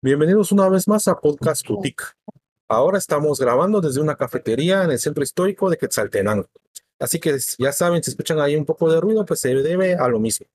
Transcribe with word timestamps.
Bienvenidos 0.00 0.52
una 0.52 0.68
vez 0.68 0.86
más 0.86 1.08
a 1.08 1.16
Podcast 1.16 1.66
Tutic. 1.66 2.16
Ahora 2.68 2.98
estamos 2.98 3.40
grabando 3.40 3.80
desde 3.80 4.00
una 4.00 4.14
cafetería 4.14 4.84
en 4.84 4.92
el 4.92 5.00
centro 5.00 5.24
histórico 5.24 5.68
de 5.68 5.76
Quetzaltenango. 5.76 6.48
Así 7.00 7.18
que 7.18 7.36
ya 7.58 7.72
saben, 7.72 8.00
si 8.04 8.12
escuchan 8.12 8.38
ahí 8.38 8.54
un 8.54 8.64
poco 8.64 8.88
de 8.92 9.00
ruido, 9.00 9.26
pues 9.26 9.40
se 9.40 9.52
debe 9.52 9.96
a 9.96 10.06
lo 10.06 10.20
mismo. 10.20 10.46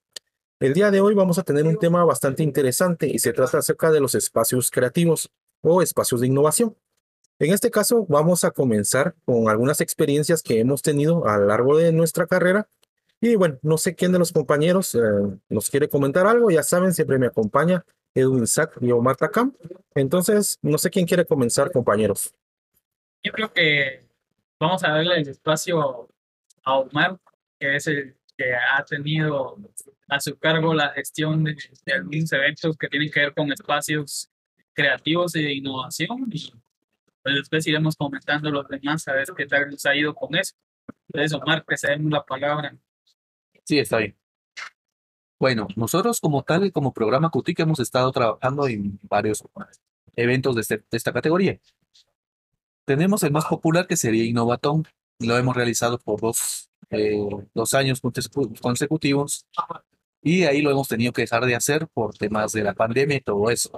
El 0.61 0.73
día 0.73 0.91
de 0.91 1.01
hoy 1.01 1.13
vamos 1.13 1.39
a 1.39 1.43
tener 1.43 1.65
un 1.65 1.77
tema 1.77 2.05
bastante 2.05 2.41
interesante 2.41 3.07
y 3.07 3.19
se 3.19 3.33
trata 3.33 3.57
acerca 3.57 3.91
de 3.91 3.99
los 3.99 4.15
espacios 4.15 4.71
creativos 4.71 5.29
o 5.59 5.81
espacios 5.81 6.21
de 6.21 6.27
innovación. 6.27 6.77
En 7.37 7.51
este 7.51 7.69
caso 7.69 8.05
vamos 8.07 8.45
a 8.45 8.51
comenzar 8.51 9.13
con 9.25 9.49
algunas 9.49 9.81
experiencias 9.81 10.41
que 10.41 10.61
hemos 10.61 10.81
tenido 10.81 11.27
a 11.27 11.37
lo 11.37 11.47
largo 11.47 11.77
de 11.77 11.91
nuestra 11.91 12.27
carrera. 12.27 12.69
Y 13.19 13.35
bueno, 13.35 13.59
no 13.61 13.77
sé 13.77 13.93
quién 13.93 14.13
de 14.13 14.19
los 14.19 14.31
compañeros 14.31 14.95
eh, 14.95 14.99
nos 15.49 15.69
quiere 15.69 15.89
comentar 15.89 16.27
algo. 16.27 16.49
Ya 16.49 16.63
saben, 16.63 16.93
siempre 16.93 17.19
me 17.19 17.27
acompaña 17.27 17.83
Edwin 18.15 18.47
Sack 18.47 18.77
y 18.81 18.91
Omar 18.91 19.15
Takam. 19.15 19.53
Entonces, 19.95 20.59
no 20.61 20.77
sé 20.77 20.89
quién 20.89 21.05
quiere 21.05 21.25
comenzar, 21.25 21.71
compañeros. 21.71 22.33
Yo 23.23 23.31
creo 23.31 23.51
que 23.53 24.01
vamos 24.59 24.83
a 24.83 24.89
darle 24.89 25.17
el 25.17 25.27
espacio 25.27 26.09
a 26.63 26.77
Omar, 26.77 27.17
que 27.59 27.75
es 27.75 27.87
el 27.87 28.15
que 28.37 28.53
ha 28.55 28.83
tenido 28.83 29.57
a 30.09 30.19
su 30.19 30.37
cargo 30.37 30.73
la 30.73 30.89
gestión 30.89 31.43
de, 31.43 31.55
algunos 31.93 32.31
eventos 32.31 32.77
que 32.77 32.87
tienen 32.87 33.11
que 33.11 33.19
ver 33.19 33.33
con 33.33 33.51
espacios 33.51 34.29
creativos 34.73 35.35
e 35.35 35.53
innovación. 35.53 36.27
Y 36.31 36.51
pues 37.21 37.35
después 37.35 37.67
iremos 37.67 37.95
comentando 37.95 38.49
los 38.51 38.67
demás 38.67 39.07
a 39.07 39.13
ver 39.13 39.27
qué 39.35 39.45
tal 39.45 39.69
nos 39.69 39.85
ha 39.85 39.95
ido 39.95 40.13
con 40.13 40.35
eso. 40.35 40.55
Entonces, 41.07 41.33
Omar, 41.33 41.63
que 41.65 41.77
se 41.77 41.89
den 41.89 42.09
la 42.09 42.23
palabra. 42.25 42.75
Sí, 43.63 43.79
está 43.79 43.97
bien. 43.97 44.15
Bueno, 45.39 45.67
nosotros 45.75 46.19
como 46.19 46.43
tal, 46.43 46.71
como 46.71 46.93
programa 46.93 47.29
CUTIC, 47.29 47.59
hemos 47.59 47.79
estado 47.79 48.11
trabajando 48.11 48.67
en 48.67 48.99
varios 49.03 49.43
eventos 50.15 50.55
de, 50.55 50.61
este, 50.61 50.83
esta 50.91 51.11
categoría. 51.11 51.59
Tenemos 52.85 53.23
el 53.23 53.31
más 53.31 53.45
popular 53.45 53.87
que 53.87 53.97
sería 53.97 54.23
Innovatón. 54.25 54.85
Lo 55.19 55.37
hemos 55.37 55.55
realizado 55.55 55.97
por 55.99 56.19
dos, 56.19 56.69
eh, 56.89 57.17
dos 57.53 57.73
años 57.73 58.01
consecutivos 58.61 59.45
y 60.21 60.43
ahí 60.43 60.61
lo 60.61 60.71
hemos 60.71 60.87
tenido 60.87 61.11
que 61.11 61.23
dejar 61.23 61.45
de 61.45 61.55
hacer 61.55 61.87
por 61.87 62.17
temas 62.17 62.53
de 62.53 62.63
la 62.63 62.73
pandemia 62.73 63.17
y 63.17 63.21
todo 63.21 63.49
eso. 63.49 63.71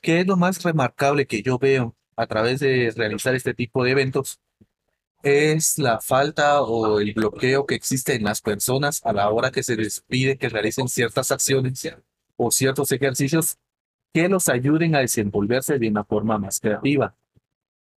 ¿Qué 0.00 0.20
es 0.20 0.26
lo 0.26 0.36
más 0.36 0.62
remarcable 0.62 1.26
que 1.26 1.42
yo 1.42 1.58
veo 1.58 1.94
a 2.16 2.26
través 2.26 2.60
de 2.60 2.92
realizar 2.96 3.34
este 3.34 3.54
tipo 3.54 3.84
de 3.84 3.90
eventos? 3.90 4.40
Es 5.28 5.78
la 5.78 6.00
falta 6.00 6.62
o 6.62 7.00
el 7.00 7.12
bloqueo 7.12 7.66
que 7.66 7.74
existe 7.74 8.14
en 8.14 8.24
las 8.24 8.40
personas 8.40 9.00
a 9.04 9.12
la 9.12 9.30
hora 9.30 9.50
que 9.50 9.62
se 9.62 9.76
les 9.76 10.00
pide 10.00 10.38
que 10.38 10.48
realicen 10.48 10.88
ciertas 10.88 11.30
acciones 11.30 11.88
o 12.36 12.50
ciertos 12.50 12.92
ejercicios 12.92 13.58
que 14.12 14.28
los 14.28 14.48
ayuden 14.48 14.94
a 14.94 15.00
desenvolverse 15.00 15.78
de 15.78 15.88
una 15.88 16.04
forma 16.04 16.38
más 16.38 16.60
creativa. 16.60 17.14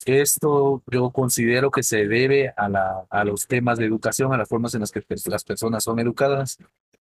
Esto 0.04 0.82
yo 0.90 1.10
considero 1.10 1.70
que 1.70 1.82
se 1.82 2.06
debe 2.06 2.48
a, 2.56 3.06
a 3.10 3.24
los 3.24 3.46
temas 3.46 3.78
de 3.78 3.86
educación, 3.86 4.32
a 4.32 4.38
las 4.38 4.48
formas 4.48 4.74
en 4.74 4.80
las 4.80 4.92
que 4.92 5.04
las 5.26 5.44
personas 5.44 5.84
son 5.84 5.98
educadas 5.98 6.58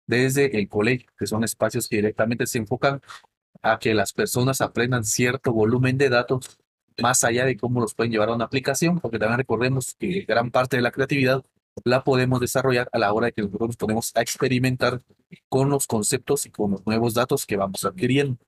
desde 0.07 0.59
el 0.59 0.69
colegio, 0.69 1.11
que 1.19 1.27
son 1.27 1.43
espacios 1.45 1.89
que 1.89 1.97
directamente 1.97 2.47
se 2.47 2.59
enfocan 2.59 3.01
a 3.63 3.79
que 3.79 3.95
las 3.95 4.13
personas 4.13 4.61
aprendan 4.61 5.05
cierto 5.05 5.53
volumen 5.53 5.97
de 5.97 6.09
datos 6.09 6.59
más 7.01 7.25
allá 7.25 7.45
de 7.45 7.57
cómo 7.57 7.81
los 7.81 7.95
pueden 7.95 8.13
llevar 8.13 8.29
a 8.29 8.35
una 8.35 8.45
aplicación, 8.45 9.01
porque 9.01 9.19
también 9.19 9.39
recordemos 9.39 9.95
que 9.99 10.23
gran 10.23 10.51
parte 10.51 10.77
de 10.77 10.83
la 10.83 10.91
creatividad 10.91 11.45
la 11.85 12.05
podemos 12.05 12.41
desarrollar 12.41 12.89
a 12.93 12.99
la 12.99 13.13
hora 13.13 13.27
de 13.27 13.33
que 13.33 13.43
nosotros 13.43 13.69
nos 13.69 13.77
ponemos 13.77 14.13
a 14.15 14.23
experimentar 14.23 15.01
con 15.49 15.71
los 15.71 15.87
conceptos 15.87 16.47
y 16.47 16.51
con 16.51 16.73
los 16.73 16.87
nuevos 16.87 17.15
datos 17.15 17.47
que 17.47 17.57
vamos 17.57 17.85
adquiriendo. 17.85 18.39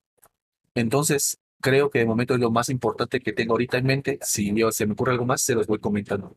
Entonces, 0.75 1.39
creo 1.61 1.91
que 1.91 2.01
de 2.01 2.07
momento 2.07 2.35
es 2.35 2.41
lo 2.41 2.51
más 2.51 2.69
importante 2.69 3.21
que 3.21 3.33
tengo 3.33 3.55
ahorita 3.55 3.79
en 3.79 3.87
mente. 3.87 4.19
Si 4.21 4.55
yo, 4.55 4.71
se 4.71 4.87
me 4.87 4.93
ocurre 4.93 5.13
algo 5.13 5.25
más, 5.25 5.41
se 5.41 5.55
los 5.55 5.67
voy 5.67 5.79
comentando. 5.79 6.37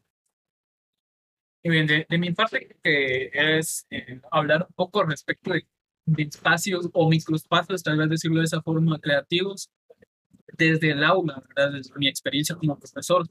Y 1.64 1.70
bien, 1.70 1.88
de, 1.88 2.06
mi 2.18 2.32
parte, 2.32 2.78
que 2.82 3.32
es 3.34 3.86
eh, 3.90 4.22
hablar 4.32 4.68
un 4.70 4.74
poco 4.74 5.04
respecto 5.04 5.52
de, 5.52 5.68
de 6.06 6.24
espacios 6.24 6.90
o 6.94 7.10
microespacios, 7.10 7.84
tal 7.84 7.98
vez 7.98 8.10
decirlo 8.10 8.40
de 8.40 8.46
esa 8.46 8.62
forma, 8.62 9.00
creativos, 9.00 9.70
desde 10.58 10.92
el 10.92 11.04
aula, 11.04 11.44
¿verdad? 11.48 11.74
desde 11.74 11.94
mi 11.98 12.08
experiencia 12.08 12.56
como 12.56 12.78
profesor, 12.78 13.28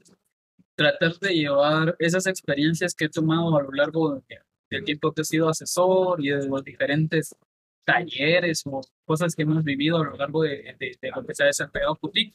tratar 0.75 1.17
de 1.19 1.33
llevar 1.33 1.95
esas 1.99 2.27
experiencias 2.27 2.93
que 2.93 3.05
he 3.05 3.09
tomado 3.09 3.57
a 3.57 3.63
lo 3.63 3.71
largo 3.71 4.23
del 4.69 4.83
tiempo 4.83 5.11
que 5.11 5.21
he 5.21 5.25
sido 5.25 5.49
asesor 5.49 6.23
y 6.23 6.29
de 6.29 6.47
los 6.47 6.63
diferentes 6.63 7.35
talleres 7.83 8.63
o 8.65 8.81
cosas 9.05 9.35
que 9.35 9.43
hemos 9.43 9.63
vivido 9.63 9.97
a 9.97 10.05
lo 10.05 10.17
largo 10.17 10.43
de, 10.43 10.75
de, 10.79 11.11
lo 11.15 11.25
que 11.25 11.33
se 11.33 11.43
ha 11.43 11.47
desarrollado 11.47 11.95
Putin 11.95 12.33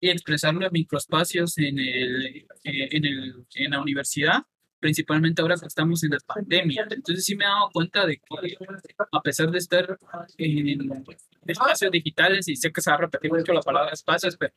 y 0.00 0.10
expresarlo 0.10 0.66
en 0.66 0.72
microespacios 0.72 1.56
en, 1.58 1.78
el, 1.78 2.46
en, 2.64 3.04
el, 3.04 3.46
en 3.54 3.70
la 3.70 3.80
universidad 3.80 4.42
principalmente 4.80 5.42
ahora 5.42 5.56
que 5.56 5.66
estamos 5.66 6.02
en 6.04 6.10
la 6.10 6.18
pandemia. 6.26 6.86
Entonces 6.90 7.24
sí 7.24 7.36
me 7.36 7.44
he 7.44 7.48
dado 7.48 7.70
cuenta 7.72 8.06
de 8.06 8.16
que 8.16 8.56
a 9.12 9.20
pesar 9.20 9.50
de 9.50 9.58
estar 9.58 9.98
en 10.38 11.04
espacios 11.46 11.90
digitales, 11.90 12.48
y 12.48 12.56
sé 12.56 12.72
que 12.72 12.80
se 12.80 12.90
va 12.90 12.96
a 12.96 13.00
repetir 13.00 13.32
mucho 13.32 13.52
la 13.52 13.62
palabra 13.62 13.92
espacios, 13.92 14.36
pero 14.36 14.52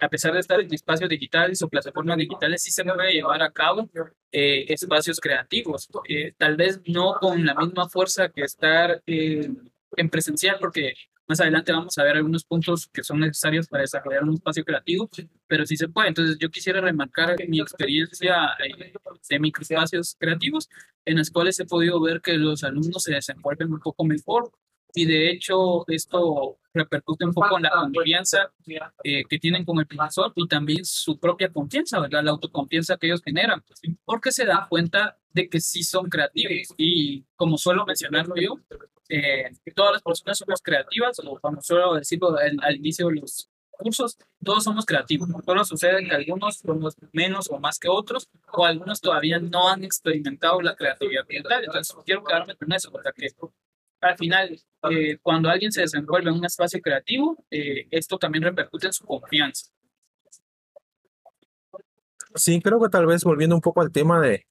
a 0.00 0.08
pesar 0.08 0.32
de 0.32 0.40
estar 0.40 0.60
en 0.60 0.72
espacios 0.72 1.08
digitales 1.08 1.62
o 1.62 1.68
plataformas 1.68 2.16
digitales, 2.16 2.62
sí 2.62 2.70
se 2.70 2.84
puede 2.84 3.12
llevar 3.12 3.42
a 3.42 3.50
cabo 3.50 3.88
eh, 4.32 4.64
espacios 4.68 5.20
creativos. 5.20 5.88
Eh, 6.08 6.34
tal 6.36 6.56
vez 6.56 6.80
no 6.86 7.14
con 7.20 7.44
la 7.44 7.54
misma 7.54 7.88
fuerza 7.88 8.28
que 8.28 8.42
estar 8.42 9.02
en 9.06 10.10
presencial, 10.10 10.56
porque 10.60 10.94
más 11.32 11.40
adelante 11.40 11.72
vamos 11.72 11.96
a 11.96 12.04
ver 12.04 12.16
algunos 12.16 12.44
puntos 12.44 12.88
que 12.92 13.02
son 13.02 13.20
necesarios 13.20 13.66
para 13.66 13.80
desarrollar 13.80 14.22
un 14.22 14.34
espacio 14.34 14.62
creativo, 14.66 15.08
pero 15.46 15.64
sí 15.64 15.78
se 15.78 15.88
puede. 15.88 16.08
Entonces 16.08 16.36
yo 16.38 16.50
quisiera 16.50 16.78
remarcar 16.82 17.36
mi 17.48 17.58
experiencia 17.58 18.50
eh, 18.62 18.92
de 19.30 19.38
microespacios 19.40 20.14
creativos 20.18 20.68
en 21.06 21.16
las 21.16 21.30
cuales 21.30 21.58
he 21.58 21.64
podido 21.64 21.98
ver 22.02 22.20
que 22.20 22.34
los 22.34 22.64
alumnos 22.64 23.02
se 23.02 23.14
desenvuelven 23.14 23.72
un 23.72 23.80
poco 23.80 24.04
mejor 24.04 24.52
y 24.94 25.06
de 25.06 25.30
hecho 25.30 25.88
esto 25.88 26.58
repercute 26.74 27.24
un 27.24 27.32
poco 27.32 27.56
en 27.56 27.62
la 27.62 27.70
confianza 27.70 28.52
eh, 29.02 29.24
que 29.26 29.38
tienen 29.38 29.64
con 29.64 29.78
el 29.78 29.86
profesor 29.86 30.34
y 30.36 30.46
también 30.46 30.84
su 30.84 31.18
propia 31.18 31.50
confianza, 31.50 31.98
¿verdad? 31.98 32.22
La 32.22 32.32
autoconfianza 32.32 32.98
que 32.98 33.06
ellos 33.06 33.22
generan, 33.24 33.64
porque 34.04 34.32
se 34.32 34.44
dan 34.44 34.68
cuenta 34.68 35.18
de 35.30 35.48
que 35.48 35.60
sí 35.60 35.82
son 35.82 36.10
creativos 36.10 36.74
y 36.76 37.24
como 37.36 37.56
suelo 37.56 37.86
mencionarlo 37.86 38.34
yo, 38.36 38.58
eh, 39.12 39.52
todas 39.74 39.92
las 39.92 40.02
personas 40.02 40.38
somos 40.38 40.62
creativas, 40.62 41.18
o 41.18 41.38
como 41.38 41.60
suelo 41.60 41.94
decirlo 41.94 42.34
al, 42.38 42.76
inicio 42.76 43.08
de 43.08 43.20
los 43.20 43.50
cursos, 43.70 44.16
todos 44.42 44.64
somos 44.64 44.86
creativos. 44.86 45.28
Solo 45.44 45.64
sucede 45.66 46.02
que 46.08 46.14
algunos 46.14 46.56
somos 46.56 46.96
menos 47.12 47.50
o 47.50 47.58
más 47.58 47.78
que 47.78 47.88
otros, 47.90 48.26
o 48.52 48.64
algunos 48.64 49.02
todavía 49.02 49.38
no 49.38 49.68
han 49.68 49.84
experimentado 49.84 50.62
la 50.62 50.74
creatividad 50.74 51.26
Entonces, 51.28 51.94
quiero 52.06 52.24
quedarme 52.24 52.56
con 52.56 52.72
eso, 52.72 52.90
porque 52.90 53.10
al 54.00 54.16
final, 54.16 54.58
eh, 54.90 55.18
cuando 55.20 55.50
alguien 55.50 55.72
se 55.72 55.82
desenvuelve 55.82 56.30
en 56.30 56.38
un 56.38 56.44
espacio 56.46 56.80
creativo, 56.80 57.36
eh, 57.50 57.86
esto 57.90 58.16
también 58.18 58.44
repercute 58.44 58.86
en 58.86 58.92
su 58.94 59.04
confianza. 59.04 59.70
Sí, 62.34 62.62
creo 62.62 62.80
que 62.80 62.88
tal 62.88 63.04
vez 63.04 63.24
volviendo 63.24 63.54
un 63.54 63.60
poco 63.60 63.82
al 63.82 63.92
tema 63.92 64.20
de 64.22 64.46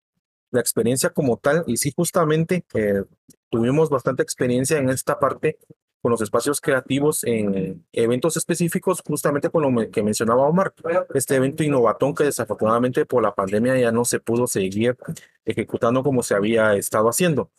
la 0.52 0.62
experiencia 0.62 1.10
como 1.10 1.38
tal, 1.38 1.64
y 1.66 1.78
sí, 1.78 1.92
justamente 1.96 2.64
eh, 2.76 3.04
tuvimos 3.51 3.89
bastante 3.89 4.23
experiencia 4.23 4.79
en 4.79 4.89
esta 4.89 5.19
parte 5.19 5.59
con 6.01 6.09
los 6.12 6.22
espacios 6.22 6.59
creativos 6.59 7.23
en 7.23 7.85
eventos 7.91 8.35
específicos, 8.35 9.03
justamente 9.06 9.51
con 9.51 9.62
lo 9.62 9.91
que 9.91 10.01
mencionaba 10.01 10.47
Omar, 10.47 10.73
este 11.13 11.35
evento 11.35 11.63
innovatón 11.63 12.16
que 12.16 12.23
desafortunadamente 12.23 13.06
por 13.06 13.22
la 13.22 13.35
pandemia 13.35 13.78
ya 13.78 13.91
no 13.91 14.03
se 14.03 14.19
pudo 14.19 14.47
seguir 14.47 14.97
ejecutando 15.45 16.01
como 16.01 16.23
se 16.23 16.34
había 16.34 16.73
estado 16.73 17.07
haciendo. 17.07 17.51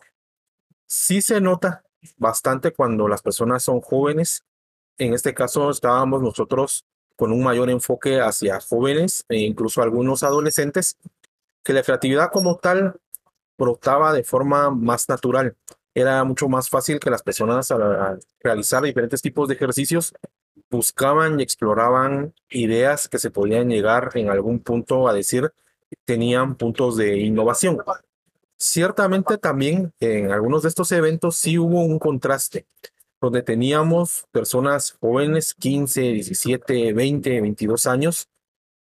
Sí 0.85 1.21
se 1.21 1.39
nota 1.39 1.85
bastante 2.17 2.73
cuando 2.73 3.07
las 3.07 3.21
personas 3.21 3.63
son 3.63 3.79
jóvenes. 3.79 4.43
En 4.97 5.13
este 5.13 5.33
caso 5.33 5.69
estábamos 5.69 6.21
nosotros 6.21 6.85
con 7.15 7.31
un 7.31 7.43
mayor 7.43 7.69
enfoque 7.69 8.19
hacia 8.19 8.59
jóvenes 8.59 9.23
e 9.29 9.37
incluso 9.37 9.81
algunos 9.81 10.21
adolescentes, 10.23 10.97
que 11.63 11.71
la 11.71 11.83
creatividad 11.83 12.29
como 12.29 12.57
tal 12.57 12.99
brotaba 13.57 14.11
de 14.11 14.25
forma 14.25 14.69
más 14.69 15.07
natural 15.07 15.55
era 15.93 16.23
mucho 16.23 16.49
más 16.49 16.69
fácil 16.69 16.99
que 16.99 17.09
las 17.09 17.21
personas 17.21 17.69
al, 17.71 18.19
realizar 18.41 18.83
diferentes 18.83 19.21
tipos 19.21 19.47
de 19.47 19.55
ejercicios 19.55 20.13
buscaban 20.69 21.39
y 21.39 21.43
exploraban 21.43 22.33
ideas 22.49 23.07
que 23.07 23.19
se 23.19 23.29
podían 23.29 23.69
llegar 23.69 24.11
en 24.15 24.29
algún 24.29 24.59
punto 24.59 25.07
a 25.07 25.13
decir 25.13 25.51
tenían 26.05 26.55
puntos 26.55 26.97
de 26.97 27.19
innovación. 27.19 27.77
Ciertamente 28.57 29.37
también 29.37 29.93
en 29.99 30.31
algunos 30.31 30.63
de 30.63 30.69
estos 30.69 30.91
eventos 30.91 31.35
sí 31.35 31.59
hubo 31.59 31.83
un 31.83 31.99
contraste, 31.99 32.65
donde 33.21 33.43
teníamos 33.43 34.25
personas 34.31 34.97
jóvenes, 34.99 35.53
15, 35.53 36.01
17, 36.01 36.93
20, 36.93 37.41
22 37.41 37.85
años, 37.85 38.27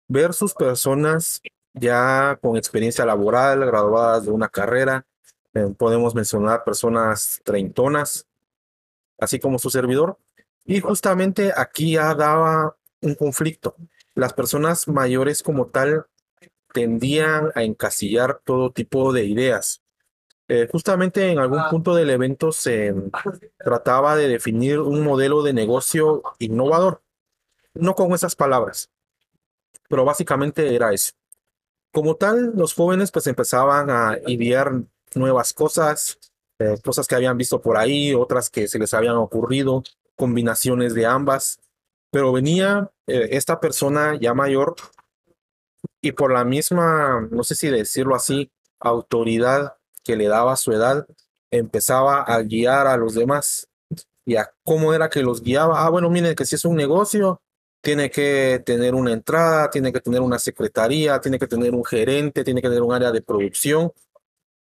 versus 0.07 0.53
personas 0.53 1.41
ya 1.73 2.37
con 2.41 2.57
experiencia 2.57 3.05
laboral, 3.05 3.65
graduadas 3.65 4.25
de 4.25 4.31
una 4.31 4.49
carrera, 4.49 5.05
eh, 5.57 5.73
podemos 5.75 6.13
mencionar 6.13 6.63
personas 6.63 7.41
treintonas, 7.43 8.27
así 9.17 9.39
como 9.39 9.57
su 9.57 9.71
servidor. 9.71 10.19
Y 10.65 10.81
justamente 10.81 11.51
aquí 11.55 11.93
ya 11.93 12.13
daba 12.13 12.77
un 13.01 13.15
conflicto. 13.15 13.75
Las 14.13 14.33
personas 14.33 14.87
mayores 14.87 15.41
como 15.41 15.67
tal 15.67 16.05
tendían 16.73 17.51
a 17.55 17.63
encasillar 17.63 18.39
todo 18.43 18.71
tipo 18.71 19.13
de 19.13 19.25
ideas. 19.25 19.81
Eh, 20.47 20.67
justamente 20.71 21.31
en 21.31 21.39
algún 21.39 21.61
punto 21.69 21.95
del 21.95 22.09
evento 22.09 22.51
se 22.51 22.93
trataba 23.57 24.15
de 24.15 24.27
definir 24.27 24.79
un 24.79 25.03
modelo 25.03 25.41
de 25.43 25.53
negocio 25.53 26.21
innovador, 26.39 27.01
no 27.73 27.95
con 27.95 28.13
esas 28.13 28.35
palabras, 28.35 28.89
pero 29.89 30.05
básicamente 30.05 30.73
era 30.73 30.93
eso. 30.93 31.13
Como 31.91 32.15
tal, 32.15 32.53
los 32.55 32.73
jóvenes 32.73 33.11
pues 33.11 33.27
empezaban 33.27 33.89
a 33.89 34.19
idear 34.27 34.83
nuevas 35.17 35.53
cosas, 35.53 36.19
eh, 36.59 36.75
cosas 36.83 37.07
que 37.07 37.15
habían 37.15 37.37
visto 37.37 37.61
por 37.61 37.77
ahí, 37.77 38.13
otras 38.13 38.49
que 38.49 38.67
se 38.67 38.79
les 38.79 38.93
habían 38.93 39.15
ocurrido, 39.15 39.83
combinaciones 40.15 40.93
de 40.93 41.05
ambas, 41.05 41.59
pero 42.11 42.31
venía 42.31 42.91
eh, 43.07 43.29
esta 43.31 43.59
persona 43.59 44.17
ya 44.19 44.33
mayor 44.33 44.75
y 46.01 46.11
por 46.11 46.31
la 46.31 46.43
misma, 46.43 47.27
no 47.31 47.43
sé 47.43 47.55
si 47.55 47.69
decirlo 47.69 48.15
así, 48.15 48.51
autoridad 48.79 49.75
que 50.03 50.15
le 50.15 50.27
daba 50.27 50.55
su 50.55 50.71
edad, 50.71 51.05
empezaba 51.51 52.21
a 52.21 52.41
guiar 52.41 52.87
a 52.87 52.97
los 52.97 53.13
demás. 53.13 53.67
¿Y 54.25 54.35
a 54.35 54.51
cómo 54.65 54.93
era 54.93 55.09
que 55.09 55.21
los 55.23 55.41
guiaba? 55.41 55.85
Ah, 55.85 55.89
bueno, 55.89 56.09
miren 56.09 56.35
que 56.35 56.45
si 56.45 56.55
es 56.55 56.65
un 56.65 56.75
negocio, 56.75 57.41
tiene 57.81 58.11
que 58.11 58.61
tener 58.65 58.95
una 58.95 59.13
entrada, 59.13 59.69
tiene 59.69 59.93
que 59.93 60.01
tener 60.01 60.21
una 60.21 60.39
secretaría, 60.39 61.21
tiene 61.21 61.39
que 61.39 61.47
tener 61.47 61.73
un 61.73 61.85
gerente, 61.85 62.43
tiene 62.43 62.61
que 62.61 62.67
tener 62.67 62.83
un 62.83 62.93
área 62.93 63.11
de 63.11 63.21
producción. 63.21 63.91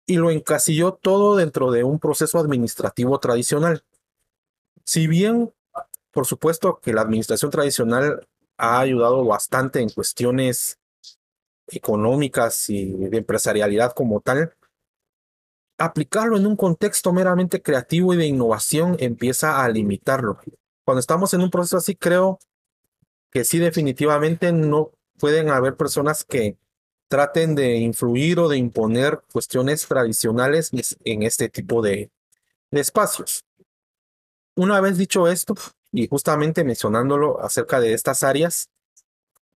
Y 0.06 0.18
lo 0.18 0.32
encasilló 0.32 0.94
todo 0.94 1.36
dentro 1.36 1.72
de 1.72 1.84
un 1.84 2.00
proceso 2.00 2.40
administrativo 2.40 3.20
tradicional. 3.20 3.84
Si 4.84 5.08
bien, 5.08 5.54
por 6.12 6.26
supuesto 6.26 6.80
que 6.80 6.94
la 6.94 7.02
administración 7.02 7.52
tradicional 7.52 8.28
ha 8.58 8.80
ayudado 8.80 9.26
bastante 9.26 9.80
en 9.80 9.90
cuestiones 9.90 10.80
económicas 11.68 12.70
y 12.70 12.92
de 12.92 13.18
empresarialidad 13.18 13.94
como 13.94 14.22
tal, 14.22 14.54
aplicarlo 15.78 16.38
en 16.38 16.46
un 16.46 16.56
contexto 16.56 17.12
meramente 17.12 17.62
creativo 17.62 18.14
y 18.14 18.18
de 18.18 18.28
innovación 18.28 18.98
empieza 19.00 19.64
a 19.64 19.70
limitarlo. 19.70 20.40
Cuando 20.84 21.00
estamos 21.00 21.34
en 21.34 21.42
un 21.42 21.50
proceso 21.50 21.78
así, 21.78 21.96
creo 21.96 22.40
que 23.32 23.46
sí 23.46 23.60
definitivamente 23.60 24.52
no 24.52 24.92
pueden 25.18 25.50
haber 25.50 25.76
personas 25.78 26.24
que 26.24 26.58
traten 27.12 27.56
de 27.56 27.76
influir 27.76 28.40
o 28.40 28.48
de 28.48 28.58
imponer 28.58 29.22
cuestiones 29.34 29.86
tradicionales 29.86 30.72
en 31.04 31.24
este 31.24 31.50
tipo 31.50 31.82
de, 31.82 32.10
espacios. 32.72 33.44
Una 34.56 34.80
vez 34.80 34.98
dicho 34.98 35.28
esto, 35.28 35.56
y 35.92 36.08
justamente 36.08 36.64
mencionándolo 36.64 37.44
acerca 37.44 37.82
de 37.82 37.92
estas 37.94 38.24
áreas, 38.24 38.70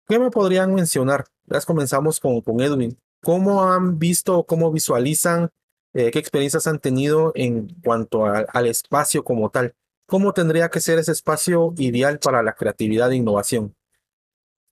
¿qué 0.06 0.20
me 0.20 0.32
podrían 0.32 0.76
mencionar? 0.76 1.28
Ya 1.46 1.62
comenzamos 1.62 2.20
con, 2.20 2.42
con 2.42 2.60
Edwin. 2.60 2.98
¿Cómo 3.24 3.64
han 3.64 4.00
visto, 4.00 4.44
cómo 4.44 4.70
visualizan, 4.70 5.50
eh, 5.94 6.12
qué 6.12 6.20
experiencias 6.20 6.68
han 6.68 6.80
tenido 6.80 7.32
en 7.36 7.74
cuanto 7.82 8.26
al 8.26 8.68
espacio 8.68 9.24
como 9.24 9.50
tal? 9.50 9.74
¿Cómo 10.08 10.34
tendría 10.34 10.68
que 10.70 10.82
ser 10.82 11.00
ese 11.00 11.14
espacio 11.14 11.74
ideal 11.78 12.20
para 12.20 12.44
la 12.44 12.54
creatividad 12.54 13.14
e 13.14 13.16
innovación? 13.16 13.74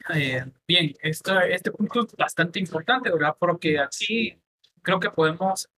Eh, 0.09 0.44
bien, 0.67 0.94
esto, 1.01 1.39
este 1.39 1.71
punto 1.71 2.01
es 2.01 2.15
bastante 2.15 2.59
importante, 2.59 3.09
¿verdad? 3.09 3.35
Porque 3.39 3.79
así 3.79 4.38
creo 4.81 5.00
que 5.00 5.09
podemos 5.09 5.69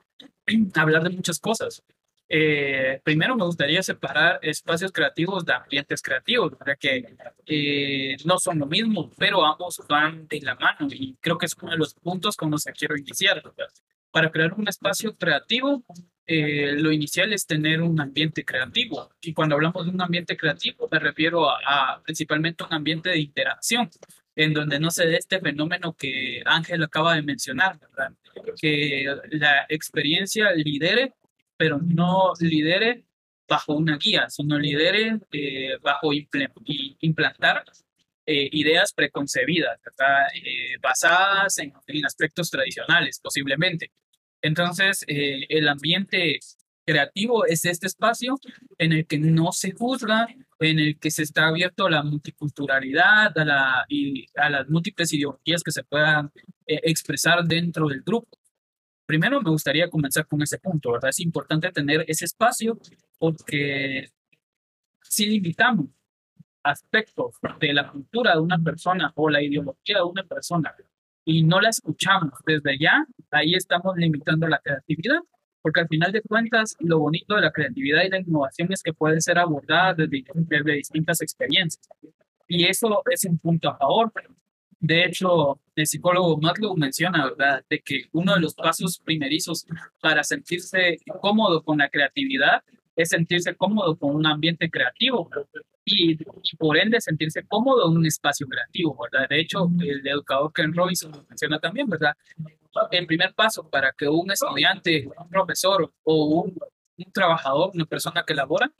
hablar 0.76 1.04
de 1.04 1.10
muchas 1.12 1.40
cosas. 1.40 1.84
Eh, 2.28 3.00
primero 3.04 3.36
me 3.36 3.46
gustaría 3.46 3.84
separar 3.84 4.40
espacios 4.42 4.92
creativos 4.92 5.46
de 5.46 5.54
ambientes 5.54 6.02
creativos, 6.02 6.58
¿verdad? 6.58 6.76
que 6.80 7.16
eh, 7.46 8.18
no 8.26 8.40
son 8.40 8.58
lo 8.58 8.66
mismo, 8.66 9.12
pero 9.16 9.46
ambos 9.46 9.80
van 9.88 10.28
de 10.28 10.42
la 10.42 10.56
mano 10.56 10.88
y 10.90 11.16
creo 11.22 11.38
que 11.38 11.46
es 11.46 11.56
uno 11.62 11.74
de 11.74 11.78
los 11.78 11.94
puntos 11.94 12.36
con 12.36 12.50
los 12.50 12.64
que 12.64 12.74
quiero 12.74 12.98
iniciar. 12.98 13.44
Para 14.10 14.32
crear 14.32 14.54
un 14.54 14.68
espacio 14.68 15.16
creativo, 15.16 15.84
eh, 16.28 16.74
lo 16.78 16.92
inicial 16.92 17.34
es 17.34 17.46
tener 17.46 17.82
un 17.82 18.00
ambiente 18.00 18.44
creativo. 18.44 19.10
Y 19.22 19.34
cuando 19.34 19.56
hablamos 19.56 19.86
de 19.86 19.92
un 19.92 20.02
ambiente 20.02 20.36
creativo, 20.36 20.88
me 20.92 21.00
refiero 21.00 21.50
a, 21.50 22.02
principalmente 22.04 22.64
un 22.64 22.74
ambiente 22.74 23.10
de 23.10 23.20
interacción, 23.20 23.90
en 24.36 24.54
donde 24.54 24.80
no 24.80 24.92
se 24.92 25.06
dé 25.08 25.18
este 25.18 25.40
fenómeno 25.40 25.94
que 25.94 26.42
Ángel 26.46 26.84
acaba 26.84 27.16
de 27.16 27.22
mencionar, 27.22 27.80
que 28.60 29.06
la 29.32 29.66
experiencia 29.70 30.52
lidere 30.52 31.14
pero 31.58 31.80
no 31.80 32.34
lidere 32.40 33.06
bajo 33.48 33.74
una 33.74 33.98
guía, 33.98 34.30
sino 34.30 34.58
lidere 34.58 35.20
eh, 35.32 35.78
bajo 35.82 36.12
implantar 36.14 37.64
eh, 38.26 38.50
ideas 38.52 38.92
preconcebidas, 38.94 39.80
basadas 40.82 41.60
en, 41.60 41.74
aspectos 42.06 42.50
tradicionales, 42.50 43.20
posiblemente. 43.20 43.92
Entonces, 44.46 45.04
el 45.08 45.68
ambiente 45.68 46.40
creativo 46.86 47.48
es 47.48 47.66
este 47.66 47.88
espacio 47.88 48.36
en 48.78 48.94
el 48.94 49.08
que 49.08 49.18
no 49.18 49.52
se 49.52 49.72
juzga, 49.72 50.28
en 50.60 50.78
el 50.78 51.00
que 51.00 51.10
se 51.10 51.24
está 51.24 51.48
abierto 51.48 51.88
a 51.88 51.90
la 51.90 52.04
multiculturalidad, 52.04 53.36
a, 53.36 53.86
y 53.90 54.28
a 54.36 54.52
las 54.52 54.70
múltiples 54.70 55.12
ideologías 55.14 55.64
que 55.64 55.72
se 55.72 55.84
puedan 55.84 56.32
expresar 56.68 57.44
dentro 57.46 57.88
del 57.88 58.02
grupo. 58.02 58.38
Primero 59.08 59.42
me 59.42 59.50
gustaría 59.50 59.90
comenzar 59.90 60.28
con 60.28 60.44
ese 60.44 60.60
punto, 60.60 60.92
¿verdad? 60.92 61.10
Es 61.10 61.22
importante 61.22 61.72
tener 61.72 62.06
ese 62.08 62.26
espacio 62.26 62.78
porque 63.18 64.12
si 65.02 65.26
limitamos 65.26 65.88
aspectos 66.62 67.36
de 67.60 67.74
la 67.74 67.90
cultura 67.92 68.34
de 68.34 68.42
una 68.42 68.60
persona 68.60 69.12
o 69.16 69.28
la 69.28 69.42
ideología 69.42 69.98
de 69.98 70.04
una 70.04 70.24
persona 70.24 70.76
y 71.26 71.44
no 71.44 71.60
la 71.60 71.70
escuchamos 71.70 72.34
desde 72.46 72.78
ya, 72.78 73.06
ahí 73.32 73.56
estamos 73.56 73.98
limitando 73.98 74.48
la 74.48 74.60
creatividad, 74.60 75.20
porque 75.62 75.82
al 75.82 75.88
final 75.88 76.12
de 76.12 76.22
cuentas 76.22 76.76
lo 76.80 77.00
bonito 77.00 77.36
de 77.36 77.42
la 77.42 77.52
creatividad 77.52 78.04
y 78.04 78.10
la 78.10 78.20
innovación 78.20 78.72
es 78.72 78.84
que 78.84 78.94
puede 78.94 79.20
ser 79.20 79.40
abordada 79.40 79.96
desde, 79.96 80.24
desde 80.34 80.74
distintas 80.74 81.22
experiencias. 81.22 81.90
Y 82.48 82.66
eso 82.66 83.02
es 83.12 83.26
un 83.26 83.40
punto 83.40 83.70
a 83.70 83.78
favor, 83.78 84.12
de 84.80 85.04
hecho, 85.04 85.60
el 85.76 85.88
psicólogo 85.88 86.38
Matlow 86.38 86.76
menciona, 86.78 87.26
¿verdad?, 87.26 87.66
de 87.68 87.80
que 87.80 88.04
uno 88.12 88.36
de 88.36 88.40
los 88.40 88.54
pasos 88.54 89.00
primerizos 89.00 89.66
para 90.00 90.24
sentirse 90.24 91.00
cómodo 91.22 91.64
con 91.64 91.80
la 91.80 91.90
creatividad 91.90 92.62
es 92.96 93.10
sentirse 93.10 93.56
cómodo 93.56 93.96
con 93.98 94.16
un 94.16 94.26
ambiente 94.26 94.70
creativo 94.70 95.30
y, 95.84 96.18
por 96.58 96.78
ende 96.78 97.00
sentirse 97.00 97.46
cómodo 97.46 97.90
en 97.90 97.98
un 97.98 98.06
espacio 98.06 98.48
creativo, 98.48 98.98
¿verdad? 99.02 99.30
De 99.30 99.40
hecho, 99.40 99.70
el 99.80 100.06
educador 100.08 100.52
Ken 100.54 100.74
Robinson 100.74 101.12
lo 101.12 101.24
menciona 101.30 101.60
también, 101.60 101.88
¿verdad? 101.88 102.16
El 102.92 103.06
primer 103.06 103.34
paso 103.34 103.70
para 103.70 103.92
que 103.94 104.08
un 104.08 104.32
estudiante, 104.32 105.08
un 105.18 105.30
profesor 105.30 105.94
o 106.04 106.26
un, 106.26 106.58
un 106.98 107.12
trabajador, 107.12 107.72
una 107.74 107.86
persona 107.86 108.24
que 108.26 108.34
labora, 108.34 108.72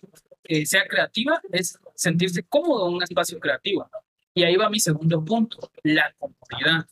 eh, 0.44 0.66
sea 0.66 0.86
creativa, 0.88 1.40
es 1.52 1.80
sentirse 1.96 2.44
cómodo 2.44 2.88
en 2.88 2.96
un 2.96 3.04
espacio 3.04 3.40
creativo. 3.40 3.90
Y 4.38 4.44
ahí 4.44 4.58
va 4.58 4.70
mi 4.70 4.82
segundo 4.82 5.24
punto, 5.24 5.58
la 5.84 6.14
comodidad. 6.18 6.86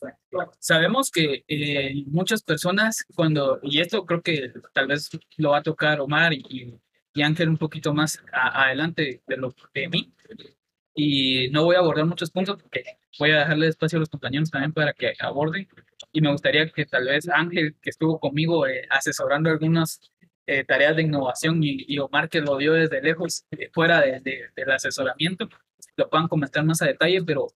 Sabemos 0.58 1.10
que 1.10 1.44
eh, 1.46 2.02
muchas 2.06 2.42
personas 2.42 3.04
cuando, 3.14 3.60
y 3.62 3.80
esto 3.80 4.06
creo 4.06 4.22
que 4.22 4.50
tal 4.72 4.86
vez 4.86 5.10
lo 5.36 5.50
va 5.50 5.58
a 5.58 5.62
tocar 5.62 6.00
Omar 6.00 6.32
y, 6.32 6.74
y 7.14 7.22
Ángel 7.22 7.48
un 7.48 7.56
poquito 7.56 7.94
más 7.94 8.22
adelante 8.32 9.22
de 9.26 9.36
lo 9.36 9.54
de 9.72 9.88
mí, 9.88 10.12
y 10.94 11.48
no 11.50 11.64
voy 11.64 11.76
a 11.76 11.78
abordar 11.78 12.06
muchos 12.06 12.30
puntos 12.30 12.60
porque 12.60 12.84
voy 13.18 13.30
a 13.30 13.40
dejarle 13.40 13.68
espacio 13.68 13.98
a 13.98 14.00
los 14.00 14.08
compañeros 14.08 14.50
también 14.50 14.72
para 14.72 14.92
que 14.92 15.14
aborden, 15.18 15.68
y 16.12 16.20
me 16.20 16.30
gustaría 16.30 16.68
que 16.70 16.86
tal 16.86 17.06
vez 17.06 17.28
Ángel, 17.28 17.76
que 17.80 17.90
estuvo 17.90 18.18
conmigo 18.18 18.66
eh, 18.66 18.86
asesorando 18.90 19.50
algunas 19.50 20.00
eh, 20.46 20.64
tareas 20.64 20.96
de 20.96 21.02
innovación, 21.02 21.62
y, 21.62 21.84
y, 21.88 21.98
Omar, 21.98 22.28
que 22.28 22.40
lo 22.40 22.56
vio 22.56 22.74
desde 22.74 23.00
lejos, 23.00 23.46
fuera 23.72 24.00
de, 24.00 24.20
de, 24.20 24.50
del 24.54 24.70
asesoramiento, 24.70 25.48
lo 25.96 26.10
puedan 26.10 26.28
comentar 26.28 26.64
más 26.64 26.82
a 26.82 26.86
detalle, 26.86 27.22
pero 27.22 27.46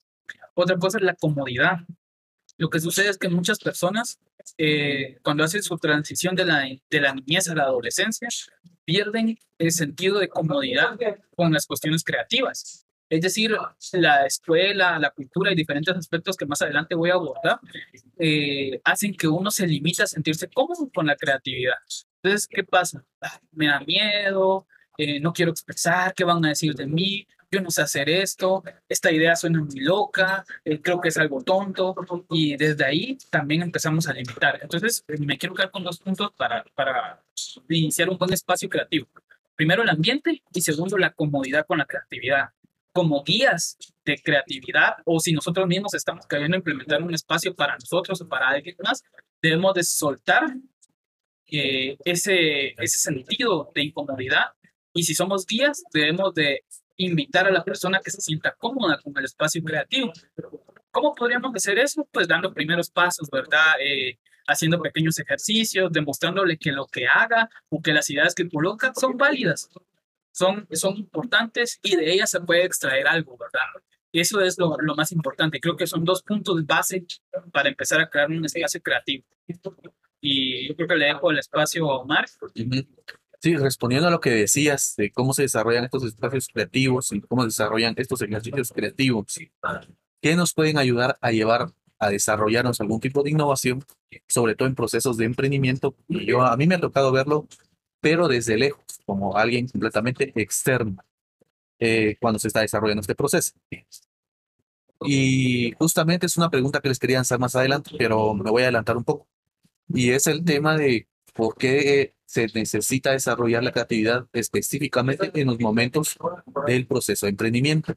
otra 0.55 0.77
cosa 0.77 0.99
es 0.99 1.05
la 1.05 1.15
comodidad. 1.15 1.79
Lo 2.59 2.69
que 2.69 2.81
sucede 2.81 3.09
es 3.09 3.19
que 3.19 3.29
muchas 3.29 3.59
personas, 3.59 4.19
eh, 4.59 5.19
cuando 5.23 5.45
hacen 5.45 5.63
su 5.63 5.79
transición 5.79 6.35
de 6.35 6.45
la, 6.45 6.69
de 6.91 7.01
la 7.01 7.15
niñez 7.15 7.49
a 7.49 7.55
la 7.55 7.63
adolescencia, 7.63 8.29
pierden 8.85 9.39
el 9.59 9.71
sentido 9.71 10.19
de 10.19 10.29
comodidad 10.29 10.99
con 11.37 11.53
las 11.53 11.67
cuestiones 11.67 12.03
creativas. 12.03 12.85
Es 13.09 13.23
decir, 13.23 13.57
la 13.93 14.27
escuela, 14.27 14.99
la 14.99 15.11
cultura 15.11 15.51
y 15.51 15.55
diferentes 15.55 15.97
aspectos 15.97 16.37
que 16.37 16.45
más 16.45 16.61
adelante 16.61 16.95
voy 16.95 17.11
a 17.11 17.15
abordar 17.15 17.59
eh, 18.19 18.81
hacen 18.85 19.15
que 19.15 19.29
uno 19.29 19.51
se 19.51 19.67
limite 19.67 20.03
a 20.03 20.07
sentirse 20.07 20.49
cómodo 20.49 20.91
con 20.93 21.07
la 21.07 21.17
creatividad. 21.17 21.77
Entonces, 22.23 22.47
¿qué 22.47 22.65
pasa? 22.65 23.05
Me 23.53 23.69
da 23.69 23.81
miedo, 23.81 24.67
eh, 24.99 25.21
no 25.21 25.33
quiero 25.33 25.53
expresar, 25.53 26.13
¿qué 26.15 26.25
van 26.25 26.45
a 26.45 26.49
decir 26.49 26.75
de 26.75 26.87
mí? 26.87 27.27
Yo 27.51 27.61
no 27.61 27.71
sé 27.71 27.83
hacer 27.83 28.09
esto, 28.11 28.63
esta 28.89 29.11
idea 29.11 29.35
suena 29.37 29.63
muy 29.63 29.81
loca, 29.81 30.45
eh, 30.65 30.81
creo 30.81 31.01
que 31.01 31.09
es 31.09 31.17
algo 31.17 31.43
tonto, 31.43 31.95
y 32.31 32.57
desde 32.57 32.85
ahí 32.85 33.19
también 33.31 33.63
empezamos 33.63 34.07
a 34.09 34.13
limitar. 34.13 34.59
Entonces, 34.63 35.05
me 35.19 35.39
quiero 35.39 35.55
quedar 35.55 35.71
con 35.71 35.83
dos 35.83 35.99
puntos 35.99 36.33
para, 36.37 36.65
para 36.75 37.23
iniciar 37.69 38.11
un 38.11 38.19
buen 38.19 38.33
espacio 38.33 38.69
creativo. 38.69 39.09
Primero, 39.57 39.83
el 39.83 39.89
ambiente 39.89 40.43
y 40.53 40.61
segundo, 40.61 40.99
la 40.99 41.13
comodidad 41.13 41.67
con 41.67 41.79
la 41.79 41.87
creatividad. 41.87 42.51
como 42.93 43.23
guías 43.23 43.77
de 44.05 44.21
creatividad 44.21 44.97
o 45.05 45.21
si 45.21 45.33
nosotros 45.33 45.67
mismos 45.69 45.95
estamos 45.95 46.27
queriendo 46.27 46.57
implementar 46.57 47.03
un 47.03 47.15
espacio 47.15 47.55
para 47.55 47.75
nosotros 47.75 48.21
o 48.21 48.29
para 48.29 48.49
alguien 48.49 48.77
más, 48.83 49.05
debemos 49.41 49.75
de 49.75 49.85
soltar 49.85 50.57
eh, 51.47 51.97
ese, 52.05 52.69
ese 52.83 52.99
sentido 52.99 53.71
de 53.75 53.85
incomodidad 53.85 54.47
y 54.95 55.05
si 55.05 55.15
somos 55.15 55.47
guías 55.47 55.83
debemos 55.93 56.35
de 56.35 56.65
invitar 56.99 57.47
a 57.47 57.51
la 57.51 57.65
persona 57.65 58.01
que 58.05 58.11
se 58.11 58.21
sienta 58.21 58.55
cómoda 58.59 58.99
con 59.03 59.17
el 59.17 59.25
espacio 59.25 59.63
creativo. 59.63 60.13
¿Cómo 60.91 61.15
podríamos 61.15 61.55
hacer 61.55 61.79
eso? 61.79 62.07
Pues 62.13 62.29
dando 62.29 62.53
primeros 62.53 62.91
pasos, 62.91 63.31
¿verdad? 63.31 63.75
Eh, 63.81 64.19
haciendo 64.47 64.81
pequeños 64.81 65.19
ejercicios, 65.19 65.93
demostrándole 65.93 66.59
que 66.59 66.73
lo 66.73 66.87
que 66.87 67.07
haga 67.07 67.49
o 67.69 67.81
que 67.81 67.93
las 67.93 68.11
ideas 68.11 68.35
que 68.35 68.49
coloca 68.49 68.93
son 68.95 69.17
válidas, 69.17 69.71
son, 70.33 70.67
son 70.73 70.97
importantes 70.97 71.79
y 71.83 71.97
de 71.97 72.13
ellas 72.13 72.31
se 72.31 72.41
puede 72.41 72.65
extraer 72.65 73.07
algo, 73.07 73.37
¿verdad? 73.39 73.61
Eso 74.13 74.41
es 74.41 74.59
lo, 74.59 74.77
lo 74.79 74.95
más 74.97 75.13
importante. 75.13 75.61
Creo 75.61 75.77
que 75.77 75.87
son 75.87 76.05
dos 76.05 76.23
puntos 76.23 76.67
base 76.67 77.07
para 77.53 77.69
empezar 77.69 78.01
a 78.01 78.09
crear 78.09 78.31
un 78.31 78.45
espacio 78.45 78.83
creativo. 78.83 79.25
Y 80.21 80.69
yo 80.69 80.75
creo 80.75 80.89
que 80.89 80.97
le 80.97 81.07
dejo 81.07 81.31
el 81.31 81.39
espacio 81.39 81.89
a 81.91 81.99
Omar. 81.99 82.27
Sí, 83.41 83.57
respondiendo 83.57 84.09
a 84.09 84.11
lo 84.11 84.21
que 84.21 84.31
decías 84.31 84.95
de 84.97 85.13
cómo 85.13 85.33
se 85.33 85.43
desarrollan 85.43 85.85
estos 85.85 86.05
espacios 86.05 86.49
creativos 86.49 87.13
y 87.13 87.21
cómo 87.21 87.43
se 87.43 87.49
desarrollan 87.49 87.95
estos 87.97 88.21
ejercicios 88.23 88.73
creativos, 88.73 89.39
que 90.21 90.35
nos 90.35 90.53
pueden 90.55 90.77
ayudar 90.79 91.19
a 91.21 91.31
llevar 91.31 91.73
a 92.01 92.11
desarrollarnos 92.11 92.81
algún 92.81 93.01
tipo 93.01 93.23
de 93.23 93.31
innovación, 93.31 93.85
sobre 94.27 94.55
todo 94.55 94.69
en 94.69 94.75
procesos 94.75 95.17
de 95.17 95.25
emprendimiento. 95.25 95.95
Yo, 96.09 96.43
a 96.43 96.57
mí 96.57 96.67
me 96.67 96.77
ha 96.77 96.81
tocado 96.81 97.13
verlo, 97.13 97.47
pero 98.01 98.27
desde 98.27 98.57
lejos, 98.57 98.85
como 99.07 99.37
alguien 99.37 99.69
completamente 99.69 100.33
externo, 100.35 100.97
eh, 101.79 102.17
cuando 102.21 102.41
se 102.41 102.49
está 102.49 102.61
desarrollando 102.61 103.03
este 103.03 103.15
proceso. 103.15 103.53
Y 105.01 105.73
justamente 105.79 106.27
es 106.27 106.37
una 106.37 106.51
pregunta 106.51 106.81
que 106.81 106.89
les 106.89 106.99
quería 106.99 107.19
lanzar 107.19 107.39
más 107.39 107.55
adelante, 107.55 107.93
pero 107.97 108.35
me 108.35 108.51
voy 108.51 108.63
a 108.63 108.67
adelantar 108.67 108.97
un 108.97 109.05
poco. 109.05 109.29
Y 109.89 110.11
es 110.11 110.27
el 110.27 110.45
tema 110.45 110.77
de 110.77 111.07
por 111.39 111.55
qué 111.57 112.17
se 112.27 112.49
necesita 112.53 113.13
desarrollar 113.13 113.63
la 113.63 113.71
creatividad 113.71 114.27
específicamente 114.33 115.31
en 115.41 115.47
los 115.47 115.61
momentos 115.61 116.19
del 116.67 116.85
proceso 116.89 117.27
de 117.27 117.31
emprendimiento. 117.31 117.95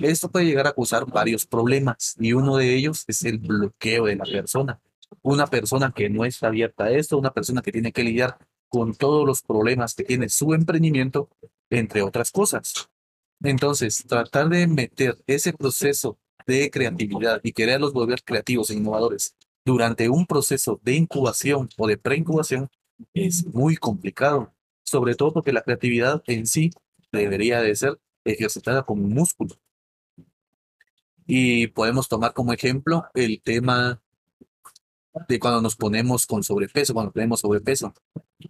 Esto 0.00 0.28
puede 0.28 0.46
llegar 0.46 0.66
a 0.66 0.72
causar 0.72 1.06
varios 1.06 1.46
problemas 1.46 2.16
y 2.18 2.32
uno 2.32 2.56
de 2.56 2.74
ellos 2.74 3.04
es 3.06 3.22
el 3.22 3.38
bloqueo 3.38 4.06
de 4.06 4.16
la 4.16 4.24
persona. 4.24 4.80
Una 5.22 5.46
persona 5.46 5.92
que 5.94 6.10
no 6.10 6.24
está 6.24 6.48
abierta 6.48 6.86
a 6.86 6.90
esto, 6.90 7.16
una 7.16 7.32
persona 7.32 7.62
que 7.62 7.70
tiene 7.70 7.92
que 7.92 8.02
lidiar 8.02 8.36
con 8.68 8.92
todos 8.92 9.24
los 9.24 9.40
problemas 9.42 9.94
que 9.94 10.02
tiene 10.02 10.28
su 10.28 10.52
emprendimiento, 10.52 11.28
entre 11.70 12.02
otras 12.02 12.32
cosas. 12.32 12.90
Entonces, 13.40 14.04
tratar 14.04 14.48
de 14.48 14.66
meter 14.66 15.16
ese 15.28 15.52
proceso 15.52 16.18
de 16.44 16.72
creatividad 16.72 17.40
y 17.44 17.52
quererlos 17.52 17.92
volver 17.92 18.24
creativos 18.24 18.68
e 18.70 18.74
innovadores 18.74 19.36
durante 19.64 20.08
un 20.08 20.26
proceso 20.26 20.80
de 20.82 20.94
incubación 20.94 21.68
o 21.78 21.86
de 21.86 21.96
preincubación 21.96 22.68
es 23.14 23.46
muy 23.46 23.76
complicado, 23.76 24.52
sobre 24.82 25.14
todo 25.14 25.32
porque 25.32 25.52
la 25.52 25.62
creatividad 25.62 26.22
en 26.26 26.46
sí 26.46 26.70
debería 27.12 27.60
de 27.60 27.74
ser 27.74 28.00
ejercitada 28.24 28.82
como 28.84 29.04
un 29.04 29.14
músculo. 29.14 29.56
Y 31.26 31.68
podemos 31.68 32.08
tomar 32.08 32.32
como 32.32 32.52
ejemplo 32.52 33.04
el 33.14 33.40
tema 33.40 34.00
de 35.28 35.38
cuando 35.38 35.60
nos 35.60 35.76
ponemos 35.76 36.26
con 36.26 36.42
sobrepeso, 36.42 36.94
cuando 36.94 37.12
tenemos 37.12 37.40
sobrepeso. 37.40 37.94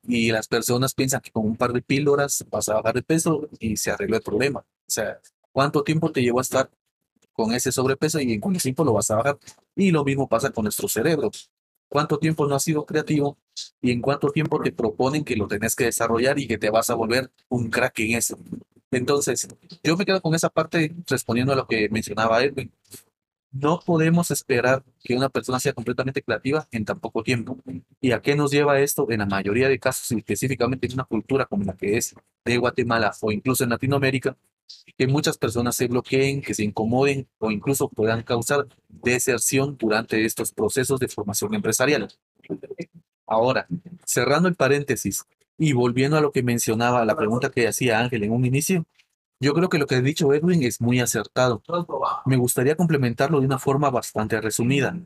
Y 0.04 0.30
las 0.30 0.48
personas 0.48 0.94
piensan 0.94 1.20
que 1.20 1.30
con 1.30 1.44
un 1.44 1.56
par 1.56 1.72
de 1.72 1.82
píldoras 1.82 2.44
vas 2.50 2.68
a 2.68 2.74
bajar 2.74 2.94
de 2.94 3.02
peso 3.02 3.48
y 3.58 3.76
se 3.76 3.90
arregló 3.90 4.16
el 4.16 4.22
problema. 4.22 4.60
O 4.60 4.90
sea, 4.90 5.18
¿cuánto 5.52 5.82
tiempo 5.82 6.10
te 6.12 6.22
llevó 6.22 6.38
a 6.38 6.42
estar 6.42 6.70
con 7.32 7.52
ese 7.52 7.72
sobrepeso 7.72 8.20
y 8.20 8.32
en 8.32 8.40
cuánto 8.40 8.60
tiempo 8.60 8.84
lo 8.84 8.92
vas 8.92 9.10
a 9.10 9.16
bajar? 9.16 9.38
Y 9.74 9.90
lo 9.90 10.04
mismo 10.04 10.28
pasa 10.28 10.50
con 10.50 10.64
nuestro 10.64 10.88
cerebro. 10.88 11.30
¿Cuánto 11.90 12.18
tiempo 12.20 12.46
no 12.46 12.54
has 12.54 12.62
sido 12.62 12.86
creativo 12.86 13.36
y 13.82 13.90
en 13.90 14.00
cuánto 14.00 14.30
tiempo 14.30 14.60
te 14.62 14.70
proponen 14.70 15.24
que 15.24 15.34
lo 15.34 15.48
tenés 15.48 15.74
que 15.74 15.86
desarrollar 15.86 16.38
y 16.38 16.46
que 16.46 16.56
te 16.56 16.70
vas 16.70 16.88
a 16.88 16.94
volver 16.94 17.32
un 17.48 17.68
crack 17.68 17.98
en 17.98 18.16
eso? 18.16 18.38
Entonces, 18.92 19.48
yo 19.82 19.96
me 19.96 20.06
quedo 20.06 20.22
con 20.22 20.32
esa 20.36 20.50
parte 20.50 20.94
respondiendo 21.08 21.52
a 21.52 21.56
lo 21.56 21.66
que 21.66 21.88
mencionaba 21.88 22.44
Edwin. 22.44 22.70
No 23.50 23.80
podemos 23.84 24.30
esperar 24.30 24.84
que 25.02 25.16
una 25.16 25.28
persona 25.28 25.58
sea 25.58 25.72
completamente 25.72 26.22
creativa 26.22 26.68
en 26.70 26.84
tan 26.84 27.00
poco 27.00 27.24
tiempo. 27.24 27.58
¿Y 28.00 28.12
a 28.12 28.22
qué 28.22 28.36
nos 28.36 28.52
lleva 28.52 28.78
esto? 28.78 29.10
En 29.10 29.18
la 29.18 29.26
mayoría 29.26 29.68
de 29.68 29.80
casos, 29.80 30.12
específicamente 30.12 30.86
en 30.86 30.92
una 30.92 31.04
cultura 31.04 31.46
como 31.46 31.64
la 31.64 31.76
que 31.76 31.96
es 31.96 32.14
de 32.44 32.56
Guatemala 32.56 33.12
o 33.20 33.32
incluso 33.32 33.64
en 33.64 33.70
Latinoamérica, 33.70 34.36
que 34.96 35.06
muchas 35.06 35.38
personas 35.38 35.76
se 35.76 35.86
bloqueen, 35.86 36.42
que 36.42 36.54
se 36.54 36.64
incomoden 36.64 37.28
o 37.38 37.50
incluso 37.50 37.88
puedan 37.88 38.22
causar 38.22 38.66
deserción 38.88 39.76
durante 39.78 40.24
estos 40.24 40.52
procesos 40.52 41.00
de 41.00 41.08
formación 41.08 41.54
empresarial. 41.54 42.08
Ahora, 43.26 43.66
cerrando 44.04 44.48
el 44.48 44.56
paréntesis, 44.56 45.24
y 45.60 45.74
volviendo 45.74 46.16
a 46.16 46.22
lo 46.22 46.32
que 46.32 46.42
mencionaba, 46.42 47.04
la 47.04 47.16
pregunta 47.16 47.50
que 47.50 47.68
hacía 47.68 48.00
Ángel 48.00 48.24
en 48.24 48.32
un 48.32 48.46
inicio, 48.46 48.86
yo 49.40 49.52
creo 49.52 49.68
que 49.68 49.78
lo 49.78 49.86
que 49.86 49.96
ha 49.96 50.00
dicho 50.00 50.32
Edwin 50.32 50.62
es 50.62 50.80
muy 50.80 51.00
acertado. 51.00 51.62
Me 52.24 52.38
gustaría 52.38 52.76
complementarlo 52.76 53.40
de 53.40 53.46
una 53.46 53.58
forma 53.58 53.90
bastante 53.90 54.40
resumida. 54.40 54.98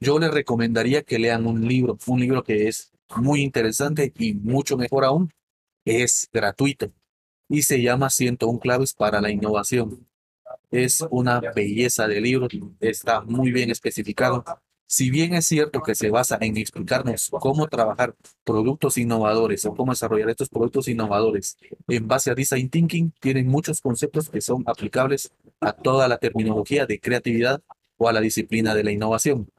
Yo 0.00 0.18
les 0.18 0.32
recomendaría 0.32 1.02
que 1.02 1.18
lean 1.18 1.46
un 1.46 1.68
libro, 1.68 1.98
un 2.06 2.20
libro 2.20 2.42
que 2.42 2.68
es 2.68 2.90
muy 3.16 3.42
interesante 3.42 4.12
y 4.18 4.32
mucho 4.32 4.78
mejor 4.78 5.04
aún, 5.04 5.30
es 5.84 6.28
gratuito 6.32 6.90
y 7.52 7.62
se 7.62 7.80
llama 7.80 8.10
101 8.10 8.58
claves 8.58 8.94
para 8.94 9.20
la 9.20 9.30
innovación. 9.30 10.08
Es 10.72 11.04
una 11.10 11.40
belleza 11.54 12.08
de 12.08 12.20
libro, 12.20 12.48
está 12.80 13.20
muy 13.20 13.52
bien 13.52 13.70
especificado 13.70 14.44
si 14.92 15.08
bien 15.08 15.32
es 15.32 15.46
cierto 15.46 15.80
que 15.80 15.94
se 15.94 16.10
basa 16.10 16.36
en 16.42 16.58
explicarnos 16.58 17.30
cómo 17.40 17.66
trabajar 17.66 18.14
productos 18.44 18.98
innovadores 18.98 19.64
o 19.64 19.74
cómo 19.74 19.92
desarrollar 19.92 20.28
estos 20.28 20.50
productos 20.50 20.86
innovadores 20.86 21.56
en 21.88 22.06
base 22.06 22.30
a 22.30 22.34
design 22.34 22.68
thinking, 22.68 23.10
tienen 23.18 23.46
muchos 23.46 23.80
conceptos 23.80 24.28
que 24.28 24.42
son 24.42 24.62
aplicables 24.66 25.32
a 25.62 25.72
toda 25.72 26.08
la 26.08 26.18
terminología 26.18 26.84
de 26.84 27.00
creatividad 27.00 27.62
o 27.96 28.06
a 28.06 28.12
la 28.12 28.20
disciplina 28.20 28.74
de 28.74 28.84
la 28.84 28.92
innovación. 28.92 29.50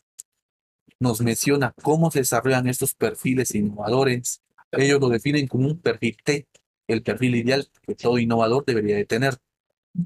Nos 0.99 1.19
menciona 1.21 1.73
cómo 1.81 2.11
se 2.11 2.19
desarrollan 2.19 2.67
estos 2.67 2.93
perfiles 2.93 3.55
innovadores. 3.55 4.43
Ellos 4.71 4.99
lo 5.01 5.09
definen 5.09 5.47
como 5.47 5.67
un 5.67 5.79
perfil 5.79 6.15
T, 6.23 6.45
el 6.87 7.03
perfil 7.03 7.35
ideal 7.35 7.67
que 7.85 7.95
todo 7.95 8.19
innovador 8.19 8.65
debería 8.65 8.95
de 8.95 9.05
tener. 9.05 9.37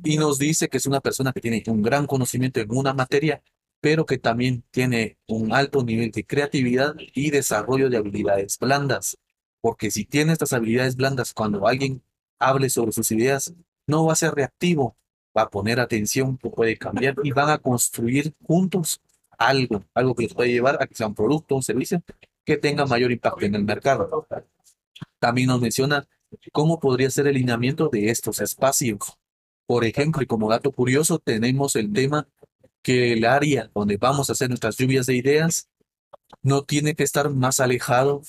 Y 0.03 0.17
nos 0.17 0.37
dice 0.37 0.67
que 0.67 0.77
es 0.77 0.85
una 0.85 1.01
persona 1.01 1.31
que 1.31 1.41
tiene 1.41 1.63
un 1.67 1.81
gran 1.81 2.07
conocimiento 2.07 2.59
en 2.59 2.71
una 2.71 2.93
materia 2.93 3.41
pero 3.79 4.05
que 4.05 4.17
también 4.17 4.63
tiene 4.71 5.17
un 5.27 5.53
alto 5.53 5.83
nivel 5.83 6.11
de 6.11 6.25
creatividad 6.25 6.95
y 7.13 7.29
desarrollo 7.31 7.89
de 7.89 7.97
habilidades 7.97 8.57
blandas. 8.59 9.17
Porque 9.61 9.91
si 9.91 10.05
tiene 10.05 10.33
estas 10.33 10.53
habilidades 10.53 10.95
blandas, 10.95 11.33
cuando 11.33 11.67
alguien 11.67 12.01
hable 12.39 12.69
sobre 12.69 12.91
sus 12.91 13.11
ideas, 13.11 13.53
no 13.87 14.05
va 14.05 14.13
a 14.13 14.15
ser 14.15 14.33
reactivo, 14.33 14.97
va 15.35 15.43
a 15.43 15.49
poner 15.49 15.79
atención, 15.79 16.37
puede 16.37 16.77
cambiar 16.77 17.15
y 17.23 17.31
van 17.31 17.49
a 17.49 17.57
construir 17.57 18.33
juntos 18.43 19.01
algo, 19.37 19.83
algo 19.93 20.15
que 20.15 20.23
les 20.23 20.33
puede 20.33 20.51
llevar 20.51 20.81
a 20.81 20.87
que 20.87 20.95
sea 20.95 21.07
un 21.07 21.15
producto, 21.15 21.55
un 21.55 21.63
servicio 21.63 22.01
que 22.43 22.57
tenga 22.57 22.85
mayor 22.85 23.11
impacto 23.11 23.45
en 23.45 23.55
el 23.55 23.63
mercado. 23.63 24.27
También 25.19 25.47
nos 25.47 25.61
menciona 25.61 26.07
cómo 26.51 26.79
podría 26.79 27.09
ser 27.09 27.27
el 27.27 27.35
lineamiento 27.35 27.89
de 27.89 28.09
estos 28.09 28.41
espacios. 28.41 28.99
Por 29.65 29.85
ejemplo, 29.85 30.21
y 30.21 30.25
como 30.25 30.49
dato 30.49 30.71
curioso, 30.71 31.19
tenemos 31.19 31.75
el 31.75 31.91
tema 31.91 32.27
que 32.81 33.13
el 33.13 33.25
área 33.25 33.69
donde 33.75 33.97
vamos 33.97 34.29
a 34.29 34.33
hacer 34.33 34.49
nuestras 34.49 34.77
lluvias 34.77 35.05
de 35.05 35.15
ideas 35.15 35.69
no 36.41 36.63
tiene 36.63 36.95
que 36.95 37.03
estar 37.03 37.29
más 37.29 37.59
alejado 37.59 38.21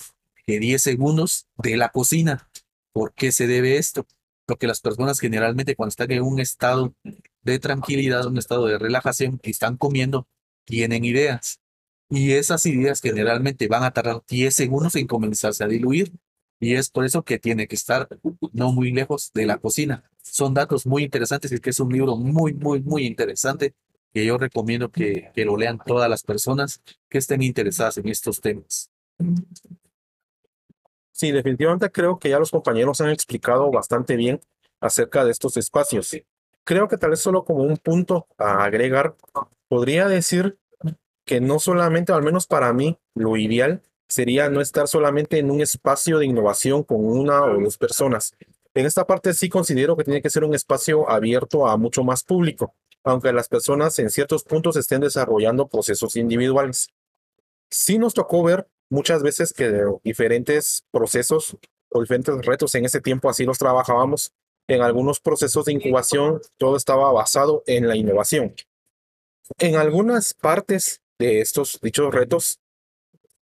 que 0.47 0.59
10 0.59 0.83
segundos 0.83 1.47
de 1.57 1.77
la 1.77 1.91
cocina. 1.91 2.51
¿Por 2.93 3.13
qué 3.15 3.33
se 3.33 3.47
debe 3.47 3.77
esto? 3.77 4.07
Porque 4.47 4.67
las 4.67 4.81
personas 4.81 5.21
generalmente 5.21 5.77
cuando 5.77 5.91
están 5.91 6.11
en 6.11 6.23
un 6.23 6.41
estado 6.41 6.95
de 7.43 7.59
tranquilidad, 7.59 8.27
un 8.27 8.39
estado 8.39 8.67
de 8.67 8.79
relajación, 8.79 9.39
están 9.43 9.77
comiendo, 9.77 10.27
tienen 10.65 11.05
ideas. 11.05 11.61
Y 12.11 12.33
esas 12.33 12.65
ideas 12.67 13.01
generalmente 13.01 13.69
van 13.69 13.85
a 13.85 13.91
tardar 13.91 14.23
10 14.27 14.55
segundos 14.55 14.97
en 14.97 15.07
comenzarse 15.07 15.63
a 15.63 15.69
diluir. 15.69 16.13
Y 16.61 16.75
es 16.75 16.91
por 16.91 17.05
eso 17.05 17.23
que 17.23 17.39
tiene 17.39 17.69
que 17.69 17.77
estar 17.77 18.09
no 18.53 18.73
muy 18.73 18.93
lejos 18.93 19.31
de 19.33 19.47
la 19.47 19.59
cocina. 19.59 20.03
Son 20.23 20.55
datos 20.55 20.87
muy 20.87 21.05
interesantes 21.05 21.53
y 21.53 21.61
que 21.61 21.71
es 21.71 21.81
un 21.81 21.93
libro 21.93 22.17
muy, 22.17 22.55
muy, 22.55 22.81
muy 22.81 23.07
interesante 23.07 23.75
que 24.13 24.25
yo 24.25 24.39
recomiendo 24.39 24.91
que, 24.91 25.31
que 25.35 25.45
lo 25.45 25.57
lean 25.57 25.79
todas 25.85 26.09
las 26.09 26.23
personas 26.23 26.83
que 27.09 27.19
estén 27.19 27.43
interesadas 27.43 27.99
en 27.99 28.09
estos 28.09 28.41
temas. 28.41 28.91
Sí, 31.13 31.33
definitivamente 31.33 31.91
creo 31.91 32.19
que 32.19 32.31
ya 32.31 32.39
los 32.39 32.51
compañeros 32.51 33.01
han 33.01 33.11
explicado 33.11 33.71
bastante 33.71 34.17
bien 34.17 34.41
acerca 34.81 35.25
de 35.25 35.33
estos 35.33 35.57
espacios. 35.57 36.17
Creo 36.65 36.89
que 36.89 36.97
tal 36.97 37.11
vez 37.11 37.21
solo 37.21 37.45
como 37.45 37.63
un 37.63 37.77
punto 37.77 38.29
a 38.39 38.65
agregar, 38.65 39.17
podría 39.69 40.07
decir 40.07 40.59
que 41.25 41.41
no 41.41 41.59
solamente, 41.59 42.13
al 42.13 42.23
menos 42.23 42.47
para 42.47 42.73
mí, 42.73 42.99
lo 43.15 43.37
ideal 43.37 43.83
sería 44.09 44.49
no 44.49 44.61
estar 44.61 44.89
solamente 44.89 45.39
en 45.39 45.51
un 45.51 45.61
espacio 45.61 46.19
de 46.19 46.27
innovación 46.27 46.83
con 46.83 47.05
una 47.05 47.45
o 47.45 47.61
dos 47.61 47.77
personas, 47.77 48.35
En 48.75 48.87
esta 48.87 49.07
parte 49.07 49.35
sí 49.35 49.49
considero 49.49 49.97
que 49.97 50.05
tiene 50.05 50.23
que 50.23 50.31
ser 50.31 50.45
un 50.45 50.55
espacio 50.55 51.11
abierto 51.11 51.67
a 51.67 51.77
mucho 51.77 52.05
más 52.05 52.23
público, 52.23 52.75
aunque 53.03 53.33
las 53.33 53.49
personas 53.49 53.99
en 53.99 54.11
ciertos 54.11 54.45
puntos 54.45 54.77
estén 54.77 55.01
desarrollando 55.01 55.67
procesos 55.67 56.15
individuales. 56.17 56.89
Sí 57.71 57.99
nos 57.99 58.15
tocó 58.15 58.43
ver 58.45 58.69
muchas 58.89 59.23
veces 59.23 59.53
que 59.53 59.85
diferentes 60.05 60.85
procesos 60.93 61.57
o 61.91 62.01
diferentes 62.01 62.45
retos 62.45 62.75
en 62.75 62.85
ese 62.85 63.01
tiempo 63.01 63.29
así 63.29 63.45
los 63.45 63.59
trabajábamos. 63.59 64.33
En 64.69 64.83
algunos 64.83 65.19
procesos 65.19 65.65
de 65.65 65.73
incubación 65.73 66.41
todo 66.57 66.77
estaba 66.77 67.11
basado 67.11 67.65
en 67.67 67.89
la 67.89 67.97
innovación. 67.97 68.55
En 69.59 69.77
algunas 69.77 70.35
partes 70.35 71.01
de 71.19 71.41
estos 71.41 71.81
dichos 71.83 72.15
retos, 72.15 72.61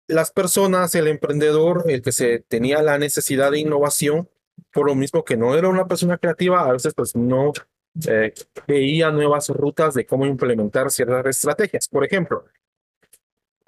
las 0.08 0.32
personas, 0.32 0.94
el 0.96 1.08
emprendedor, 1.08 1.86
el 1.88 2.02
que 2.02 2.12
se 2.12 2.40
tenía 2.40 2.82
la 2.82 2.98
necesidad 2.98 3.52
de 3.52 3.60
innovación, 3.60 4.30
por 4.72 4.86
lo 4.86 4.96
mismo 4.96 5.24
que 5.24 5.38
no 5.38 5.56
era 5.56 5.70
una 5.70 5.88
persona 5.88 6.18
creativa, 6.18 6.62
a 6.62 6.72
veces 6.72 6.94
pues 6.94 7.16
no 7.16 7.54
eh, 8.08 8.34
veía 8.68 9.12
nuevas 9.12 9.50
rutas 9.50 9.94
de 9.94 10.06
cómo 10.06 10.26
implementar 10.26 10.92
ciertas 10.92 11.26
estrategias, 11.26 11.88
por 11.88 12.04
ejemplo. 12.04 12.46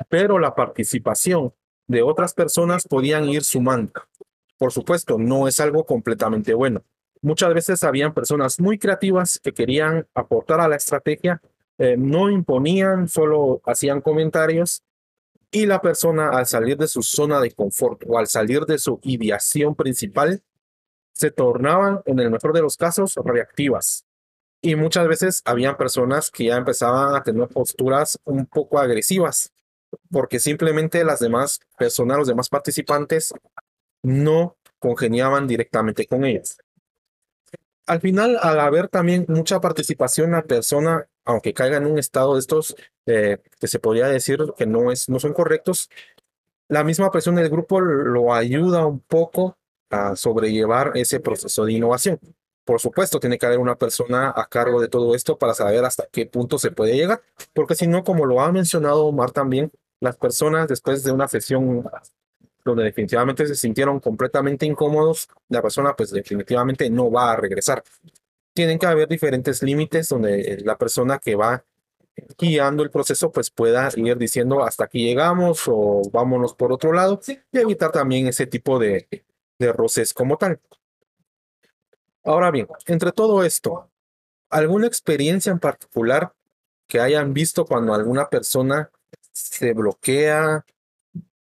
Pero 0.10 0.38
la 0.38 0.54
participación 0.54 1.54
de 1.88 2.04
otras 2.04 2.34
personas 2.34 2.88
podían 2.88 3.28
ir 3.30 3.44
sumando. 3.44 3.94
Por 4.58 4.72
supuesto, 4.72 5.18
no 5.18 5.48
es 5.48 5.60
algo 5.60 5.86
completamente 5.86 6.54
bueno. 6.54 6.84
Muchas 7.22 7.54
veces 7.54 7.84
habían 7.84 8.14
personas 8.14 8.60
muy 8.60 8.78
creativas 8.78 9.40
que 9.40 9.54
querían 9.54 10.08
aportar 10.14 10.60
a 10.60 10.68
la 10.68 10.76
estrategia, 10.76 11.42
eh, 11.80 11.96
no 11.98 12.30
imponían, 12.30 13.08
solo 13.08 13.62
hacían 13.66 14.02
comentarios 14.02 14.84
y 15.52 15.66
la 15.66 15.82
persona 15.82 16.30
al 16.30 16.46
salir 16.46 16.78
de 16.78 16.88
su 16.88 17.02
zona 17.02 17.40
de 17.40 17.52
confort 17.52 18.04
o 18.08 18.18
al 18.18 18.28
salir 18.28 18.66
de 18.66 18.78
su 18.78 19.00
ideación 19.04 19.76
principal, 19.76 20.44
se 21.14 21.32
tornaban, 21.32 22.02
en 22.06 22.20
el 22.20 22.30
mejor 22.30 22.54
de 22.54 22.62
los 22.62 22.78
casos, 22.78 23.16
reactivas. 23.24 24.06
Y 24.62 24.76
muchas 24.76 25.08
veces 25.08 25.42
habían 25.46 25.78
personas 25.78 26.30
que 26.30 26.46
ya 26.46 26.58
empezaban 26.58 27.16
a 27.16 27.24
tener 27.24 27.48
posturas 27.48 28.20
un 28.26 28.46
poco 28.46 28.80
agresivas, 28.80 29.52
porque 30.12 30.40
simplemente 30.40 31.04
las 31.04 31.20
demás 31.20 31.60
personas, 31.78 32.18
los 32.18 32.28
demás 32.28 32.50
participantes, 32.50 33.34
no 34.04 34.58
congeniaban 34.80 35.48
directamente 35.48 36.06
con 36.06 36.26
ellas. 36.26 36.58
Al 37.88 38.02
final, 38.02 38.38
al 38.42 38.60
haber 38.60 38.90
también 38.90 39.26
mucha 39.30 39.62
participación, 39.62 40.32
la 40.32 40.44
persona, 40.44 41.08
aunque 41.24 41.54
caiga 41.54 41.78
en 41.78 41.86
un 41.86 41.98
estado 41.98 42.34
de 42.34 42.42
estos 42.42 42.76
eh, 43.06 43.38
que 43.60 43.68
se 43.68 43.80
podría 43.80 44.08
decir 44.08 44.40
que 44.58 44.66
no, 44.66 44.92
es, 44.92 45.08
no 45.08 45.20
son 45.20 45.34
correctos, 45.34 45.90
la 46.68 46.84
misma 46.84 47.10
presión 47.12 47.36
del 47.36 47.50
grupo 47.50 47.80
lo 47.80 48.34
ayuda 48.34 48.86
un 48.86 49.00
poco 49.00 49.58
a 49.90 50.18
sobrellevar 50.18 50.92
ese 50.96 51.22
proceso 51.22 51.64
de 51.64 51.74
innovación. 51.74 52.20
Por 52.66 52.82
supuesto, 52.82 53.22
tiene 53.22 53.38
que 53.38 53.46
haber 53.46 53.60
una 53.60 53.78
persona 53.78 54.34
a 54.36 54.46
cargo 54.48 54.82
de 54.82 54.90
todo 54.90 55.16
esto 55.16 55.38
para 55.38 55.54
saber 55.54 55.86
hasta 55.86 56.08
qué 56.12 56.26
punto 56.26 56.60
se 56.60 56.72
puede 56.72 56.96
llegar, 56.96 57.22
porque 57.54 57.76
si 57.76 57.88
no, 57.88 58.04
como 58.04 58.26
lo 58.26 58.42
ha 58.42 58.52
mencionado 58.52 59.06
Omar 59.06 59.32
también, 59.32 59.72
las 60.02 60.18
personas 60.18 60.68
después 60.68 61.04
de 61.04 61.14
una 61.14 61.30
sesión 61.30 61.90
donde 62.68 62.84
definitivamente 62.86 63.48
se 63.48 63.56
sintieron 63.56 64.00
completamente 64.00 64.66
incómodos, 64.66 65.30
la 65.50 65.62
persona 65.62 65.96
pues 65.96 66.12
definitivamente 66.12 66.90
no 66.90 67.12
va 67.12 67.32
a 67.32 67.36
regresar. 67.36 67.84
Tienen 68.54 68.80
que 68.80 68.86
haber 68.86 69.08
diferentes 69.08 69.62
límites 69.64 70.10
donde 70.10 70.62
la 70.64 70.78
persona 70.78 71.20
que 71.20 71.36
va 71.36 71.64
guiando 72.38 72.84
el 72.84 72.90
proceso 72.90 73.32
pues 73.32 73.52
pueda 73.52 73.90
ir 73.96 74.18
diciendo 74.18 74.64
hasta 74.64 74.86
aquí 74.86 75.06
llegamos 75.06 75.64
o 75.68 76.02
vámonos 76.12 76.56
por 76.56 76.72
otro 76.72 76.92
lado 76.92 77.20
y 77.28 77.40
evitar 77.58 77.92
también 77.92 78.28
ese 78.28 78.48
tipo 78.48 78.80
de, 78.80 79.08
de 79.60 79.74
roces 79.74 80.14
como 80.14 80.38
tal. 80.38 80.60
Ahora 82.24 82.52
bien, 82.52 82.68
entre 82.88 83.12
todo 83.12 83.44
esto, 83.44 83.90
¿alguna 84.50 84.88
experiencia 84.88 85.52
en 85.52 85.60
particular 85.60 86.34
que 86.88 87.00
hayan 87.00 87.34
visto 87.34 87.66
cuando 87.66 87.94
alguna 87.94 88.30
persona 88.30 88.90
se 89.32 89.74
bloquea 89.74 90.66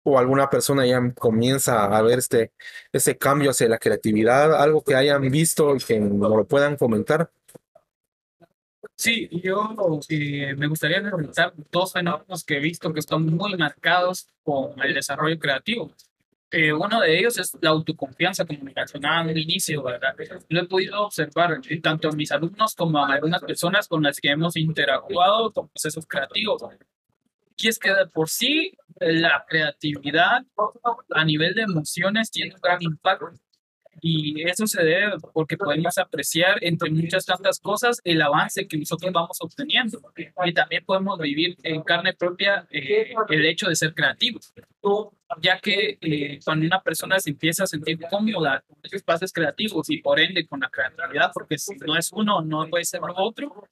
o 0.03 0.17
alguna 0.17 0.49
persona 0.49 0.85
ya 0.85 0.99
comienza 1.13 1.85
a 1.85 2.01
ver 2.01 2.19
este, 2.19 2.51
ese 2.91 3.17
cambio 3.17 3.51
hacia 3.51 3.69
la 3.69 3.77
creatividad, 3.77 4.55
algo 4.55 4.83
que 4.83 4.95
hayan 4.95 5.21
visto 5.29 5.75
y 5.75 5.79
que 5.79 5.99
nos 5.99 6.29
lo 6.29 6.45
puedan 6.45 6.75
comentar. 6.75 7.31
Sí, 8.95 9.29
yo 9.43 9.99
eh, 10.09 10.53
me 10.55 10.67
gustaría 10.67 11.09
comentar 11.09 11.53
dos 11.71 11.93
fenómenos 11.93 12.43
que 12.43 12.57
he 12.57 12.59
visto 12.59 12.93
que 12.93 12.99
están 12.99 13.25
muy 13.25 13.57
marcados 13.57 14.27
con 14.43 14.79
el 14.81 14.93
desarrollo 14.93 15.39
creativo. 15.39 15.91
Eh, 16.51 16.73
uno 16.73 16.99
de 16.99 17.17
ellos 17.17 17.37
es 17.39 17.57
la 17.61 17.69
autoconfianza 17.69 18.45
comunicacional 18.45 19.29
al 19.29 19.37
inicio, 19.37 19.81
¿verdad? 19.81 20.13
Lo 20.49 20.61
he 20.61 20.65
podido 20.65 21.01
observar 21.03 21.61
tanto 21.81 22.09
en 22.09 22.17
mis 22.17 22.31
alumnos 22.31 22.75
como 22.75 23.03
en 23.05 23.11
algunas 23.11 23.41
personas 23.41 23.87
con 23.87 24.03
las 24.03 24.19
que 24.19 24.29
hemos 24.29 24.57
interactuado 24.57 25.51
con 25.51 25.69
procesos 25.69 26.05
creativos. 26.05 26.61
Y 27.57 27.67
es 27.67 27.77
que 27.77 27.93
de 27.93 28.07
por 28.07 28.29
sí 28.29 28.71
la 28.99 29.45
creatividad 29.47 30.43
a 31.11 31.25
nivel 31.25 31.53
de 31.55 31.63
emociones 31.63 32.31
tiene 32.31 32.53
un 32.53 32.61
gran 32.61 32.81
impacto. 32.81 33.29
Y 34.01 34.41
eso 34.49 34.65
se 34.65 34.83
debe 34.83 35.13
porque 35.31 35.57
podemos 35.57 35.95
apreciar 35.99 36.57
entre 36.61 36.89
muchas 36.89 37.23
tantas 37.23 37.59
cosas 37.59 38.01
el 38.03 38.19
avance 38.21 38.67
que 38.67 38.77
nosotros 38.77 39.11
vamos 39.13 39.37
obteniendo. 39.39 40.01
Y 40.43 40.53
también 40.53 40.83
podemos 40.83 41.19
vivir 41.19 41.55
en 41.61 41.83
carne 41.83 42.13
propia 42.13 42.67
eh, 42.71 43.13
el 43.29 43.45
hecho 43.45 43.69
de 43.69 43.75
ser 43.75 43.93
creativos. 43.93 44.53
Ya 45.39 45.59
que 45.59 45.99
eh, 46.01 46.39
cuando 46.43 46.65
una 46.65 46.81
persona 46.81 47.19
se 47.19 47.29
empieza 47.29 47.63
a 47.63 47.67
sentir 47.67 47.99
cómoda 48.09 48.63
con 48.67 48.77
esos 48.83 48.97
espacios 48.97 49.31
creativos 49.31 49.89
y 49.89 50.01
por 50.01 50.19
ende 50.19 50.47
con 50.47 50.59
la 50.59 50.69
creatividad, 50.69 51.31
porque 51.31 51.59
si 51.59 51.75
no 51.85 51.95
es 51.95 52.09
uno, 52.11 52.41
no 52.41 52.67
puede 52.69 52.85
ser 52.85 53.01
otro, 53.15 53.67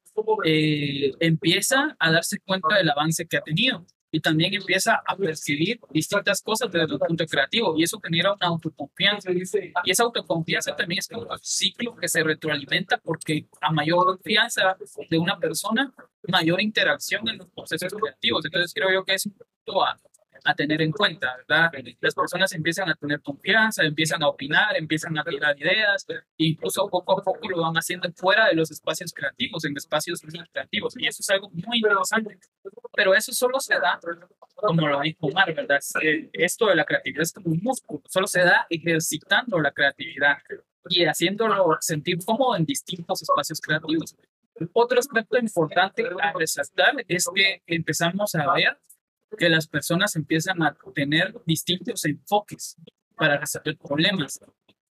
eh, 0.45 1.11
empieza 1.19 1.95
a 1.97 2.11
darse 2.11 2.39
cuenta 2.39 2.77
del 2.77 2.89
avance 2.89 3.25
que 3.25 3.37
ha 3.37 3.41
tenido 3.41 3.85
y 4.11 4.19
también 4.19 4.53
empieza 4.53 5.01
a 5.05 5.15
percibir 5.15 5.79
distintas 5.91 6.41
cosas 6.41 6.71
desde 6.71 6.93
el 6.93 6.99
punto 6.99 7.25
creativo 7.25 7.75
y 7.77 7.83
eso 7.83 7.99
genera 7.99 8.33
una 8.33 8.47
autoconfianza. 8.47 9.31
Y 9.31 9.91
esa 9.91 10.03
autoconfianza 10.03 10.75
también 10.75 10.99
es 10.99 11.09
un 11.11 11.27
ciclo 11.41 11.95
que 11.95 12.07
se 12.07 12.23
retroalimenta 12.23 12.97
porque 12.97 13.47
a 13.61 13.71
mayor 13.71 14.05
confianza 14.05 14.77
de 15.09 15.17
una 15.17 15.37
persona 15.37 15.93
mayor 16.27 16.61
interacción 16.61 17.27
en 17.29 17.37
los 17.37 17.47
procesos 17.49 17.93
creativos. 17.93 18.45
Entonces 18.45 18.73
creo 18.73 18.91
yo 18.91 19.03
que 19.03 19.13
es 19.13 19.25
un 19.25 19.33
punto 19.33 19.83
a, 19.83 19.97
a 20.43 20.55
tener 20.55 20.81
en 20.81 20.91
cuenta, 20.91 21.35
¿verdad? 21.37 21.71
Las 22.01 22.15
personas 22.15 22.51
empiezan 22.53 22.89
a 22.89 22.95
tener 22.95 23.21
confianza, 23.21 23.83
empiezan 23.83 24.23
a 24.23 24.29
opinar, 24.29 24.75
empiezan 24.77 25.17
a 25.17 25.23
tirar 25.23 25.59
ideas, 25.59 26.05
incluso 26.37 26.87
poco 26.87 27.19
a 27.19 27.23
poco 27.23 27.49
lo 27.49 27.61
van 27.61 27.75
haciendo 27.75 28.11
fuera 28.15 28.47
de 28.47 28.55
los 28.55 28.71
espacios 28.71 29.13
creativos, 29.13 29.65
en 29.65 29.75
espacios 29.77 30.21
creativos, 30.21 30.95
y 30.97 31.07
eso 31.07 31.21
es 31.21 31.29
algo 31.29 31.49
muy 31.51 31.77
interesante. 31.77 32.39
Pero 32.93 33.13
eso 33.13 33.31
solo 33.31 33.59
se 33.59 33.75
da, 33.75 33.99
como 34.55 34.87
lo 34.87 35.01
dijo 35.01 35.27
Omar, 35.27 35.53
¿verdad? 35.53 35.79
Esto 36.33 36.67
de 36.67 36.75
la 36.75 36.85
creatividad 36.85 37.23
es 37.23 37.33
como 37.33 37.47
un 37.47 37.59
músculo, 37.61 38.01
solo 38.07 38.27
se 38.27 38.41
da 38.41 38.67
ejercitando 38.69 39.59
la 39.59 39.71
creatividad 39.71 40.37
y 40.89 41.05
haciéndolo 41.05 41.77
sentir 41.81 42.17
cómodo 42.25 42.55
en 42.55 42.65
distintos 42.65 43.21
espacios 43.21 43.61
creativos. 43.61 44.15
Otro 44.73 44.99
aspecto 44.99 45.37
importante 45.37 46.03
a 46.21 46.33
resaltar 46.33 46.93
es 47.07 47.25
que 47.33 47.61
empezamos 47.65 48.35
a 48.35 48.53
ver 48.53 48.77
que 49.37 49.49
las 49.49 49.67
personas 49.67 50.15
empiezan 50.15 50.61
a 50.63 50.75
tener 50.93 51.35
distintos 51.45 52.05
enfoques 52.05 52.75
para 53.15 53.37
resolver 53.37 53.77
problemas. 53.77 54.39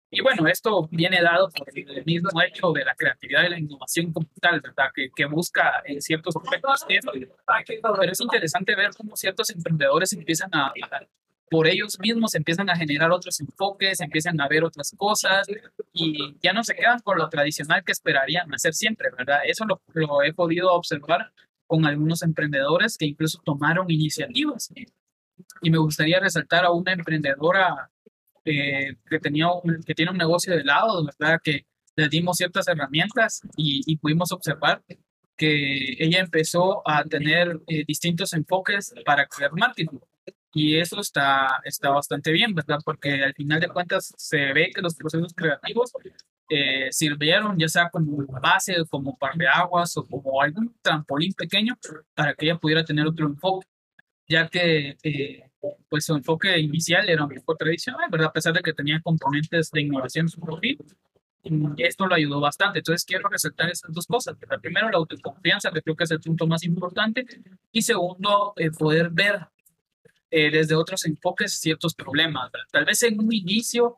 Y 0.09 0.21
bueno, 0.21 0.47
esto 0.47 0.87
viene 0.89 1.21
dado 1.21 1.49
por 1.49 1.67
el 1.77 2.05
mismo 2.05 2.41
hecho 2.41 2.71
de 2.71 2.85
la 2.85 2.95
creatividad 2.95 3.43
y 3.43 3.49
la 3.49 3.59
innovación 3.59 4.13
como 4.13 4.27
tal, 4.39 4.61
¿verdad? 4.61 4.89
Que, 4.95 5.09
que 5.13 5.25
busca 5.25 5.81
en 5.85 6.01
ciertos 6.01 6.35
aspectos 6.37 6.85
Pero 6.87 8.11
es 8.11 8.21
interesante 8.21 8.75
ver 8.75 8.91
cómo 8.95 9.17
ciertos 9.17 9.49
emprendedores 9.49 10.13
empiezan 10.13 10.49
a, 10.53 10.71
por 11.49 11.67
ellos 11.67 11.99
mismos, 11.99 12.35
empiezan 12.35 12.69
a 12.69 12.77
generar 12.77 13.11
otros 13.11 13.39
enfoques, 13.41 13.99
empiezan 13.99 14.39
a 14.39 14.47
ver 14.47 14.63
otras 14.63 14.93
cosas 14.97 15.45
y 15.91 16.37
ya 16.41 16.53
no 16.53 16.63
se 16.63 16.75
quedan 16.75 16.99
con 16.99 17.17
lo 17.17 17.27
tradicional 17.27 17.83
que 17.83 17.91
esperarían 17.91 18.53
hacer 18.53 18.73
siempre, 18.73 19.09
¿verdad? 19.17 19.41
Eso 19.45 19.65
lo, 19.65 19.81
lo 19.93 20.23
he 20.23 20.33
podido 20.33 20.71
observar 20.71 21.33
con 21.67 21.85
algunos 21.85 22.23
emprendedores 22.23 22.97
que 22.97 23.05
incluso 23.05 23.39
tomaron 23.43 23.91
iniciativas. 23.91 24.71
Y 25.61 25.69
me 25.69 25.77
gustaría 25.77 26.19
resaltar 26.19 26.65
a 26.65 26.71
una 26.71 26.93
emprendedora 26.93 27.91
eh, 28.45 28.95
que, 29.09 29.19
tenía 29.19 29.47
que 29.85 29.93
tiene 29.93 30.11
un 30.11 30.17
negocio 30.17 30.53
de 30.53 30.61
helado, 30.61 31.05
¿verdad? 31.05 31.39
Que 31.43 31.65
le 31.95 32.09
dimos 32.09 32.37
ciertas 32.37 32.67
herramientas 32.67 33.41
y, 33.57 33.97
pudimos 33.97 34.31
observar 34.31 34.83
que 35.35 35.95
ella 35.99 36.19
empezó 36.19 36.87
a 36.87 37.03
tener 37.03 37.59
eh, 37.67 37.83
distintos 37.85 38.33
enfoques 38.33 38.93
para 39.05 39.27
crear 39.27 39.51
marketing. 39.53 39.99
Y 40.53 40.77
eso 40.77 40.99
está, 41.01 41.61
está 41.65 41.89
bastante 41.89 42.31
bien, 42.31 42.55
¿verdad? 42.55 42.79
Porque 42.83 43.23
al 43.23 43.33
final 43.33 43.59
de 43.59 43.67
cuentas 43.67 44.13
se 44.17 44.53
ve 44.53 44.71
que 44.73 44.81
los 44.81 44.95
procesos 44.95 45.33
creativos 45.35 45.91
eh, 46.49 46.87
sirvieron 46.91 47.57
ya 47.57 47.67
sea 47.67 47.89
como 47.89 48.25
base, 48.41 48.75
como 48.89 49.17
par 49.17 49.35
de 49.35 49.47
aguas 49.47 49.95
o 49.97 50.05
como 50.05 50.41
algún 50.41 50.75
trampolín 50.81 51.33
pequeño 51.33 51.75
para 52.13 52.33
que 52.33 52.45
ella 52.45 52.57
pudiera 52.57 52.83
tener 52.85 53.05
otro 53.05 53.27
enfoque, 53.27 53.67
ya 54.27 54.47
que 54.47 54.97
eh, 55.03 55.49
pues 55.89 56.05
su 56.05 56.15
enfoque 56.15 56.57
inicial 56.59 57.09
era 57.09 57.25
un 57.25 57.33
poco 57.33 57.55
tradicional, 57.55 58.09
¿verdad? 58.09 58.29
A 58.29 58.33
pesar 58.33 58.53
de 58.53 58.61
que 58.61 58.73
tenía 58.73 59.01
componentes 59.01 59.71
de 59.71 59.81
innovación 59.81 60.25
en 60.25 60.29
su 60.29 60.39
perfil, 60.39 60.77
esto 61.77 62.07
lo 62.07 62.15
ayudó 62.15 62.39
bastante. 62.39 62.79
Entonces 62.79 63.05
quiero 63.05 63.29
resaltar 63.29 63.69
esas 63.69 63.91
dos 63.93 64.05
cosas. 64.05 64.35
Primero, 64.61 64.89
la 64.89 64.97
autoconfianza, 64.97 65.71
que 65.71 65.81
creo 65.81 65.95
que 65.95 66.03
es 66.03 66.11
el 66.11 66.19
punto 66.19 66.47
más 66.47 66.63
importante. 66.63 67.25
Y 67.71 67.81
segundo, 67.81 68.53
eh, 68.57 68.71
poder 68.71 69.09
ver 69.11 69.47
eh, 70.29 70.51
desde 70.51 70.75
otros 70.75 71.05
enfoques 71.05 71.59
ciertos 71.59 71.95
problemas. 71.95 72.51
Tal 72.71 72.85
vez 72.85 73.01
en 73.03 73.19
un 73.19 73.33
inicio 73.33 73.95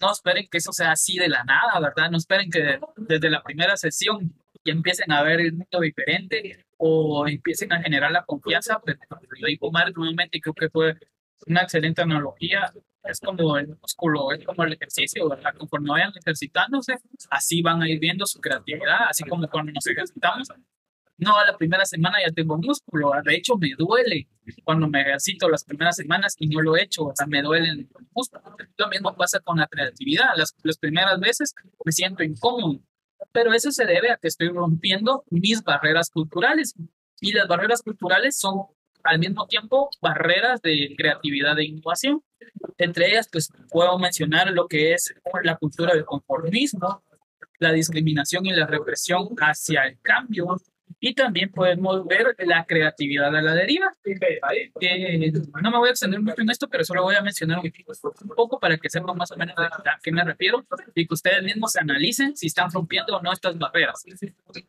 no 0.00 0.12
esperen 0.12 0.46
que 0.50 0.58
eso 0.58 0.72
sea 0.72 0.92
así 0.92 1.18
de 1.18 1.28
la 1.28 1.44
nada, 1.44 1.78
¿verdad? 1.80 2.10
No 2.10 2.16
esperen 2.16 2.50
que 2.50 2.78
desde 2.96 3.30
la 3.30 3.42
primera 3.42 3.76
sesión 3.76 4.34
ya 4.64 4.72
empiecen 4.72 5.12
a 5.12 5.22
ver 5.22 5.40
el 5.40 5.52
mundo 5.52 5.80
diferente 5.80 6.64
o 6.78 7.26
empiecen 7.28 7.72
a 7.72 7.82
generar 7.82 8.10
la 8.10 8.24
confianza. 8.24 8.80
Pero 8.84 8.98
lo 9.38 9.46
digo 9.46 9.70
mal 9.70 9.92
nuevamente, 9.94 10.40
creo 10.40 10.54
que 10.54 10.70
fue 10.70 10.94
una 11.46 11.62
excelente 11.62 12.02
analogía. 12.02 12.72
Es 13.04 13.20
como 13.20 13.56
el 13.56 13.68
músculo, 13.68 14.32
es 14.32 14.44
como 14.44 14.64
el 14.64 14.72
ejercicio, 14.72 15.28
¿verdad? 15.28 15.54
Conforme 15.56 15.90
vayan 15.90 16.12
ejercitándose, 16.16 16.96
así 17.30 17.62
van 17.62 17.82
a 17.82 17.88
ir 17.88 18.00
viendo 18.00 18.26
su 18.26 18.40
creatividad, 18.40 19.08
así 19.08 19.22
como 19.24 19.46
cuando 19.48 19.72
nos 19.72 19.86
ejercitamos, 19.86 20.48
no, 21.18 21.32
la 21.44 21.56
primera 21.56 21.84
semana 21.86 22.18
ya 22.24 22.32
tengo 22.32 22.58
músculo, 22.58 23.12
de 23.24 23.34
hecho 23.34 23.56
me 23.56 23.70
duele 23.76 24.28
cuando 24.64 24.86
me 24.88 25.00
ejercito 25.00 25.48
las 25.48 25.64
primeras 25.64 25.96
semanas 25.96 26.34
y 26.38 26.46
no 26.46 26.60
lo 26.60 26.76
he 26.76 26.82
hecho, 26.82 27.04
o 27.04 27.12
sea, 27.14 27.26
me 27.26 27.42
duelen 27.42 27.88
los 27.92 28.02
músculos. 28.14 28.44
Lo 28.76 28.88
mismo 28.88 29.16
pasa 29.16 29.40
con 29.40 29.58
la 29.58 29.66
creatividad, 29.66 30.36
las, 30.36 30.54
las 30.62 30.78
primeras 30.78 31.18
veces 31.18 31.54
me 31.84 31.92
siento 31.92 32.22
incómodo, 32.22 32.80
pero 33.32 33.52
eso 33.52 33.70
se 33.70 33.86
debe 33.86 34.10
a 34.10 34.16
que 34.16 34.28
estoy 34.28 34.48
rompiendo 34.48 35.24
mis 35.30 35.62
barreras 35.62 36.10
culturales 36.10 36.74
y 37.20 37.32
las 37.32 37.48
barreras 37.48 37.82
culturales 37.82 38.38
son 38.38 38.66
al 39.02 39.18
mismo 39.18 39.46
tiempo 39.46 39.88
barreras 40.02 40.60
de 40.62 40.94
creatividad 40.96 41.58
e 41.58 41.64
innovación. 41.64 42.22
Entre 42.76 43.08
ellas, 43.08 43.28
pues 43.30 43.50
puedo 43.70 43.98
mencionar 43.98 44.50
lo 44.50 44.66
que 44.66 44.92
es 44.92 45.14
la 45.42 45.56
cultura 45.56 45.94
del 45.94 46.04
conformismo, 46.04 47.02
la 47.58 47.72
discriminación 47.72 48.46
y 48.46 48.52
la 48.52 48.66
represión 48.66 49.28
hacia 49.38 49.86
el 49.86 49.98
cambio, 50.02 50.56
y 50.98 51.14
también 51.14 51.50
podemos 51.50 52.06
ver 52.06 52.34
la 52.38 52.64
creatividad 52.64 53.34
a 53.34 53.42
la 53.42 53.54
deriva. 53.54 53.92
Eh, 54.80 55.32
no 55.62 55.70
me 55.70 55.78
voy 55.78 55.88
a 55.88 55.90
extender 55.90 56.20
mucho 56.20 56.40
en 56.40 56.50
esto, 56.50 56.68
pero 56.68 56.84
solo 56.84 57.02
voy 57.02 57.16
a 57.16 57.22
mencionar 57.22 57.60
un 57.60 58.28
poco 58.34 58.58
para 58.58 58.76
que 58.78 58.88
sepan 58.88 59.16
más 59.16 59.30
o 59.30 59.36
menos 59.36 59.54
a 59.58 59.98
qué 60.02 60.12
me 60.12 60.24
refiero 60.24 60.64
y 60.94 61.06
que 61.06 61.14
ustedes 61.14 61.42
mismos 61.42 61.76
analicen 61.76 62.36
si 62.36 62.46
están 62.46 62.70
rompiendo 62.70 63.16
o 63.16 63.22
no 63.22 63.32
estas 63.32 63.58
barreras 63.58 64.04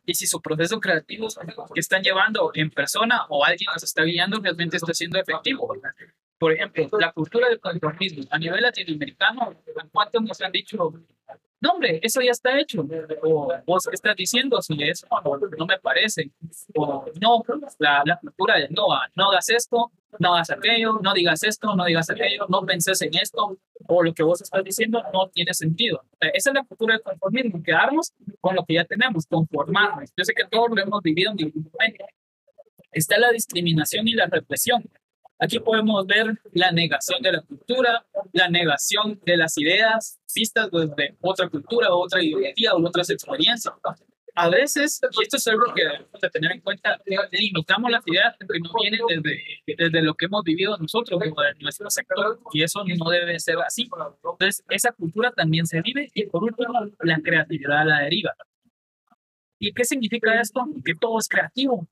y 0.04 0.14
si 0.14 0.26
su 0.26 0.40
proceso 0.40 0.80
creativo 0.80 1.28
que 1.74 1.80
están 1.80 2.02
llevando 2.02 2.50
en 2.54 2.70
persona 2.70 3.24
o 3.28 3.44
alguien 3.44 3.70
los 3.72 3.82
está 3.82 4.02
guiando 4.02 4.40
realmente 4.40 4.76
está 4.76 4.92
siendo 4.92 5.18
efectivo. 5.18 5.74
Por 6.38 6.52
ejemplo, 6.52 6.88
la 7.00 7.10
cultura 7.12 7.48
del 7.48 7.58
conformismo 7.58 8.24
a 8.30 8.38
nivel 8.38 8.62
latinoamericano, 8.62 9.54
¿cuántos 9.90 10.22
nos 10.22 10.40
han 10.40 10.52
dicho 10.52 10.92
no, 11.60 11.72
hombre, 11.72 11.98
eso 12.02 12.20
ya 12.20 12.30
está 12.30 12.58
hecho. 12.58 12.86
O 13.22 13.52
vos 13.66 13.86
qué 13.88 13.94
estás 13.94 14.16
diciendo 14.16 14.60
si 14.62 14.80
eso 14.82 15.06
no 15.58 15.66
me 15.66 15.78
parece. 15.78 16.30
O 16.74 17.04
no, 17.20 17.42
la, 17.78 18.02
la 18.04 18.18
cultura 18.18 18.58
de 18.58 18.68
no, 18.68 18.86
no 19.14 19.30
hagas 19.30 19.48
esto, 19.48 19.90
no 20.18 20.34
hagas 20.34 20.50
aquello, 20.50 21.00
no 21.02 21.12
digas 21.14 21.42
esto, 21.42 21.74
no 21.74 21.84
digas 21.84 22.08
aquello, 22.10 22.46
no 22.48 22.64
penses 22.64 23.00
en 23.02 23.16
esto, 23.16 23.58
o 23.86 24.02
lo 24.02 24.14
que 24.14 24.22
vos 24.22 24.40
estás 24.40 24.62
diciendo 24.62 25.02
no 25.12 25.28
tiene 25.28 25.52
sentido. 25.52 26.02
Esa 26.20 26.50
es 26.50 26.54
la 26.54 26.64
cultura 26.64 26.94
del 26.94 27.02
conformismo, 27.02 27.62
quedarnos 27.62 28.12
con 28.40 28.54
lo 28.54 28.64
que 28.64 28.74
ya 28.74 28.84
tenemos, 28.84 29.26
conformarnos. 29.26 30.10
Yo 30.16 30.24
sé 30.24 30.34
que 30.34 30.44
todos 30.44 30.68
lo 30.70 30.80
hemos 30.80 31.02
vivido 31.02 31.32
en 31.32 31.44
algún 31.44 31.70
momento. 31.72 32.04
Está 32.92 33.18
la 33.18 33.30
discriminación 33.30 34.08
y 34.08 34.12
la 34.12 34.26
represión. 34.26 34.88
Aquí 35.40 35.60
podemos 35.60 36.04
ver 36.06 36.38
la 36.52 36.72
negación 36.72 37.22
de 37.22 37.32
la 37.32 37.42
cultura, 37.42 38.04
la 38.32 38.48
negación 38.48 39.20
de 39.24 39.36
las 39.36 39.56
ideas 39.58 40.18
vistas 40.34 40.68
desde 40.70 41.16
otra 41.20 41.48
cultura, 41.48 41.94
otra 41.94 42.22
ideología 42.22 42.74
o 42.74 42.84
otras 42.84 43.08
experiencias. 43.10 43.72
A 44.34 44.48
veces, 44.48 45.00
y 45.02 45.22
esto 45.22 45.36
es 45.36 45.46
algo 45.48 45.72
que 45.74 45.82
debemos 45.82 46.20
de 46.20 46.30
tener 46.30 46.52
en 46.52 46.60
cuenta, 46.60 47.00
limitamos 47.32 47.90
las 47.90 48.06
ideas 48.06 48.36
que 48.38 48.60
no 48.60 48.70
vienen 48.80 49.00
desde, 49.08 49.42
desde 49.76 50.02
lo 50.02 50.14
que 50.14 50.26
hemos 50.26 50.44
vivido 50.44 50.76
nosotros, 50.78 51.20
en 51.22 51.34
nuestro 51.60 51.90
sector, 51.90 52.38
y 52.52 52.62
eso 52.62 52.84
no 52.84 53.10
debe 53.10 53.38
ser 53.40 53.58
así. 53.58 53.88
Entonces, 54.22 54.64
esa 54.70 54.92
cultura 54.92 55.32
también 55.32 55.66
se 55.66 55.80
vive, 55.82 56.08
y 56.14 56.26
por 56.26 56.44
último, 56.44 56.72
la 57.00 57.20
creatividad 57.20 57.84
la 57.84 58.00
deriva. 58.00 58.34
¿Y 59.58 59.72
qué 59.72 59.84
significa 59.84 60.40
esto? 60.40 60.64
Que 60.84 60.94
todo 60.94 61.18
es 61.18 61.28
creativo, 61.28 61.88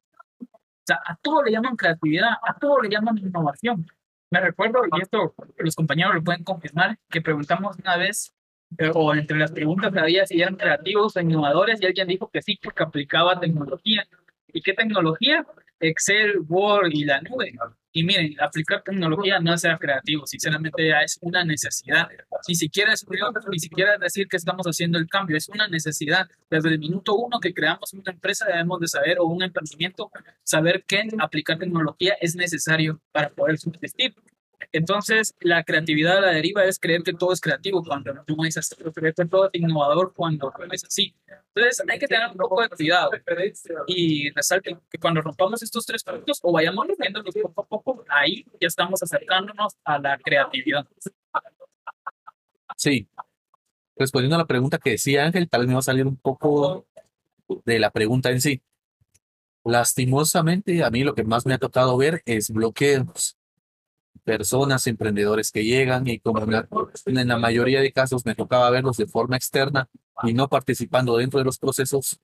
sea, 0.86 1.00
a 1.04 1.16
todo 1.16 1.42
le 1.42 1.52
llaman 1.52 1.76
creatividad, 1.76 2.30
a 2.42 2.54
todo 2.58 2.80
le 2.80 2.88
llaman 2.88 3.18
innovación. 3.18 3.86
Me 4.30 4.40
recuerdo, 4.40 4.80
y 4.96 5.02
esto 5.02 5.34
los 5.58 5.74
compañeros 5.74 6.14
lo 6.14 6.24
pueden 6.24 6.42
confirmar, 6.42 6.98
que 7.10 7.20
preguntamos 7.20 7.76
una 7.78 7.96
vez, 7.96 8.32
eh, 8.78 8.90
o 8.92 9.14
entre 9.14 9.38
las 9.38 9.52
preguntas 9.52 9.96
había 9.96 10.26
si 10.26 10.40
eran 10.40 10.56
creativos 10.56 11.16
o 11.16 11.20
innovadores, 11.20 11.80
y 11.80 11.86
alguien 11.86 12.08
dijo 12.08 12.28
que 12.30 12.42
sí, 12.42 12.58
porque 12.62 12.82
aplicaba 12.82 13.38
tecnología. 13.38 14.06
¿Y 14.52 14.62
qué 14.62 14.72
tecnología? 14.72 15.46
Excel, 15.78 16.40
Word 16.48 16.90
y 16.92 17.04
la 17.04 17.20
nube. 17.20 17.52
Y 17.96 18.04
miren, 18.04 18.36
aplicar 18.42 18.82
tecnología 18.82 19.40
no 19.40 19.56
sea 19.56 19.78
creativo, 19.78 20.26
sinceramente 20.26 20.86
ya 20.86 21.00
es 21.00 21.18
una 21.22 21.42
necesidad. 21.46 22.06
Ni 22.46 22.54
siquiera 22.54 22.92
es 22.92 23.06
ni 23.50 23.58
siquiera 23.58 23.96
decir 23.96 24.28
que 24.28 24.36
estamos 24.36 24.66
haciendo 24.66 24.98
el 24.98 25.08
cambio, 25.08 25.34
es 25.34 25.48
una 25.48 25.66
necesidad. 25.66 26.28
Desde 26.50 26.68
el 26.68 26.78
minuto 26.78 27.14
uno 27.14 27.40
que 27.40 27.54
creamos 27.54 27.94
una 27.94 28.12
empresa 28.12 28.44
debemos 28.44 28.80
de 28.80 28.88
saber, 28.88 29.18
o 29.18 29.24
un 29.24 29.42
emprendimiento, 29.42 30.10
saber 30.42 30.84
que 30.86 31.08
aplicar 31.18 31.58
tecnología 31.58 32.18
es 32.20 32.36
necesario 32.36 33.00
para 33.12 33.30
poder 33.30 33.56
subsistir. 33.56 34.14
Entonces, 34.72 35.34
la 35.40 35.64
creatividad 35.64 36.18
a 36.18 36.20
la 36.20 36.30
deriva 36.32 36.64
es 36.64 36.78
creer 36.78 37.02
que 37.02 37.12
todo 37.12 37.32
es 37.32 37.40
creativo 37.40 37.82
cuando 37.82 38.12
no 38.14 38.44
es 38.44 38.56
así, 38.56 38.76
creer 38.94 39.14
que 39.14 39.24
todo 39.24 39.50
es 39.52 39.60
innovador 39.60 40.12
cuando 40.14 40.52
es 40.70 40.84
así. 40.84 41.14
Entonces, 41.54 41.82
hay 41.88 41.98
que 41.98 42.06
tener 42.06 42.28
un 42.30 42.36
poco 42.36 42.60
de 42.62 42.68
cuidado 42.68 43.10
y 43.86 44.30
resalten 44.30 44.78
que 44.90 44.98
cuando 44.98 45.22
rompamos 45.22 45.62
estos 45.62 45.86
tres 45.86 46.04
puntos 46.04 46.38
o 46.42 46.52
vayamos 46.52 46.86
rompiéndolos 46.86 47.34
poco 47.34 47.60
a 47.62 47.66
poco, 47.66 48.04
ahí 48.08 48.44
ya 48.60 48.68
estamos 48.68 49.02
acercándonos 49.02 49.74
a 49.84 49.98
la 49.98 50.18
creatividad. 50.18 50.86
Sí. 52.76 53.08
Respondiendo 53.96 54.36
a 54.36 54.40
la 54.40 54.46
pregunta 54.46 54.78
que 54.78 54.90
decía 54.90 55.24
Ángel, 55.24 55.48
tal 55.48 55.62
vez 55.62 55.68
me 55.68 55.74
va 55.74 55.80
a 55.80 55.82
salir 55.82 56.06
un 56.06 56.16
poco 56.16 56.86
de 57.64 57.78
la 57.78 57.90
pregunta 57.90 58.30
en 58.30 58.40
sí. 58.40 58.62
Lastimosamente, 59.64 60.84
a 60.84 60.90
mí 60.90 61.02
lo 61.02 61.14
que 61.14 61.24
más 61.24 61.46
me 61.46 61.54
ha 61.54 61.58
tocado 61.58 61.96
ver 61.96 62.22
es 62.26 62.50
bloqueos 62.50 63.35
personas, 64.24 64.86
emprendedores 64.86 65.50
que 65.50 65.64
llegan 65.64 66.06
y 66.06 66.18
como 66.18 66.42
en 66.42 67.28
la 67.28 67.38
mayoría 67.38 67.80
de 67.80 67.92
casos 67.92 68.24
me 68.24 68.34
tocaba 68.34 68.70
verlos 68.70 68.96
de 68.96 69.06
forma 69.06 69.36
externa 69.36 69.88
y 70.22 70.34
no 70.34 70.48
participando 70.48 71.16
dentro 71.16 71.38
de 71.38 71.44
los 71.44 71.58
procesos, 71.58 72.20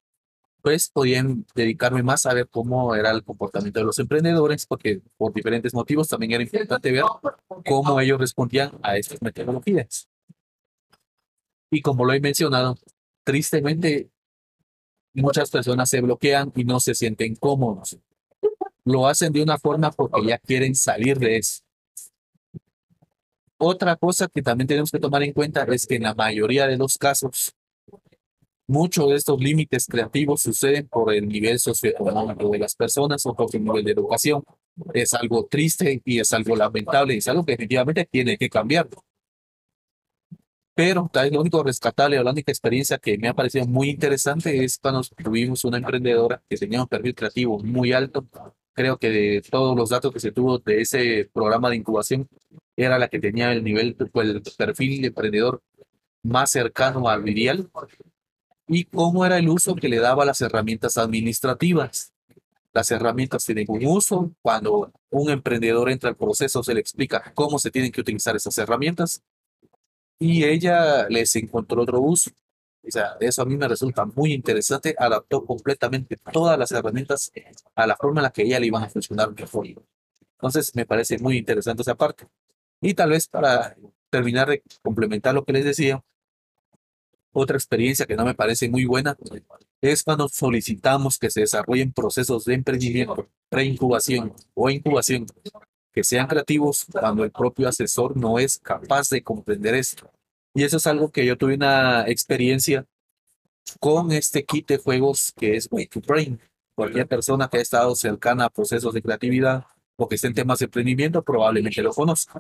pues 0.63 0.89
podían 0.91 1.45
dedicarme 1.55 2.03
más 2.03 2.25
a 2.25 2.35
ver 2.35 2.49
cómo 2.49 2.95
era 2.95 3.11
el 3.11 3.25
comportamiento 3.25 3.81
de 3.81 3.87
los 3.87 3.99
emprendedores, 3.99 4.65
porque 4.65 5.03
por 5.17 5.33
diferentes 5.35 5.75
motivos 5.75 6.09
también 6.09 6.33
era 6.33 6.43
importante 6.43 6.93
ver 6.93 7.05
cómo 7.67 8.01
ellos 8.01 8.21
respondían 8.21 8.71
a 8.83 8.97
estas 8.97 9.21
metodologías. 9.21 10.09
Y 11.71 11.81
como 11.83 12.05
lo 12.05 12.13
he 12.13 12.21
mencionado, 12.21 12.77
tristemente 13.25 14.11
muchas 15.15 15.51
personas 15.51 15.91
se 15.91 16.01
bloquean 16.01 16.53
y 16.55 16.65
no 16.65 16.79
se 16.81 16.95
sienten 16.95 17.35
cómodos. 17.35 17.99
Lo 18.85 19.07
hacen 19.07 19.33
de 19.33 19.43
una 19.43 19.59
forma 19.59 19.91
porque 19.91 20.27
ya 20.27 20.39
quieren 20.39 20.75
salir 20.75 21.19
de 21.19 21.39
eso. 21.39 21.63
Otra 23.65 23.95
cosa 23.95 24.27
que 24.27 24.43
también 24.43 24.67
tenemos 24.67 24.91
que 24.91 24.99
tomar 24.99 25.23
en 25.23 25.33
cuenta 25.33 25.63
es 25.63 25.87
que 25.87 25.95
en 25.95 26.03
la 26.03 26.17
mayoría 26.17 26.67
de 26.67 26.77
los 26.77 26.99
casos, 26.99 27.55
muchos 28.67 29.09
de 29.09 29.15
estos 29.15 29.41
límites 29.41 29.87
creativos 29.87 30.43
suceden 30.43 30.89
por 30.89 31.15
el 31.15 31.29
nivel 31.29 31.61
socioeconómico 31.61 32.51
de 32.51 32.59
las 32.59 32.75
personas 32.75 33.25
o 33.25 33.37
por 33.37 33.55
el 33.55 33.63
nivel 33.63 33.85
de 33.85 33.93
educación. 33.93 34.43
Es 34.93 35.15
algo 35.15 35.47
triste 35.47 36.03
y 36.05 36.19
es 36.19 36.33
algo 36.33 36.57
lamentable 36.57 37.15
y 37.15 37.19
es 37.19 37.29
algo 37.29 37.45
que 37.45 37.53
definitivamente 37.53 38.05
tiene 38.11 38.37
que 38.37 38.51
cambiar. 38.51 38.89
Pero 40.75 41.09
tal 41.13 41.27
vez 41.27 41.33
lo 41.33 41.41
único 41.43 41.63
rescatable 41.63 42.19
o 42.19 42.25
la 42.25 42.33
única 42.33 42.51
experiencia 42.51 42.99
que 42.99 43.17
me 43.17 43.29
ha 43.29 43.35
parecido 43.35 43.65
muy 43.69 43.91
interesante 43.91 44.65
es 44.65 44.77
cuando 44.77 45.03
tuvimos 45.23 45.65
una 45.65 45.77
emprendedora 45.79 46.43
que 46.51 46.57
tenía 46.57 46.81
un 46.81 46.89
perfil 46.89 47.15
creativo 47.15 47.61
muy 47.61 47.93
alto. 47.93 48.27
Creo 48.75 48.99
que 48.99 49.11
de 49.11 49.43
todos 49.43 49.77
los 49.77 49.91
datos 49.91 50.13
que 50.13 50.21
se 50.21 50.33
tuvo 50.33 50.59
de 50.59 50.81
ese 50.81 51.29
programa 51.33 51.71
de 51.71 51.77
incubación, 51.77 52.29
era 52.77 52.99
la 52.99 53.09
que 53.09 53.19
tenía 53.19 53.53
el 53.53 53.63
nivel, 53.63 53.95
pues, 53.95 54.29
el 54.29 54.43
perfil 54.57 55.03
de 55.03 55.09
emprendedor 55.09 55.63
más 56.23 56.51
cercano 56.51 57.09
al 57.09 57.29
ideal 57.29 57.69
y 58.67 58.85
cómo 58.85 59.27
era 59.27 59.39
el 59.39 59.49
uso 59.49 59.75
que 59.75 59.89
le 59.89 59.99
daba 59.99 60.25
las 60.25 60.41
herramientas 60.41 60.97
administrativas. 60.97 62.13
Las 62.73 62.91
herramientas 62.91 63.45
tienen 63.45 63.67
un 63.69 63.85
uso. 63.85 64.33
Cuando 64.41 64.91
un 65.11 65.31
emprendedor 65.31 65.91
entra 65.91 66.11
al 66.11 66.17
proceso, 66.17 66.63
se 66.63 66.73
le 66.73 66.81
explica 66.81 67.33
cómo 67.35 67.59
se 67.59 67.71
tienen 67.71 67.93
que 67.93 68.01
utilizar 68.01 68.35
esas 68.35 68.57
herramientas 68.57 69.23
y 70.19 70.45
ella 70.45 71.09
les 71.09 71.35
encontró 71.37 71.83
otro 71.83 72.01
uso. 72.01 72.31
O 72.87 72.91
sea, 72.91 73.17
eso 73.21 73.43
a 73.43 73.45
mí 73.45 73.57
me 73.57 73.69
resulta 73.69 74.05
muy 74.05 74.33
interesante. 74.33 74.95
Adaptó 74.99 75.45
completamente 75.45 76.17
todas 76.33 76.59
las 76.59 76.73
herramientas 76.73 77.31
a 77.75 77.87
la 77.87 77.97
forma 77.97 78.21
en 78.21 78.25
la 78.25 78.33
que 78.33 78.43
ella 78.43 78.61
le 78.61 78.67
iban 78.67 78.83
a 78.83 78.89
funcionar 78.89 79.33
mejor. 79.33 79.67
Entonces, 80.33 80.75
me 80.75 80.87
parece 80.87 81.19
muy 81.19 81.39
interesante 81.39 81.83
esa 81.83 81.95
parte. 81.95 82.27
Y 82.81 82.95
tal 82.95 83.11
vez 83.11 83.29
para 83.29 83.77
terminar 84.11 84.49
de 84.49 84.63
complementar 84.83 85.35
lo 85.35 85.45
que 85.45 85.53
les 85.53 85.65
decía, 85.65 86.03
Otra 87.35 87.57
experiencia 87.57 88.05
que 88.07 88.17
no 88.17 88.25
me 88.25 88.35
parece 88.35 88.69
muy 88.69 88.85
buena 88.85 89.17
es 89.81 90.03
cuando 90.03 90.29
solicitamos 90.29 91.19
que 91.19 91.31
se 91.31 91.41
desarrollen 91.41 91.93
procesos 91.93 92.45
de 92.45 92.55
emprendimiento, 92.55 93.29
preincubación 93.49 94.35
o 94.55 94.69
incubación 94.71 95.27
que 95.93 96.05
sean 96.05 96.27
creativos 96.27 96.87
cuando 96.93 97.25
el 97.25 97.31
propio 97.33 97.69
asesor 97.69 98.17
no 98.17 98.39
es 98.39 98.59
capaz 98.59 99.09
de 99.09 99.23
comprender 99.23 99.75
esto. 99.75 100.11
Y 100.55 100.65
eso 100.65 100.77
es 100.77 100.87
algo 100.87 101.11
que 101.11 101.25
yo 101.25 101.37
tuve 101.37 101.55
una 101.55 102.07
experiencia 102.09 102.87
con 103.81 104.13
este 104.13 104.45
kit 104.45 104.69
de 104.69 104.79
juegos 104.79 105.33
que 105.37 105.57
es 105.57 105.69
Way 105.71 105.87
to 105.87 106.01
Brain. 106.01 106.41
Cualquier 106.75 107.07
persona 107.07 107.49
que 107.49 107.59
ha 107.59 107.61
estado 107.61 107.95
cercana 107.95 108.47
a 108.47 108.51
procesos 108.51 108.93
de 108.93 109.03
creatividad 109.03 109.65
o 109.97 110.09
que 110.09 110.17
esté 110.17 110.27
en 110.27 110.35
temas 110.35 110.59
de 110.59 110.67
emprendimiento 110.67 111.23
probablemente 111.23 111.83
lo 111.83 111.93
conozca. 111.93 112.39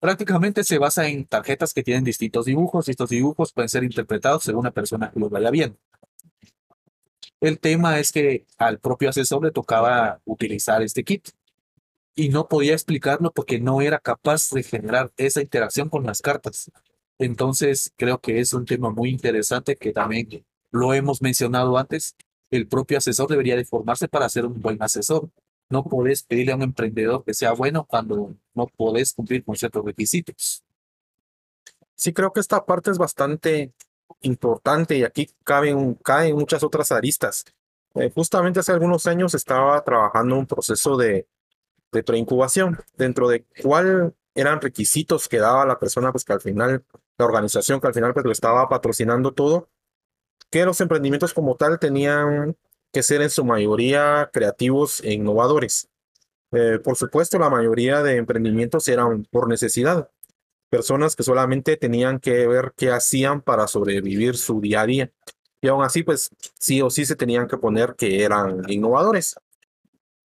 Prácticamente 0.00 0.62
se 0.62 0.78
basa 0.78 1.08
en 1.08 1.26
tarjetas 1.26 1.74
que 1.74 1.82
tienen 1.82 2.04
distintos 2.04 2.46
dibujos 2.46 2.86
y 2.88 2.92
estos 2.92 3.10
dibujos 3.10 3.52
pueden 3.52 3.68
ser 3.68 3.84
interpretados 3.84 4.44
según 4.44 4.60
una 4.60 4.70
persona 4.70 5.10
que 5.10 5.18
lo 5.18 5.28
vaya 5.28 5.50
bien. 5.50 5.76
El 7.40 7.58
tema 7.58 7.98
es 7.98 8.12
que 8.12 8.46
al 8.56 8.78
propio 8.78 9.10
asesor 9.10 9.44
le 9.44 9.50
tocaba 9.50 10.20
utilizar 10.24 10.82
este 10.82 11.04
kit 11.04 11.28
y 12.18 12.30
no 12.30 12.48
podía 12.48 12.72
explicarlo 12.72 13.30
porque 13.30 13.60
no 13.60 13.80
era 13.80 14.00
capaz 14.00 14.50
de 14.50 14.64
generar 14.64 15.12
esa 15.16 15.40
interacción 15.40 15.88
con 15.88 16.04
las 16.04 16.20
cartas. 16.20 16.68
Entonces, 17.16 17.92
creo 17.96 18.18
que 18.20 18.40
es 18.40 18.52
un 18.52 18.64
tema 18.64 18.90
muy 18.90 19.10
interesante 19.10 19.76
que 19.76 19.92
también 19.92 20.44
lo 20.72 20.94
hemos 20.94 21.22
mencionado 21.22 21.78
antes. 21.78 22.16
El 22.50 22.66
propio 22.66 22.98
asesor 22.98 23.28
debería 23.28 23.54
de 23.54 23.64
formarse 23.64 24.08
para 24.08 24.28
ser 24.28 24.46
un 24.46 24.60
buen 24.60 24.82
asesor. 24.82 25.30
No 25.70 25.84
podés 25.84 26.24
pedirle 26.24 26.50
a 26.50 26.56
un 26.56 26.62
emprendedor 26.62 27.22
que 27.24 27.34
sea 27.34 27.52
bueno 27.52 27.84
cuando 27.84 28.34
no 28.52 28.66
podés 28.66 29.12
cumplir 29.12 29.44
con 29.44 29.54
ciertos 29.54 29.84
requisitos. 29.84 30.64
Sí, 31.94 32.12
creo 32.12 32.32
que 32.32 32.40
esta 32.40 32.66
parte 32.66 32.90
es 32.90 32.98
bastante 32.98 33.72
importante 34.22 34.98
y 34.98 35.04
aquí 35.04 35.30
caen 35.44 36.34
muchas 36.34 36.64
otras 36.64 36.90
aristas. 36.90 37.44
Eh, 37.94 38.10
justamente 38.12 38.58
hace 38.58 38.72
algunos 38.72 39.06
años 39.06 39.34
estaba 39.36 39.80
trabajando 39.84 40.36
un 40.36 40.46
proceso 40.46 40.96
de, 40.96 41.28
de 41.92 42.02
preincubación, 42.02 42.78
dentro 42.96 43.28
de 43.28 43.44
cuál 43.62 44.14
eran 44.34 44.60
requisitos 44.60 45.28
que 45.28 45.38
daba 45.38 45.66
la 45.66 45.78
persona, 45.78 46.12
pues 46.12 46.24
que 46.24 46.32
al 46.32 46.40
final, 46.40 46.84
la 47.18 47.24
organización 47.24 47.80
que 47.80 47.88
al 47.88 47.94
final 47.94 48.14
pues 48.14 48.24
lo 48.24 48.32
estaba 48.32 48.68
patrocinando 48.68 49.32
todo, 49.32 49.68
que 50.50 50.64
los 50.64 50.80
emprendimientos 50.80 51.34
como 51.34 51.56
tal 51.56 51.78
tenían 51.78 52.56
que 52.92 53.02
ser 53.02 53.22
en 53.22 53.30
su 53.30 53.44
mayoría 53.44 54.30
creativos 54.32 55.00
e 55.02 55.12
innovadores. 55.12 55.88
Eh, 56.52 56.78
por 56.82 56.96
supuesto, 56.96 57.38
la 57.38 57.50
mayoría 57.50 58.02
de 58.02 58.16
emprendimientos 58.16 58.88
eran 58.88 59.24
por 59.24 59.48
necesidad. 59.48 60.10
Personas 60.70 61.16
que 61.16 61.22
solamente 61.22 61.76
tenían 61.76 62.18
que 62.20 62.46
ver 62.46 62.72
qué 62.76 62.90
hacían 62.90 63.42
para 63.42 63.66
sobrevivir 63.66 64.36
su 64.36 64.60
día 64.60 64.82
a 64.82 64.86
día. 64.86 65.12
Y 65.60 65.68
aún 65.68 65.82
así, 65.82 66.02
pues 66.02 66.30
sí 66.58 66.80
o 66.82 66.90
sí 66.90 67.04
se 67.04 67.16
tenían 67.16 67.48
que 67.48 67.56
poner 67.56 67.94
que 67.96 68.22
eran 68.22 68.62
innovadores. 68.70 69.36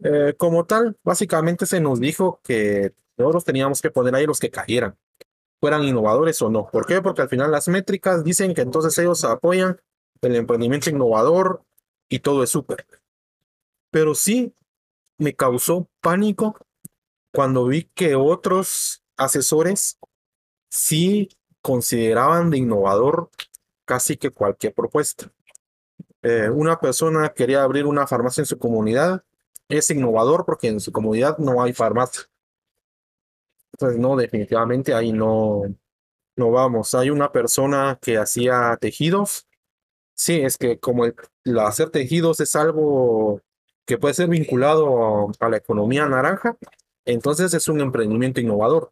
Eh, 0.04 0.36
como 0.38 0.66
tal, 0.66 0.98
básicamente 1.04 1.66
se 1.66 1.80
nos 1.80 2.00
dijo 2.00 2.42
que 2.44 2.94
nosotros 3.18 3.46
teníamos 3.46 3.82
que 3.82 3.90
poner 3.90 4.14
ahí 4.16 4.26
los 4.26 4.40
que 4.40 4.52
cayeran, 4.52 4.98
fueran 5.62 5.84
innovadores 5.84 6.42
o 6.42 6.50
no. 6.50 6.68
¿Por 6.68 6.86
qué? 6.86 7.02
Porque 7.02 7.22
al 7.22 7.30
final 7.30 7.52
las 7.52 7.68
métricas 7.68 8.24
dicen 8.24 8.54
que 8.54 8.62
entonces 8.62 8.98
ellos 8.98 9.24
apoyan 9.24 9.80
el 10.22 10.36
emprendimiento 10.36 10.90
innovador 10.90 11.64
y 12.10 12.20
todo 12.20 12.44
es 12.44 12.50
súper. 12.50 12.86
Pero 13.92 14.14
sí 14.16 14.54
me 15.18 15.36
causó 15.36 15.88
pánico 16.02 16.58
cuando 17.32 17.66
vi 17.66 17.90
que 17.94 18.16
otros 18.16 19.04
asesores 19.16 20.00
sí 20.70 21.30
consideraban 21.62 22.50
de 22.50 22.58
innovador 22.58 23.30
casi 23.86 24.18
que 24.18 24.32
cualquier 24.32 24.74
propuesta. 24.74 25.32
Eh, 26.22 26.50
una 26.50 26.80
persona 26.80 27.30
quería 27.34 27.64
abrir 27.64 27.86
una 27.86 28.08
farmacia 28.08 28.42
en 28.42 28.46
su 28.46 28.58
comunidad, 28.58 29.24
es 29.70 29.90
innovador 29.90 30.46
porque 30.46 30.68
en 30.68 30.80
su 30.80 30.92
comunidad 30.92 31.38
no 31.38 31.62
hay 31.62 31.74
farmacia. 31.74 32.24
Entonces, 33.74 34.00
no, 34.00 34.16
definitivamente 34.16 34.94
ahí 34.94 35.12
no, 35.12 35.64
no 36.36 36.52
vamos. 36.52 36.94
Hay 36.94 37.10
una 37.10 37.32
persona 37.32 37.98
que 38.02 38.18
hacía 38.18 38.78
tejidos 38.80 39.48
Sí, 40.16 40.42
es 40.42 40.58
que 40.58 40.80
como 40.80 41.06
el, 41.06 41.16
hacer 41.60 41.90
tejidos 41.90 42.40
es 42.40 42.56
algo 42.56 43.42
que 43.86 43.98
puede 43.98 44.14
ser 44.14 44.30
vinculado 44.30 45.32
a, 45.40 45.50
la 45.50 45.58
economía 45.58 46.08
naranja, 46.08 46.58
entonces 47.06 47.54
es 47.54 47.68
un 47.68 47.82
emprendimiento 47.82 48.40
innovador. 48.40 48.92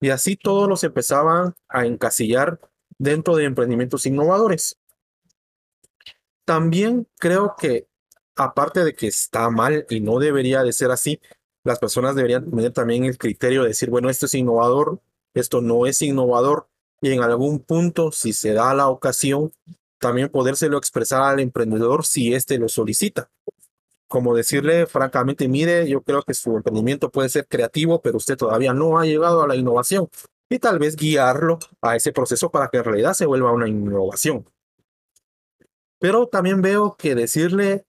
Y 0.00 0.10
así 0.10 0.36
todos 0.36 0.68
los 0.68 0.84
empezaban 0.84 1.54
a 1.68 1.86
encasillar 1.86 2.60
dentro 2.98 3.36
de 3.36 3.44
emprendimientos 3.44 4.06
innovadores. 4.06 4.78
También 6.44 7.08
creo 7.18 7.54
que, 7.58 7.88
aparte 8.36 8.84
de 8.84 8.94
que 8.94 9.08
está 9.08 9.50
mal 9.50 9.86
y 9.90 10.00
no 10.00 10.18
debería 10.18 10.62
de 10.62 10.72
ser 10.72 10.90
así, 10.90 11.20
las 11.64 11.78
personas 11.78 12.14
deberían 12.14 12.48
tener 12.48 12.72
también 12.72 13.04
el 13.04 13.18
criterio 13.18 13.62
de 13.62 13.68
decir, 13.68 13.90
bueno, 13.90 14.08
esto 14.08 14.26
es 14.26 14.34
innovador, 14.34 15.00
esto 15.34 15.60
no 15.60 15.86
es 15.86 16.00
innovador, 16.02 16.68
y 17.00 17.12
en 17.12 17.22
algún 17.22 17.60
punto, 17.60 18.12
si 18.12 18.32
se 18.32 18.52
da 18.52 18.72
la 18.74 18.88
ocasión, 18.88 19.52
también 19.98 20.28
podérselo 20.28 20.78
expresar 20.78 21.22
al 21.22 21.40
emprendedor 21.40 22.04
si 22.04 22.34
éste 22.34 22.58
lo 22.58 22.68
solicita. 22.68 23.30
Como 24.08 24.36
decirle 24.36 24.86
francamente, 24.86 25.48
mire, 25.48 25.88
yo 25.88 26.02
creo 26.02 26.22
que 26.22 26.34
su 26.34 26.56
emprendimiento 26.56 27.10
puede 27.10 27.28
ser 27.28 27.46
creativo, 27.48 28.00
pero 28.00 28.18
usted 28.18 28.36
todavía 28.36 28.72
no 28.72 28.98
ha 28.98 29.04
llegado 29.04 29.42
a 29.42 29.48
la 29.48 29.56
innovación. 29.56 30.08
Y 30.48 30.60
tal 30.60 30.78
vez 30.78 30.94
guiarlo 30.94 31.58
a 31.82 31.96
ese 31.96 32.12
proceso 32.12 32.50
para 32.50 32.68
que 32.68 32.78
en 32.78 32.84
realidad 32.84 33.14
se 33.14 33.26
vuelva 33.26 33.52
una 33.52 33.68
innovación. 33.68 34.48
Pero 35.98 36.28
también 36.28 36.62
veo 36.62 36.96
que 36.96 37.14
decirle 37.14 37.84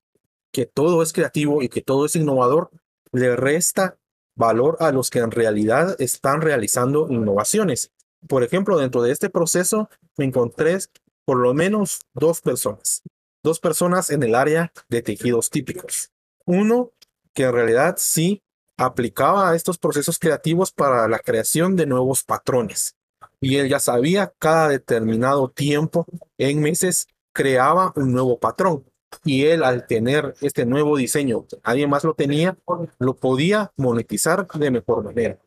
que 0.57 0.65
todo 0.65 1.03
es 1.03 1.13
creativo 1.13 1.61
y 1.61 1.69
que 1.69 1.83
todo 1.83 2.07
es 2.07 2.15
innovador 2.15 2.71
le 3.11 3.35
resta 3.35 3.99
valor 4.35 4.75
a 4.79 4.91
los 4.91 5.11
que 5.11 5.19
en 5.19 5.29
realidad 5.29 5.95
están 5.99 6.41
realizando 6.41 7.07
innovaciones. 7.11 7.91
Por 8.27 8.41
ejemplo, 8.41 8.75
dentro 8.79 9.03
de 9.03 9.11
este 9.11 9.29
proceso 9.29 9.87
me 10.17 10.25
encontré 10.25 10.79
por 11.25 11.37
lo 11.37 11.53
menos 11.53 11.99
dos 12.15 12.41
personas. 12.41 13.03
Dos 13.43 13.59
personas 13.59 14.09
en 14.09 14.23
el 14.23 14.33
área 14.33 14.73
de 14.89 15.03
tejidos 15.03 15.51
típicos. 15.51 16.09
Uno 16.47 16.91
que 17.35 17.43
en 17.43 17.53
realidad 17.53 17.93
sí 17.99 18.41
aplicaba 18.77 19.55
estos 19.55 19.77
procesos 19.77 20.17
creativos 20.17 20.71
para 20.71 21.07
la 21.07 21.19
creación 21.19 21.75
de 21.75 21.85
nuevos 21.85 22.23
patrones. 22.23 22.95
Y 23.39 23.57
él 23.57 23.69
ya 23.69 23.79
sabía 23.79 24.33
cada 24.39 24.69
determinado 24.69 25.51
tiempo, 25.51 26.07
en 26.39 26.61
meses, 26.61 27.05
creaba 27.31 27.93
un 27.95 28.11
nuevo 28.11 28.39
patrón. 28.39 28.85
Y 29.23 29.45
él 29.45 29.63
al 29.63 29.87
tener 29.87 30.35
este 30.41 30.65
nuevo 30.65 30.97
diseño, 30.97 31.45
alguien 31.63 31.89
más 31.89 32.03
lo 32.03 32.13
tenía, 32.13 32.57
lo 32.99 33.15
podía 33.15 33.71
monetizar 33.77 34.47
de 34.47 34.71
mejor 34.71 35.03
manera. 35.03 35.37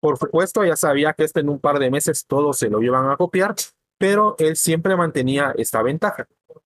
Por 0.00 0.18
supuesto, 0.18 0.64
ya 0.64 0.76
sabía 0.76 1.12
que 1.12 1.24
este 1.24 1.40
en 1.40 1.48
un 1.48 1.58
par 1.58 1.78
de 1.78 1.90
meses 1.90 2.26
todos 2.26 2.58
se 2.58 2.70
lo 2.70 2.82
iban 2.82 3.10
a 3.10 3.16
copiar 3.16 3.54
pero 3.98 4.36
él 4.38 4.56
siempre 4.56 4.96
mantenía 4.96 5.54
esta 5.56 5.82
ventaja. 5.82 6.26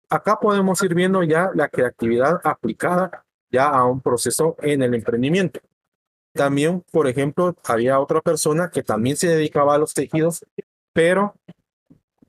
Acá 0.10 0.40
podemos 0.40 0.82
ir 0.82 0.96
viendo 0.96 1.24
ya 1.24 1.52
la 1.54 1.70
creatividad 1.70 2.40
aplicada 2.44 3.26
ya 3.52 3.68
a 3.68 3.86
un 3.86 4.02
proceso 4.02 4.56
en 4.62 4.82
el 4.82 4.94
emprendimiento. 4.94 5.60
También, 6.34 6.84
por 6.92 7.08
ejemplo, 7.08 7.56
había 7.64 8.00
otra 8.00 8.22
persona 8.22 8.70
que 8.70 8.84
también 8.84 9.18
se 9.18 9.28
dedicaba 9.28 9.76
a 9.76 9.78
los 9.78 9.94
tejidos, 9.94 10.46
pero 10.94 11.36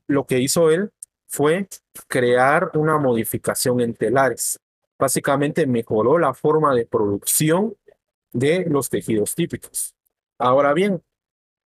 lo 0.07 0.27
que 0.27 0.41
hizo 0.41 0.71
él 0.71 0.91
fue 1.29 1.69
crear 2.09 2.71
una 2.75 2.99
modificación 2.99 3.81
en 3.81 3.95
telares. 3.95 4.59
Básicamente 4.99 5.67
mejoró 5.67 6.19
la 6.19 6.35
forma 6.35 6.75
de 6.75 6.87
producción 6.87 7.75
de 8.33 8.67
los 8.69 8.91
tejidos 8.91 9.35
típicos. 9.35 9.95
Ahora 10.39 10.73
bien, 10.73 11.03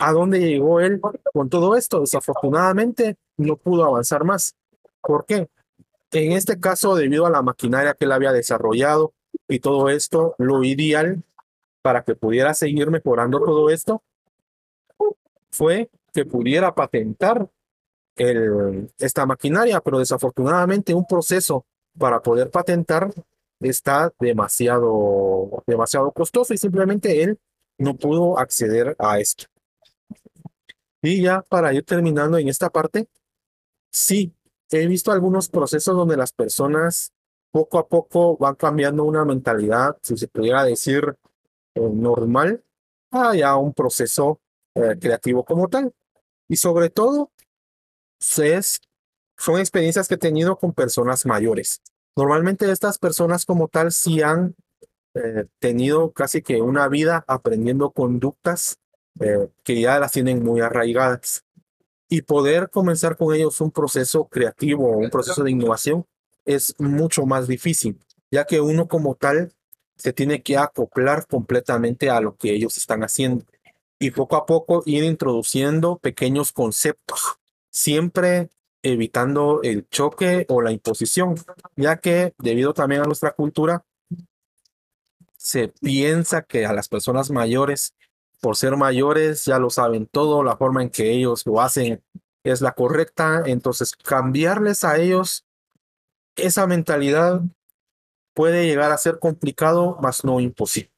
¿A 0.01 0.13
dónde 0.13 0.41
llegó 0.41 0.81
él 0.81 0.99
con 1.35 1.51
todo 1.51 1.77
esto? 1.77 2.01
Desafortunadamente 2.01 3.17
no 3.37 3.57
pudo 3.57 3.85
avanzar 3.85 4.25
más. 4.25 4.57
¿Por 5.03 5.27
qué? 5.27 5.51
En 6.13 6.33
este 6.33 6.59
caso, 6.59 6.95
debido 6.95 7.27
a 7.27 7.31
la 7.31 7.43
maquinaria 7.43 7.93
que 7.93 8.07
él 8.07 8.13
había 8.13 8.33
desarrollado 8.33 9.13
y 9.47 9.61
todo 9.61 9.91
esto, 9.91 10.35
lo 10.39 10.65
ideal 10.65 11.23
para 11.83 12.03
que 12.03 12.15
pudiera 12.15 12.55
seguir 12.55 12.91
mejorando 12.91 13.41
todo 13.41 13.69
esto 13.69 14.03
fue 15.51 15.91
que 16.15 16.25
pudiera 16.25 16.75
patentar 16.75 17.51
el, 18.21 18.93
esta 18.99 19.25
maquinaria, 19.25 19.81
pero 19.81 19.99
desafortunadamente 19.99 20.95
un 20.95 21.07
proceso 21.07 21.65
para 21.99 22.21
poder 22.21 22.51
patentar 22.51 23.11
está 23.61 24.13
demasiado, 24.21 25.63
demasiado 25.67 26.13
costoso 26.13 26.53
y 26.53 26.59
simplemente 26.59 27.23
él 27.23 27.39
no 27.79 27.97
pudo 27.97 28.39
acceder 28.39 28.95
a 28.99 29.19
esto. 29.19 29.47
Y 31.03 31.23
ya 31.23 31.43
para 31.49 31.73
ir 31.73 31.83
terminando 31.85 32.37
en 32.37 32.49
esta 32.49 32.69
parte, 32.69 33.09
sí, 33.91 34.35
he 34.71 34.87
visto 34.87 35.13
algunos 35.13 35.49
procesos 35.49 35.97
donde 35.97 36.17
las 36.17 36.33
personas 36.33 37.13
poco 37.51 37.79
a 37.79 37.89
poco 37.89 38.37
van 38.37 38.55
cambiando 38.55 39.03
una 39.05 39.25
mentalidad, 39.25 39.97
si 40.03 40.17
se 40.19 40.29
pudiera 40.29 40.63
decir, 40.63 41.17
eh, 41.75 41.81
normal, 41.81 42.63
a 43.11 43.35
ya 43.35 43.57
un 43.57 43.73
proceso 43.73 44.41
eh, 44.75 44.97
creativo 45.01 45.43
como 45.43 45.69
tal. 45.69 45.93
Y 46.49 46.57
sobre 46.57 46.91
todo, 46.91 47.31
es 48.21 48.81
son 49.39 49.59
experiencias 49.59 50.07
que 50.07 50.15
he 50.15 50.19
tenido 50.19 50.59
con 50.59 50.75
personas 50.75 51.25
mayores. 51.25 51.81
Normalmente 52.15 52.71
estas 52.71 52.99
personas 52.99 53.47
como 53.47 53.69
tal 53.69 53.91
sí 53.91 54.21
han 54.21 54.55
eh, 55.15 55.47
tenido 55.59 56.13
casi 56.13 56.43
que 56.43 56.61
una 56.61 56.89
vida 56.89 57.25
aprendiendo 57.27 57.91
conductas 57.91 58.77
eh, 59.19 59.49
que 59.65 59.81
ya 59.81 59.99
las 59.99 60.13
tienen 60.13 60.43
muy 60.45 60.61
arraigadas. 60.61 61.43
Y 62.09 62.23
poder 62.23 62.71
comenzar 62.71 63.17
con 63.17 63.35
ellos 63.35 63.61
un 63.61 63.71
proceso 63.71 64.27
creativo, 64.27 64.89
un 64.97 65.11
proceso 65.11 65.45
de 65.45 65.53
innovación, 65.53 66.05
es 66.45 66.75
mucho 66.79 67.25
más 67.25 67.47
difícil, 67.47 67.99
ya 68.31 68.45
que 68.45 68.61
uno 68.61 68.89
como 68.89 69.15
tal 69.15 69.53
se 69.97 70.13
tiene 70.13 70.43
que 70.43 70.57
acoplar 70.57 71.27
completamente 71.27 72.11
a 72.11 72.21
lo 72.21 72.37
que 72.37 72.53
ellos 72.53 72.77
están 72.77 73.05
haciendo 73.05 73.45
y 73.99 74.11
poco 74.11 74.37
a 74.37 74.47
poco 74.47 74.83
ir 74.87 75.05
introduciendo 75.05 75.99
pequeños 75.99 76.53
conceptos, 76.53 77.39
siempre 77.71 78.51
evitando 78.83 79.61
el 79.63 79.89
choque 79.89 80.47
o 80.49 80.63
la 80.63 80.73
imposición, 80.73 81.35
ya 81.77 81.99
que 81.99 82.35
debido 82.39 82.75
también 82.75 83.03
a 83.03 83.07
nuestra 83.07 83.33
cultura, 83.33 83.85
se 85.37 85.69
piensa 85.69 86.43
que 86.43 86.67
a 86.67 86.73
las 86.73 86.89
personas 86.89 87.31
mayores, 87.31 87.95
por 88.41 88.57
ser 88.57 88.77
mayores, 88.77 89.45
ya 89.45 89.59
lo 89.59 89.71
saben 89.71 90.07
todo, 90.07 90.43
la 90.43 90.57
forma 90.57 90.83
en 90.83 90.91
que 90.91 91.11
ellos 91.11 91.47
lo 91.47 91.61
hacen 91.61 92.03
es 92.43 92.61
la 92.61 92.73
correcta, 92.73 93.43
entonces 93.47 93.95
cambiarles 93.95 94.85
a 94.85 94.99
ellos 94.99 95.45
esa 96.37 96.67
mentalidad 96.67 97.43
puede 98.35 98.67
llegar 98.67 98.93
a 98.93 98.99
ser 98.99 99.19
complicado, 99.19 99.99
mas 100.01 100.25
no 100.25 100.41
imposible. 100.41 100.91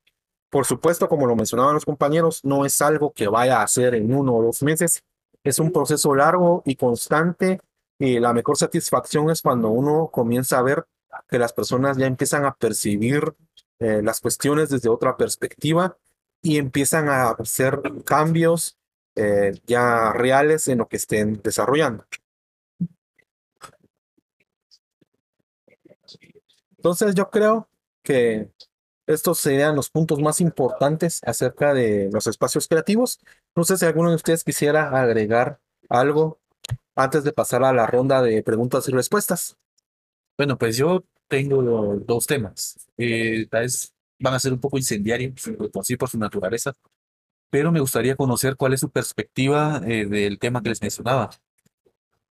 Por 0.51 0.67
supuesto, 0.67 1.09
como 1.09 1.27
lo 1.27 1.35
mencionaban 1.35 1.75
los 1.75 1.85
compañeros, 1.85 2.45
no 2.45 2.67
es 2.67 2.81
algo 2.83 3.13
que 3.13 3.27
vaya 3.27 3.61
a 3.61 3.65
hacer 3.65 3.95
en 3.95 4.15
uno 4.15 4.35
o 4.35 4.43
dos 4.43 4.63
meses. 4.63 5.03
Es 5.45 5.59
un 5.59 5.73
proceso 5.73 6.15
largo 6.15 6.63
y 6.65 6.77
constante 6.77 7.61
y 7.99 8.19
la 8.19 8.33
mejor 8.33 8.57
satisfacción 8.57 9.31
es 9.31 9.43
cuando 9.43 9.71
uno 9.71 10.11
comienza 10.13 10.59
a 10.59 10.63
ver 10.63 10.87
que 11.29 11.39
las 11.39 11.53
personas 11.53 11.97
ya 11.97 12.07
empiezan 12.07 12.45
a 12.45 12.55
percibir 12.55 13.35
eh, 13.79 14.01
las 14.03 14.21
cuestiones 14.21 14.71
desde 14.71 14.89
otra 14.89 15.17
perspectiva 15.17 15.97
y 16.41 16.59
empiezan 16.59 17.09
a 17.09 17.31
hacer 17.31 17.81
cambios 18.05 18.77
eh, 19.15 19.53
ya 19.67 20.13
reales 20.13 20.69
en 20.69 20.79
lo 20.79 20.89
que 20.89 20.97
estén 20.97 21.41
desarrollando. 21.43 22.05
Entonces 26.77 27.15
yo 27.15 27.31
creo 27.31 27.69
que 28.03 28.51
estos 29.07 29.39
serían 29.39 29.77
los 29.77 29.91
puntos 29.91 30.21
más 30.21 30.41
importantes 30.41 31.21
acerca 31.25 31.75
de 31.75 32.11
los 32.13 32.27
espacios 32.27 32.69
creativos. 32.69 33.19
No 33.57 33.65
sé 33.65 33.77
si 33.77 33.85
alguno 33.85 34.11
de 34.11 34.17
ustedes 34.17 34.45
quisiera 34.45 34.89
agregar 35.01 35.59
algo 35.89 36.41
antes 36.95 37.25
de 37.25 37.33
pasar 37.33 37.65
a 37.65 37.73
la 37.73 37.87
ronda 37.87 38.23
de 38.23 38.43
preguntas 38.43 38.89
y 38.89 38.93
respuestas. 38.93 39.57
Bueno, 40.37 40.57
pues 40.59 40.77
yo 40.77 41.05
tengo 41.29 41.63
dos 42.05 42.27
temas. 42.27 42.89
Eh, 42.97 43.47
tal 43.51 43.63
vez 43.63 43.93
van 44.19 44.35
a 44.35 44.41
ser 44.41 44.53
un 44.53 44.61
poco 44.61 44.79
incendiarios, 44.79 45.33
por 45.73 45.85
sí 45.85 45.97
por 45.97 46.09
su 46.09 46.19
naturaleza, 46.19 46.73
pero 47.51 47.73
me 47.73 47.81
gustaría 47.81 48.17
conocer 48.17 48.57
cuál 48.57 48.73
es 48.73 48.81
su 48.81 48.91
perspectiva 48.91 49.81
eh, 49.85 50.07
del 50.07 50.39
tema 50.39 50.63
que 50.63 50.71
les 50.71 50.81
mencionaba. 50.81 51.31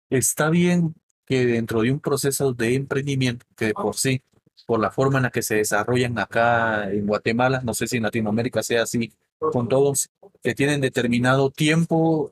Está 0.09 0.51
bien 0.51 0.95
que 1.27 1.47
dentro 1.47 1.83
de 1.83 1.93
un 1.93 2.01
proceso 2.01 2.53
de 2.53 2.75
emprendimiento, 2.75 3.47
que 3.57 3.73
por 3.73 3.97
sí 3.97 4.23
por 4.67 4.81
la 4.81 4.91
forma 4.91 5.19
en 5.19 5.25
la 5.25 5.31
que 5.31 5.43
se 5.43 5.57
desarrollan 5.57 6.19
acá 6.19 6.91
en 6.91 7.07
Guatemala, 7.07 7.61
no 7.65 7.75
sé 7.75 7.87
si 7.87 7.97
en 7.97 8.05
Latinoamérica 8.05 8.63
sea 8.63 8.83
así, 8.83 9.13
con 9.39 9.69
todos 9.69 10.11
que 10.43 10.55
tienen 10.55 10.81
determinado 10.81 11.51
tiempo, 11.51 12.31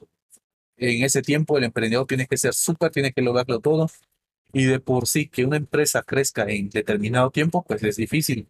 en 0.76 1.04
ese 1.04 1.22
tiempo 1.22 1.58
el 1.58 1.64
emprendedor 1.64 2.06
tiene 2.06 2.26
que 2.26 2.36
ser 2.36 2.54
súper, 2.54 2.90
tiene 2.90 3.12
que 3.12 3.22
lograrlo 3.22 3.60
todo, 3.60 3.88
y 4.52 4.64
de 4.64 4.80
por 4.80 5.06
sí 5.06 5.28
que 5.28 5.44
una 5.44 5.56
empresa 5.56 6.02
crezca 6.02 6.44
en 6.48 6.70
determinado 6.70 7.30
tiempo, 7.30 7.64
pues 7.66 7.82
es 7.82 7.96
difícil. 7.96 8.48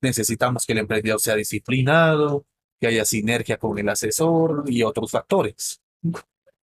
Necesitamos 0.00 0.66
que 0.66 0.74
el 0.74 0.80
emprendedor 0.80 1.20
sea 1.20 1.34
disciplinado, 1.34 2.44
que 2.80 2.86
haya 2.86 3.04
sinergia 3.04 3.56
con 3.56 3.78
el 3.78 3.88
asesor 3.88 4.64
y 4.66 4.82
otros 4.82 5.10
factores. 5.10 5.80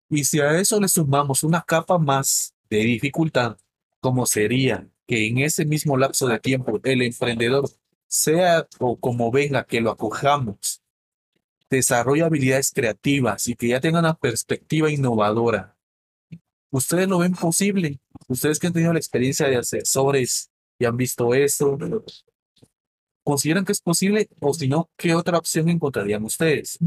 Y 0.09 0.23
si 0.23 0.39
a 0.39 0.57
eso 0.59 0.79
le 0.79 0.87
sumamos 0.87 1.43
una 1.43 1.61
capa 1.61 1.97
más 1.97 2.53
de 2.69 2.77
dificultad, 2.77 3.57
como 3.99 4.25
sería 4.25 4.87
que 5.07 5.27
en 5.27 5.39
ese 5.39 5.65
mismo 5.65 5.97
lapso 5.97 6.27
de 6.27 6.39
tiempo 6.39 6.79
el 6.83 7.01
emprendedor, 7.01 7.69
sea 8.07 8.67
o 8.79 8.99
como 8.99 9.31
venga 9.31 9.65
que 9.65 9.81
lo 9.81 9.91
acojamos, 9.91 10.81
desarrolla 11.69 12.25
habilidades 12.25 12.71
creativas 12.71 13.47
y 13.47 13.55
que 13.55 13.69
ya 13.69 13.79
tenga 13.79 13.99
una 13.99 14.15
perspectiva 14.15 14.91
innovadora. 14.91 15.75
¿Ustedes 16.71 17.07
lo 17.07 17.19
ven 17.19 17.33
posible? 17.33 17.99
¿Ustedes 18.27 18.59
que 18.59 18.67
han 18.67 18.73
tenido 18.73 18.93
la 18.93 18.99
experiencia 18.99 19.47
de 19.47 19.57
asesores 19.57 20.51
y 20.77 20.85
han 20.85 20.97
visto 20.97 21.33
eso? 21.33 21.77
¿Consideran 23.23 23.65
que 23.65 23.71
es 23.71 23.81
posible 23.81 24.29
o 24.39 24.53
si 24.53 24.67
no, 24.67 24.89
qué 24.97 25.15
otra 25.15 25.37
opción 25.37 25.69
encontrarían 25.69 26.23
ustedes? 26.23 26.77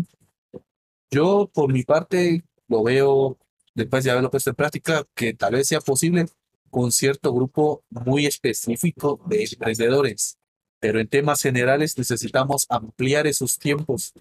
Yo, 1.11 1.50
por 1.52 1.72
mi 1.72 1.85
parte, 1.85 2.44
lo 2.68 2.83
veo, 2.83 3.38
después 3.74 4.04
de 4.04 4.11
haberlo 4.11 4.31
puesto 4.31 4.50
en 4.50 4.57
práctica, 4.57 5.04
que 5.14 5.33
tal 5.33 5.54
vez 5.54 5.68
sea 5.68 5.81
posible, 5.81 6.26
con 6.70 6.92
cierto 6.92 7.33
grupo 7.33 7.83
muy 7.90 8.26
específico 8.26 9.20
de 9.26 9.44
emprendedores, 9.44 10.38
pero 10.81 11.00
en 11.00 11.09
temas 11.09 11.42
generales 11.42 11.96
necesitamos 11.98 12.66
ampliar 12.68 13.26
esos 13.26 13.59
tiempos. 13.59 14.12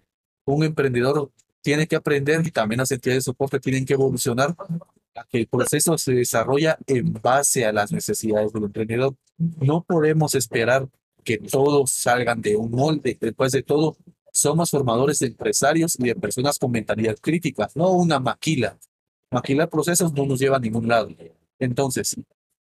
Un 0.46 0.64
emprendedor 0.64 1.32
tiene 1.62 1.88
que 1.88 1.96
aprender 1.96 2.46
y 2.46 2.52
también 2.52 2.80
las 2.80 2.92
entidades 2.92 3.26
de 3.26 3.32
soporte 3.32 3.60
tienen 3.60 3.86
que 3.86 3.94
evolucionar 3.94 4.56
a 5.16 5.26
que 5.26 5.40
el 5.40 5.48
proceso 5.48 5.98
se 5.98 6.14
desarrolla 6.14 6.78
en 6.88 7.14
base 7.14 7.66
a 7.66 7.74
las 7.74 7.92
necesidades 7.92 8.54
del 8.54 8.66
emprendedor. 8.66 9.16
No 9.38 9.84
podemos 9.84 10.36
esperar 10.36 10.88
que 11.24 11.38
todos 11.38 11.92
salgan 11.92 12.42
de 12.42 12.56
un 12.56 12.72
molde. 12.72 13.18
Después 13.20 13.52
de 13.52 13.64
todo, 13.64 13.98
somos 14.32 14.70
formadores 14.70 15.20
de 15.20 15.28
empresarios 15.28 16.00
y 16.00 16.04
de 16.06 16.16
personas 16.16 16.58
con 16.58 16.72
mentalidad 16.72 17.18
crítica, 17.20 17.70
no 17.76 17.92
una 17.92 18.20
maquila. 18.20 18.78
Maquilar 19.32 19.70
procesos 19.70 20.14
no 20.14 20.26
nos 20.26 20.40
lleva 20.40 20.58
a 20.58 20.60
ningún 20.62 20.88
lado. 20.88 21.10
Entonces, 21.60 22.16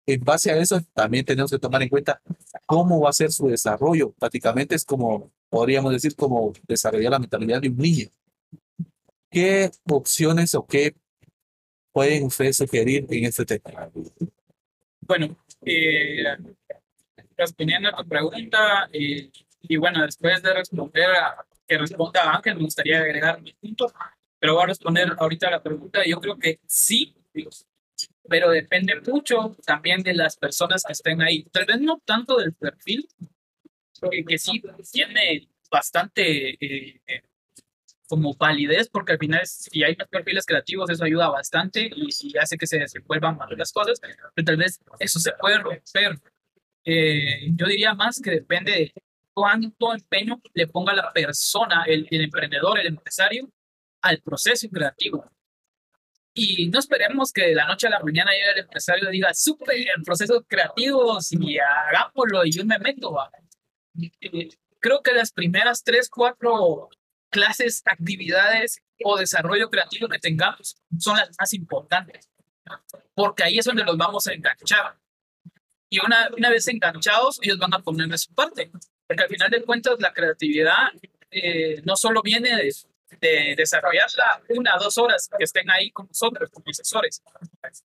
en 0.07 0.23
base 0.23 0.51
a 0.51 0.57
eso, 0.57 0.81
también 0.93 1.25
tenemos 1.25 1.51
que 1.51 1.59
tomar 1.59 1.83
en 1.83 1.89
cuenta 1.89 2.21
cómo 2.65 3.01
va 3.01 3.09
a 3.09 3.13
ser 3.13 3.31
su 3.31 3.47
desarrollo. 3.47 4.13
Prácticamente 4.13 4.73
es 4.73 4.85
como, 4.85 5.31
podríamos 5.49 5.91
decir, 5.91 6.15
como 6.15 6.53
desarrollar 6.65 7.11
la 7.11 7.19
mentalidad 7.19 7.61
de 7.61 7.69
un 7.69 7.77
niño. 7.77 8.07
¿Qué 9.29 9.69
opciones 9.89 10.55
o 10.55 10.65
qué 10.65 10.95
pueden 11.91 12.23
ustedes 12.23 12.55
sugerir 12.55 13.05
en 13.09 13.25
este 13.25 13.45
tema? 13.45 13.91
Bueno, 15.01 15.35
eh, 15.65 16.23
respondiendo 17.35 17.89
a 17.89 17.97
tu 17.97 18.07
pregunta, 18.07 18.89
eh, 18.93 19.29
y 19.63 19.75
bueno, 19.75 20.03
después 20.03 20.41
de 20.41 20.53
responder 20.53 21.09
a 21.11 21.45
que 21.67 21.77
responda 21.77 22.33
Ángel, 22.33 22.55
me 22.55 22.63
gustaría 22.63 22.99
agregar 22.99 23.41
mi 23.41 23.51
punto, 23.51 23.91
pero 24.39 24.53
voy 24.53 24.63
a 24.63 24.67
responder 24.67 25.13
ahorita 25.17 25.49
a 25.49 25.51
la 25.51 25.61
pregunta. 25.61 25.99
Yo 26.05 26.21
creo 26.21 26.37
que 26.37 26.61
sí, 26.65 27.13
pero 28.29 28.49
depende 28.49 28.99
mucho 29.07 29.55
también 29.65 30.03
de 30.03 30.13
las 30.13 30.37
personas 30.37 30.83
que 30.83 30.93
estén 30.93 31.21
ahí. 31.21 31.43
Tal 31.51 31.65
vez 31.65 31.79
no 31.81 32.01
tanto 32.05 32.37
del 32.37 32.53
perfil, 32.53 33.07
que, 34.11 34.23
que 34.23 34.37
sí 34.37 34.61
tiene 34.91 35.47
bastante 35.69 36.57
eh, 36.59 37.01
como 38.07 38.33
validez, 38.35 38.89
porque 38.89 39.13
al 39.13 39.19
final 39.19 39.41
si 39.45 39.83
hay 39.83 39.95
más 39.95 40.07
perfiles 40.07 40.45
creativos 40.45 40.89
eso 40.89 41.03
ayuda 41.03 41.29
bastante 41.29 41.89
y, 41.93 42.37
hace 42.37 42.57
que 42.57 42.67
se 42.67 42.79
desenvuelvan 42.79 43.37
más 43.37 43.49
las 43.51 43.71
cosas, 43.71 43.99
pero 44.33 44.45
tal 44.45 44.57
vez 44.57 44.79
eso 44.99 45.19
se 45.19 45.33
puede 45.33 45.59
romper. 45.59 46.19
Eh, 46.85 47.49
yo 47.53 47.65
diría 47.67 47.93
más 47.93 48.21
que 48.21 48.31
depende 48.31 48.71
de 48.71 48.93
cuánto 49.33 49.93
empeño 49.93 50.41
le 50.53 50.67
ponga 50.67 50.93
la 50.93 51.11
persona, 51.11 51.83
el, 51.85 52.07
el 52.09 52.21
emprendedor, 52.21 52.79
el 52.79 52.87
empresario, 52.87 53.49
al 54.01 54.21
proceso 54.21 54.69
creativo. 54.69 55.29
Y 56.39 56.69
no 56.69 56.77
esperemos 56.77 57.33
que 57.33 57.47
de 57.47 57.55
la 57.55 57.65
noche 57.65 57.87
a 57.87 57.89
la 57.89 57.99
mañana 57.99 58.31
llegue 58.31 58.51
el 58.51 58.59
empresario 58.59 59.09
y 59.09 59.13
diga, 59.13 59.33
súper, 59.33 59.75
procesos 60.05 60.43
creativos 60.47 61.31
y 61.31 61.57
hagámoslo 61.57 62.45
y 62.45 62.51
yo 62.51 62.63
me 62.63 62.77
meto. 62.77 63.17
Creo 64.79 65.01
que 65.01 65.13
las 65.13 65.31
primeras 65.31 65.83
tres, 65.83 66.07
cuatro 66.11 66.89
clases, 67.31 67.81
actividades 67.85 68.83
o 69.03 69.17
desarrollo 69.17 69.71
creativo 69.71 70.07
que 70.07 70.19
tengamos 70.19 70.77
son 70.99 71.17
las 71.17 71.31
más 71.39 71.53
importantes, 71.53 72.29
porque 73.15 73.43
ahí 73.43 73.57
es 73.57 73.65
donde 73.65 73.83
los 73.83 73.97
vamos 73.97 74.27
a 74.27 74.33
enganchar. 74.33 74.95
Y 75.89 76.05
una, 76.05 76.29
una 76.37 76.51
vez 76.51 76.67
enganchados, 76.67 77.39
ellos 77.41 77.57
van 77.57 77.73
a 77.73 77.79
poner 77.79 78.09
de 78.09 78.17
su 78.19 78.31
parte, 78.35 78.69
porque 79.07 79.23
al 79.23 79.29
final 79.29 79.49
de 79.49 79.63
cuentas 79.63 79.95
la 79.99 80.13
creatividad 80.13 80.89
eh, 81.31 81.81
no 81.83 81.95
solo 81.95 82.21
viene 82.21 82.55
de, 82.55 82.71
de 83.19 83.55
desarrollarla 83.55 84.41
una 84.49 84.75
o 84.75 84.79
dos 84.79 84.97
horas 84.97 85.29
que 85.37 85.43
estén 85.43 85.69
ahí 85.69 85.91
con 85.91 86.07
nosotros, 86.07 86.49
como 86.51 86.65
asesores, 86.69 87.21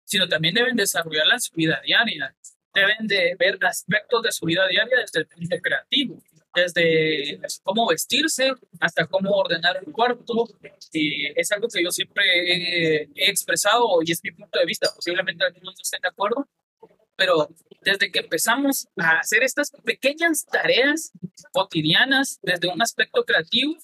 sino 0.04 0.28
también 0.28 0.54
deben 0.54 0.76
desarrollarla 0.76 1.34
en 1.34 1.40
su 1.40 1.54
vida 1.54 1.80
diaria. 1.84 2.34
Deben 2.74 3.06
de 3.06 3.36
ver 3.38 3.58
aspectos 3.62 4.22
de 4.22 4.32
su 4.32 4.46
vida 4.46 4.66
diaria 4.66 4.98
desde 4.98 5.20
el 5.20 5.26
punto 5.26 5.56
creativo. 5.62 6.22
desde 6.54 7.40
cómo 7.62 7.86
vestirse 7.88 8.52
hasta 8.78 9.06
cómo 9.06 9.30
ordenar 9.30 9.80
un 9.84 9.92
cuarto. 9.92 10.48
Y 10.92 11.26
es 11.38 11.50
algo 11.52 11.68
que 11.68 11.82
yo 11.82 11.90
siempre 11.90 12.24
he, 12.24 13.08
he 13.14 13.30
expresado 13.30 13.86
y 14.04 14.12
es 14.12 14.20
mi 14.22 14.32
punto 14.32 14.58
de 14.58 14.66
vista. 14.66 14.90
Posiblemente 14.94 15.44
algunos 15.44 15.74
no 15.74 15.82
estén 15.82 16.00
de 16.02 16.08
acuerdo, 16.08 16.46
pero 17.16 17.48
desde 17.82 18.10
que 18.10 18.20
empezamos 18.20 18.86
a 18.96 19.18
hacer 19.18 19.42
estas 19.42 19.70
pequeñas 19.84 20.44
tareas 20.46 21.12
cotidianas 21.52 22.38
desde 22.42 22.68
un 22.68 22.80
aspecto 22.80 23.24
creativo, 23.24 23.76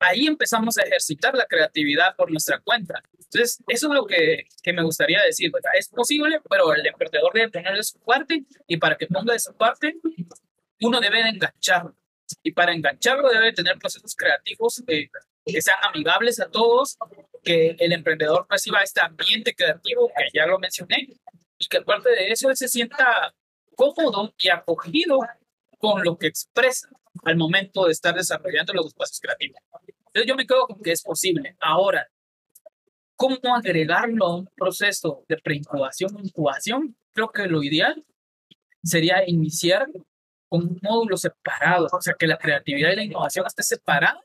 ahí 0.00 0.26
empezamos 0.26 0.78
a 0.78 0.82
ejercitar 0.82 1.34
la 1.34 1.46
creatividad 1.46 2.14
por 2.16 2.30
nuestra 2.30 2.60
cuenta. 2.60 3.02
Entonces, 3.12 3.62
eso 3.68 3.88
es 3.88 3.94
lo 3.94 4.06
que, 4.06 4.46
que 4.62 4.72
me 4.72 4.82
gustaría 4.82 5.22
decir. 5.22 5.50
Es 5.78 5.88
posible, 5.88 6.40
pero 6.48 6.72
el 6.72 6.86
emprendedor 6.86 7.32
debe 7.32 7.50
tener 7.50 7.74
de 7.74 7.82
su 7.82 7.98
parte 8.00 8.44
y 8.66 8.76
para 8.76 8.96
que 8.96 9.06
ponga 9.06 9.32
de 9.32 9.40
su 9.40 9.54
parte, 9.54 9.96
uno 10.80 11.00
debe 11.00 11.22
de 11.22 11.30
engancharlo. 11.30 11.94
Y 12.42 12.52
para 12.52 12.72
engancharlo 12.72 13.28
debe 13.28 13.52
tener 13.52 13.78
procesos 13.78 14.14
creativos 14.14 14.82
que 14.86 15.10
sean 15.62 15.78
amigables 15.82 16.40
a 16.40 16.50
todos, 16.50 16.98
que 17.42 17.76
el 17.78 17.92
emprendedor 17.92 18.46
reciba 18.48 18.82
este 18.82 19.00
ambiente 19.00 19.54
creativo 19.54 20.08
que 20.08 20.24
ya 20.32 20.46
lo 20.46 20.58
mencioné 20.58 21.08
y 21.58 21.66
que 21.66 21.78
aparte 21.78 22.10
de 22.10 22.30
eso 22.30 22.54
se 22.54 22.68
sienta 22.68 23.34
cómodo 23.74 24.34
y 24.38 24.48
acogido 24.48 25.20
con 25.78 26.02
lo 26.04 26.18
que 26.18 26.26
expresa 26.26 26.88
al 27.24 27.36
momento 27.36 27.86
de 27.86 27.92
estar 27.92 28.14
desarrollando 28.14 28.72
los 28.72 28.86
espacios 28.86 29.20
creativos. 29.20 29.60
Entonces 30.06 30.26
yo 30.26 30.36
me 30.36 30.46
quedo 30.46 30.66
con 30.66 30.80
que 30.80 30.92
es 30.92 31.02
posible. 31.02 31.56
Ahora, 31.60 32.08
¿cómo 33.16 33.54
agregarlo 33.54 34.26
a 34.26 34.36
un 34.36 34.48
proceso 34.56 35.24
de 35.28 35.36
preincubación 35.38 36.16
o 36.16 36.20
incubación? 36.20 36.96
Creo 37.12 37.30
que 37.30 37.46
lo 37.46 37.62
ideal 37.62 38.04
sería 38.82 39.28
iniciar 39.28 39.86
con 40.48 40.62
un 40.62 40.78
módulo 40.82 41.16
separado, 41.16 41.88
o 41.92 42.00
sea, 42.00 42.14
que 42.18 42.26
la 42.26 42.38
creatividad 42.38 42.92
y 42.92 42.96
la 42.96 43.04
innovación 43.04 43.46
esté 43.46 43.62
separada 43.62 44.20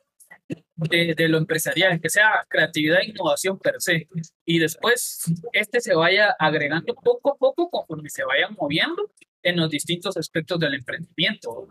de, 0.75 1.13
de, 1.15 1.27
lo 1.27 1.37
empresarial, 1.37 1.99
que 1.99 2.09
sea 2.09 2.45
creatividad 2.47 2.99
e 3.01 3.09
innovación 3.09 3.59
per 3.59 3.75
se. 3.79 4.07
Y 4.45 4.59
después 4.59 5.23
este 5.51 5.81
se 5.81 5.95
vaya 5.95 6.35
agregando 6.39 6.95
poco 6.95 7.33
a 7.33 7.35
poco 7.35 7.69
conforme 7.69 8.09
se 8.09 8.23
vayan 8.23 8.55
moviendo 8.57 9.11
en 9.43 9.57
los 9.57 9.69
distintos 9.69 10.15
aspectos 10.17 10.57
del 10.59 10.73
emprendimiento. 10.73 11.67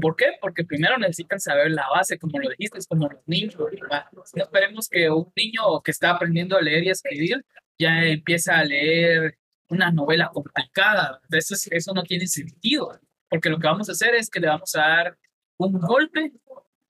¿Por 0.00 0.16
qué? 0.16 0.26
Porque 0.40 0.64
primero 0.64 0.96
necesitan 0.96 1.40
saber 1.40 1.72
la 1.72 1.88
base, 1.88 2.18
como 2.18 2.38
lo 2.38 2.48
dijiste, 2.50 2.78
es 2.78 2.86
como 2.86 3.08
los 3.08 3.20
niños. 3.26 3.56
No 3.58 4.42
esperemos 4.42 4.88
que 4.88 5.10
un 5.10 5.32
niño 5.36 5.82
que 5.84 5.90
está 5.90 6.10
aprendiendo 6.10 6.56
a 6.56 6.62
leer 6.62 6.84
y 6.84 6.88
a 6.88 6.92
escribir 6.92 7.44
ya 7.78 8.04
empieza 8.04 8.58
a 8.58 8.64
leer 8.64 9.36
una 9.68 9.90
novela 9.90 10.30
complicada. 10.32 11.20
Eso, 11.30 11.54
eso 11.70 11.92
no 11.92 12.04
tiene 12.04 12.26
sentido, 12.28 12.98
porque 13.28 13.50
lo 13.50 13.58
que 13.58 13.66
vamos 13.66 13.88
a 13.88 13.92
hacer 13.92 14.14
es 14.14 14.30
que 14.30 14.40
le 14.40 14.46
vamos 14.46 14.74
a 14.76 14.80
dar 14.80 15.18
un 15.58 15.72
golpe 15.72 16.32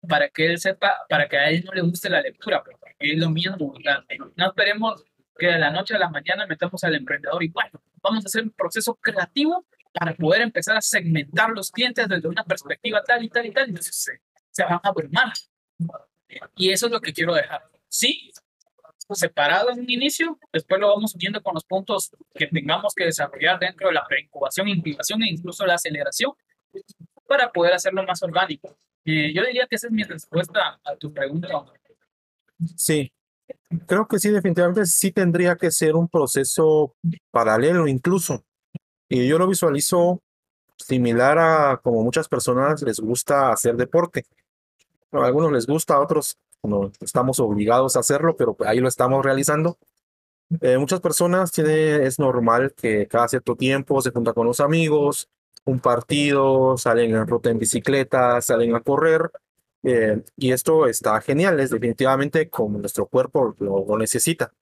para 0.06 0.28
que 0.28 0.46
él 0.46 0.58
sepa, 0.58 0.94
para 1.08 1.28
que 1.28 1.36
a 1.36 1.50
él 1.50 1.64
no 1.64 1.72
le 1.72 1.80
guste 1.80 2.10
la 2.10 2.20
lectura, 2.20 2.62
porque 2.62 2.94
es 2.98 3.18
lo 3.18 3.30
mismo. 3.30 3.74
No 4.36 4.46
esperemos 4.46 5.04
que 5.38 5.46
de 5.46 5.58
la 5.58 5.70
noche 5.70 5.94
a 5.94 5.98
la 5.98 6.10
mañana 6.10 6.46
metamos 6.46 6.84
al 6.84 6.94
emprendedor 6.94 7.42
y 7.42 7.48
bueno, 7.48 7.82
vamos 8.02 8.24
a 8.24 8.28
hacer 8.28 8.42
un 8.42 8.50
proceso 8.50 8.94
creativo 8.96 9.66
para 9.98 10.14
poder 10.14 10.42
empezar 10.42 10.76
a 10.76 10.80
segmentar 10.80 11.50
los 11.50 11.70
clientes 11.70 12.06
desde 12.08 12.28
una 12.28 12.44
perspectiva 12.44 13.02
tal 13.02 13.24
y 13.24 13.28
tal 13.30 13.46
y 13.46 13.52
tal, 13.52 13.68
entonces 13.68 13.96
se, 13.96 14.20
se 14.50 14.62
van 14.62 14.74
a 14.74 14.88
abrumar. 14.88 15.32
Y 16.56 16.70
eso 16.70 16.86
es 16.86 16.92
lo 16.92 17.00
que 17.00 17.12
quiero 17.12 17.34
dejar. 17.34 17.62
Sí, 17.88 18.30
separado 19.10 19.70
en 19.70 19.80
un 19.80 19.90
inicio, 19.90 20.38
después 20.52 20.80
lo 20.80 20.88
vamos 20.88 21.14
uniendo 21.14 21.42
con 21.42 21.54
los 21.54 21.64
puntos 21.64 22.14
que 22.34 22.46
tengamos 22.48 22.94
que 22.94 23.04
desarrollar 23.04 23.58
dentro 23.58 23.88
de 23.88 23.94
la 23.94 24.04
preincubación, 24.06 24.68
incubación 24.68 25.22
e 25.22 25.30
incluso 25.30 25.64
la 25.64 25.74
aceleración 25.74 26.32
para 27.26 27.50
poder 27.50 27.72
hacerlo 27.72 28.02
más 28.04 28.22
orgánico. 28.22 28.76
Eh, 29.04 29.32
yo 29.32 29.44
diría 29.44 29.66
que 29.66 29.76
esa 29.76 29.86
es 29.86 29.92
mi 29.92 30.02
respuesta 30.02 30.80
a 30.84 30.96
tu 30.96 31.12
pregunta. 31.12 31.48
Sí, 32.76 33.12
creo 33.86 34.06
que 34.08 34.18
sí, 34.18 34.30
definitivamente 34.30 34.84
sí 34.86 35.12
tendría 35.12 35.56
que 35.56 35.70
ser 35.70 35.94
un 35.94 36.08
proceso 36.08 36.96
paralelo 37.30 37.86
incluso, 37.86 38.44
y 39.08 39.26
yo 39.26 39.38
lo 39.38 39.46
visualizo 39.46 40.20
similar 40.76 41.38
a 41.38 41.80
como 41.82 42.02
muchas 42.02 42.28
personas 42.28 42.82
les 42.82 43.00
gusta 43.00 43.52
hacer 43.52 43.76
deporte. 43.76 44.24
a 45.12 45.24
algunos 45.24 45.52
les 45.52 45.66
gusta, 45.66 45.94
a 45.94 46.00
otros 46.00 46.38
no 46.62 46.90
estamos 47.00 47.38
obligados 47.40 47.96
a 47.96 48.00
hacerlo, 48.00 48.36
pero 48.36 48.56
ahí 48.66 48.80
lo 48.80 48.88
estamos 48.88 49.24
realizando. 49.24 49.78
Eh, 50.60 50.78
muchas 50.78 51.00
personas 51.00 51.50
tiene, 51.52 52.04
es 52.06 52.18
normal 52.18 52.74
que 52.76 53.06
cada 53.06 53.28
cierto 53.28 53.56
tiempo 53.56 54.00
se 54.00 54.10
junta 54.10 54.32
con 54.32 54.46
los 54.46 54.60
amigos, 54.60 55.28
un 55.64 55.80
partido, 55.80 56.76
salen 56.76 57.14
en 57.14 57.26
ruta 57.26 57.50
en 57.50 57.58
bicicleta, 57.58 58.40
salen 58.40 58.74
a 58.74 58.80
correr. 58.80 59.30
Eh, 59.82 60.22
y 60.36 60.52
esto 60.52 60.86
está 60.86 61.20
genial, 61.20 61.60
es 61.60 61.70
definitivamente 61.70 62.48
como 62.50 62.78
nuestro 62.78 63.06
cuerpo 63.06 63.54
lo 63.58 63.98
necesita. 63.98 64.52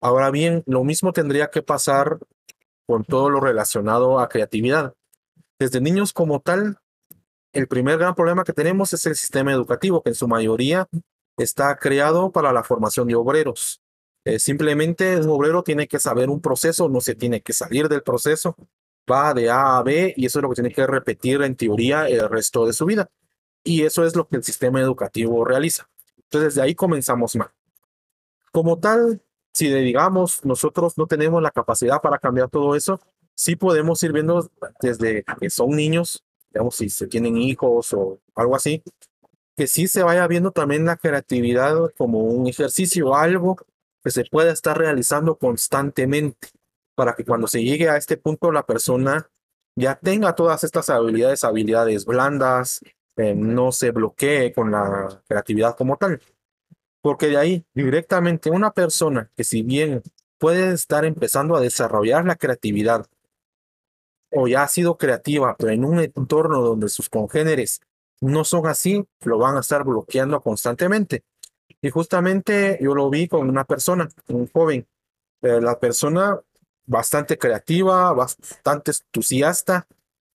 Ahora 0.00 0.30
bien, 0.30 0.62
lo 0.66 0.84
mismo 0.84 1.12
tendría 1.12 1.48
que 1.50 1.62
pasar 1.62 2.18
con 2.86 3.04
todo 3.04 3.30
lo 3.30 3.40
relacionado 3.40 4.20
a 4.20 4.28
creatividad. 4.28 4.94
Desde 5.58 5.80
niños 5.80 6.12
como 6.12 6.40
tal, 6.40 6.78
el 7.52 7.68
primer 7.68 7.98
gran 7.98 8.14
problema 8.14 8.44
que 8.44 8.52
tenemos 8.52 8.92
es 8.92 9.06
el 9.06 9.16
sistema 9.16 9.52
educativo, 9.52 10.02
que 10.02 10.10
en 10.10 10.14
su 10.14 10.28
mayoría 10.28 10.88
está 11.36 11.76
creado 11.76 12.30
para 12.32 12.52
la 12.52 12.62
formación 12.62 13.08
de 13.08 13.14
obreros. 13.14 13.80
Eh, 14.24 14.38
simplemente 14.38 15.18
un 15.18 15.28
obrero 15.28 15.62
tiene 15.62 15.86
que 15.86 15.98
saber 15.98 16.30
un 16.30 16.40
proceso, 16.40 16.88
no 16.88 17.00
se 17.00 17.14
tiene 17.14 17.42
que 17.42 17.52
salir 17.52 17.88
del 17.88 18.02
proceso, 18.02 18.56
va 19.10 19.32
de 19.34 19.50
A 19.50 19.78
a 19.78 19.82
B 19.82 20.14
y 20.16 20.26
eso 20.26 20.38
es 20.38 20.42
lo 20.42 20.48
que 20.48 20.56
tiene 20.56 20.72
que 20.72 20.86
repetir 20.86 21.42
en 21.42 21.56
teoría 21.56 22.08
el 22.08 22.28
resto 22.28 22.66
de 22.66 22.72
su 22.72 22.86
vida. 22.86 23.08
Y 23.62 23.82
eso 23.82 24.04
es 24.04 24.14
lo 24.14 24.26
que 24.28 24.36
el 24.36 24.44
sistema 24.44 24.80
educativo 24.80 25.44
realiza. 25.44 25.88
Entonces, 26.16 26.54
de 26.56 26.62
ahí 26.62 26.74
comenzamos 26.74 27.36
mal. 27.36 27.50
Como 28.52 28.78
tal, 28.78 29.22
si 29.56 29.72
digamos 29.72 30.44
nosotros 30.44 30.98
no 30.98 31.06
tenemos 31.06 31.42
la 31.42 31.50
capacidad 31.50 32.02
para 32.02 32.18
cambiar 32.18 32.50
todo 32.50 32.76
eso, 32.76 33.00
sí 33.34 33.56
podemos 33.56 34.02
ir 34.02 34.12
viendo 34.12 34.50
desde 34.82 35.24
que 35.40 35.48
son 35.48 35.70
niños, 35.70 36.22
digamos, 36.52 36.76
si 36.76 36.90
se 36.90 37.06
tienen 37.06 37.38
hijos 37.38 37.94
o 37.94 38.20
algo 38.34 38.54
así, 38.54 38.82
que 39.56 39.66
sí 39.66 39.88
se 39.88 40.02
vaya 40.02 40.26
viendo 40.26 40.50
también 40.50 40.84
la 40.84 40.98
creatividad 40.98 41.74
como 41.96 42.18
un 42.20 42.46
ejercicio, 42.46 43.14
algo 43.14 43.56
que 44.04 44.10
se 44.10 44.26
pueda 44.26 44.52
estar 44.52 44.76
realizando 44.76 45.38
constantemente, 45.38 46.48
para 46.94 47.14
que 47.14 47.24
cuando 47.24 47.46
se 47.46 47.62
llegue 47.64 47.88
a 47.88 47.96
este 47.96 48.18
punto 48.18 48.52
la 48.52 48.66
persona 48.66 49.30
ya 49.74 49.94
tenga 49.94 50.34
todas 50.34 50.64
estas 50.64 50.90
habilidades, 50.90 51.44
habilidades 51.44 52.04
blandas, 52.04 52.80
eh, 53.16 53.34
no 53.34 53.72
se 53.72 53.90
bloquee 53.90 54.52
con 54.52 54.70
la 54.70 55.22
creatividad 55.26 55.76
como 55.76 55.96
tal. 55.96 56.20
Porque 57.06 57.28
de 57.28 57.36
ahí 57.36 57.64
directamente 57.72 58.50
una 58.50 58.72
persona 58.72 59.30
que 59.36 59.44
si 59.44 59.62
bien 59.62 60.02
puede 60.38 60.72
estar 60.72 61.04
empezando 61.04 61.54
a 61.54 61.60
desarrollar 61.60 62.24
la 62.24 62.34
creatividad 62.34 63.06
o 64.32 64.48
ya 64.48 64.64
ha 64.64 64.66
sido 64.66 64.98
creativa, 64.98 65.54
pero 65.56 65.70
en 65.70 65.84
un 65.84 66.00
entorno 66.00 66.60
donde 66.62 66.88
sus 66.88 67.08
congéneres 67.08 67.80
no 68.20 68.42
son 68.42 68.66
así, 68.66 69.06
lo 69.20 69.38
van 69.38 69.56
a 69.56 69.60
estar 69.60 69.84
bloqueando 69.84 70.40
constantemente. 70.40 71.22
Y 71.80 71.90
justamente 71.90 72.76
yo 72.82 72.92
lo 72.92 73.08
vi 73.08 73.28
con 73.28 73.48
una 73.48 73.62
persona, 73.62 74.08
un 74.26 74.50
joven, 74.50 74.88
eh, 75.42 75.60
la 75.60 75.78
persona 75.78 76.40
bastante 76.86 77.38
creativa, 77.38 78.12
bastante 78.14 78.90
entusiasta, 78.90 79.86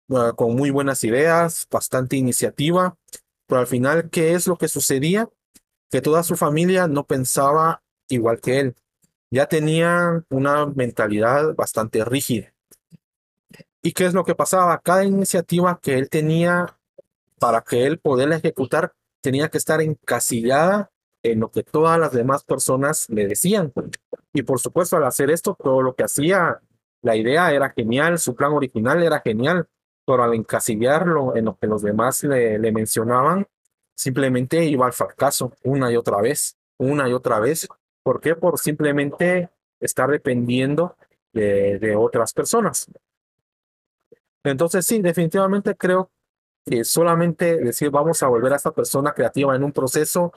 uh, 0.08 0.34
con 0.34 0.54
muy 0.54 0.68
buenas 0.68 1.02
ideas, 1.02 1.66
bastante 1.70 2.16
iniciativa, 2.16 2.94
pero 3.46 3.62
al 3.62 3.66
final, 3.66 4.10
¿qué 4.10 4.34
es 4.34 4.46
lo 4.46 4.58
que 4.58 4.68
sucedía? 4.68 5.30
Que 5.90 6.00
toda 6.00 6.22
su 6.22 6.36
familia 6.36 6.86
no 6.86 7.04
pensaba 7.04 7.82
igual 8.08 8.40
que 8.40 8.60
él. 8.60 8.76
Ya 9.30 9.46
tenía 9.46 10.24
una 10.30 10.66
mentalidad 10.66 11.54
bastante 11.54 12.04
rígida. 12.04 12.54
¿Y 13.82 13.92
qué 13.92 14.06
es 14.06 14.14
lo 14.14 14.24
que 14.24 14.34
pasaba? 14.34 14.78
Cada 14.80 15.04
iniciativa 15.04 15.78
que 15.80 15.98
él 15.98 16.08
tenía 16.08 16.78
para 17.38 17.60
que 17.62 17.86
él 17.86 17.98
pudiera 17.98 18.36
ejecutar 18.36 18.92
tenía 19.20 19.48
que 19.48 19.58
estar 19.58 19.80
encasillada 19.80 20.90
en 21.22 21.40
lo 21.40 21.50
que 21.50 21.62
todas 21.62 21.98
las 21.98 22.12
demás 22.12 22.44
personas 22.44 23.08
le 23.08 23.26
decían. 23.26 23.72
Y 24.32 24.42
por 24.42 24.60
supuesto, 24.60 24.96
al 24.96 25.04
hacer 25.04 25.30
esto, 25.30 25.56
todo 25.60 25.82
lo 25.82 25.94
que 25.94 26.04
hacía, 26.04 26.60
la 27.02 27.16
idea 27.16 27.52
era 27.52 27.70
genial, 27.70 28.18
su 28.18 28.34
plan 28.34 28.52
original 28.52 29.02
era 29.02 29.20
genial, 29.20 29.68
pero 30.06 30.22
al 30.22 30.34
encasillarlo 30.34 31.36
en 31.36 31.46
lo 31.46 31.58
que 31.58 31.66
los 31.66 31.82
demás 31.82 32.22
le, 32.24 32.58
le 32.58 32.72
mencionaban, 32.72 33.46
simplemente 33.98 34.64
iba 34.64 34.86
al 34.86 34.92
fracaso 34.92 35.52
una 35.64 35.90
y 35.90 35.96
otra 35.96 36.20
vez, 36.20 36.56
una 36.78 37.08
y 37.08 37.12
otra 37.12 37.40
vez. 37.40 37.66
¿Por 38.04 38.20
qué? 38.20 38.36
Por 38.36 38.58
simplemente 38.58 39.50
estar 39.80 40.08
dependiendo 40.08 40.96
de, 41.32 41.96
otras 41.96 42.32
personas. 42.32 42.86
Entonces 44.44 44.86
sí, 44.86 45.02
definitivamente 45.02 45.76
creo 45.76 46.10
que 46.64 46.84
solamente 46.84 47.58
decir 47.58 47.90
vamos 47.90 48.22
a 48.22 48.28
volver 48.28 48.52
a 48.52 48.56
esta 48.56 48.72
persona 48.72 49.12
creativa 49.12 49.54
en 49.56 49.64
un 49.64 49.72
proceso 49.72 50.32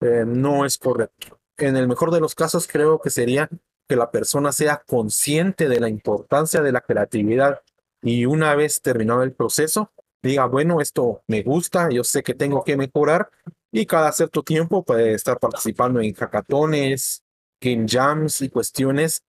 eh, 0.00 0.24
no 0.26 0.66
es 0.66 0.76
correcto. 0.76 1.40
En 1.56 1.76
el 1.76 1.88
mejor 1.88 2.10
de 2.10 2.20
los 2.20 2.34
casos 2.34 2.68
creo 2.68 3.00
que 3.00 3.10
sería 3.10 3.48
que 3.88 3.96
la 3.96 4.10
persona 4.10 4.52
sea 4.52 4.82
consciente 4.86 5.68
de 5.68 5.80
la 5.80 5.88
importancia 5.88 6.60
de 6.60 6.72
la 6.72 6.82
creatividad 6.82 7.62
y 8.02 8.26
una 8.26 8.54
vez 8.54 8.82
terminado 8.82 9.22
el 9.22 9.32
proceso, 9.32 9.92
diga, 10.22 10.46
bueno, 10.46 10.80
esto 10.80 11.22
me 11.26 11.42
gusta, 11.42 11.90
yo 11.90 12.04
sé 12.04 12.22
que 12.22 12.34
tengo 12.34 12.64
que 12.64 12.76
mejorar 12.76 13.30
y 13.70 13.86
cada 13.86 14.12
cierto 14.12 14.42
tiempo 14.42 14.84
puede 14.84 15.14
estar 15.14 15.38
participando 15.38 16.00
en 16.00 16.14
hackatones, 16.14 17.22
game 17.60 17.86
jams 17.88 18.40
y 18.42 18.48
cuestiones 18.48 19.22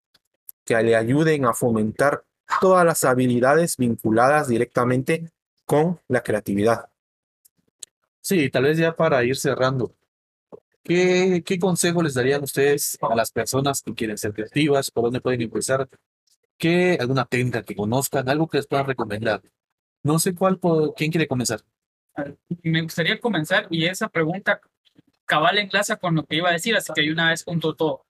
que 0.63 0.81
le 0.81 0.95
ayuden 0.95 1.45
a 1.45 1.53
fomentar 1.53 2.23
todas 2.61 2.85
las 2.85 3.03
habilidades 3.03 3.77
vinculadas 3.77 4.47
directamente 4.47 5.31
con 5.65 5.99
la 6.07 6.21
creatividad. 6.21 6.89
Sí, 8.21 8.49
tal 8.49 8.63
vez 8.63 8.77
ya 8.77 8.95
para 8.95 9.23
ir 9.23 9.37
cerrando, 9.37 9.93
¿qué, 10.83 11.43
qué 11.45 11.59
consejo 11.59 12.01
les 12.01 12.13
darían 12.13 12.43
ustedes 12.43 12.97
a 13.01 13.15
las 13.15 13.31
personas 13.31 13.81
que 13.81 13.93
quieren 13.93 14.17
ser 14.17 14.33
creativas? 14.33 14.91
¿Por 14.91 15.05
dónde 15.05 15.21
pueden 15.21 15.41
empezar? 15.41 15.87
¿Qué, 16.57 16.97
alguna 16.99 17.25
técnica 17.25 17.63
que 17.63 17.75
conozcan? 17.75 18.27
¿Algo 18.29 18.47
que 18.47 18.57
les 18.57 18.67
puedan 18.67 18.85
recomendar? 18.85 19.41
No 20.03 20.19
sé 20.19 20.33
cuál, 20.33 20.59
¿quién 20.95 21.11
quiere 21.11 21.27
comenzar? 21.27 21.61
Me 22.63 22.81
gustaría 22.81 23.19
comenzar 23.19 23.67
y 23.69 23.85
esa 23.85 24.09
pregunta 24.09 24.59
cabal 25.25 25.57
enlaza 25.59 25.97
con 25.97 26.15
lo 26.15 26.25
que 26.25 26.37
iba 26.37 26.49
a 26.49 26.53
decir, 26.53 26.75
así 26.75 26.91
que 26.93 27.01
de 27.01 27.11
una 27.11 27.29
vez 27.29 27.43
junto 27.43 27.75
todo. 27.75 28.05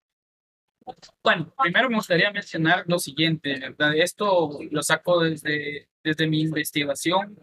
Bueno, 1.24 1.54
primero 1.62 1.90
me 1.90 1.98
gustaría 1.98 2.32
mencionar 2.32 2.86
lo 2.88 2.98
siguiente. 2.98 3.76
Esto 3.96 4.60
lo 4.72 4.82
saco 4.82 5.22
desde, 5.22 5.90
desde 6.04 6.28
mi 6.28 6.42
investigación 6.42 7.38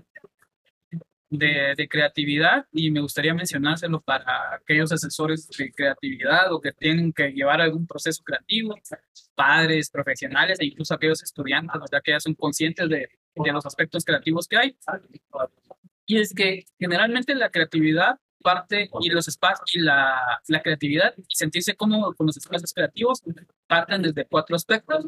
de, 1.29 1.75
de 1.77 1.89
creatividad 1.89 2.67
y 2.73 2.91
me 2.91 3.01
gustaría 3.01 3.35
mencionárselo 3.35 4.01
para 4.01 4.55
aquellos 4.55 4.91
asesores 4.93 5.49
de 5.49 5.71
creatividad 5.73 6.53
o 6.53 6.61
que 6.61 6.73
tienen 6.73 7.13
que 7.13 7.31
llevar 7.31 7.61
algún 7.61 7.87
proceso 7.87 8.23
creativo, 8.25 8.75
padres, 9.35 9.91
profesionales 9.91 10.59
e 10.61 10.67
incluso 10.67 10.95
aquellos 10.95 11.23
estudiantes, 11.23 11.81
¿verdad? 11.81 12.01
Que 12.03 12.13
ya 12.13 12.21
son 12.21 12.35
conscientes 12.35 12.89
de, 12.89 13.09
de 13.37 13.53
los 13.53 13.64
aspectos 13.66 14.05
creativos 14.05 14.49
que 14.49 14.57
hay. 14.57 14.76
Y 16.07 16.18
es 16.18 16.32
que 16.34 16.64
generalmente 16.78 17.34
la 17.34 17.51
creatividad 17.51 18.18
parte 18.43 18.91
y 19.01 19.11
los 19.11 19.26
espacios 19.26 19.74
y 19.74 19.80
la, 19.80 20.41
la 20.47 20.62
creatividad 20.62 21.14
y 21.16 21.34
sentirse 21.34 21.74
cómodo 21.74 22.14
con 22.14 22.26
los 22.28 22.37
espacios 22.37 22.72
creativos 22.72 23.22
parten 23.66 24.03
desde 24.03 24.24
cuatro 24.24 24.55
aspectos 24.55 25.05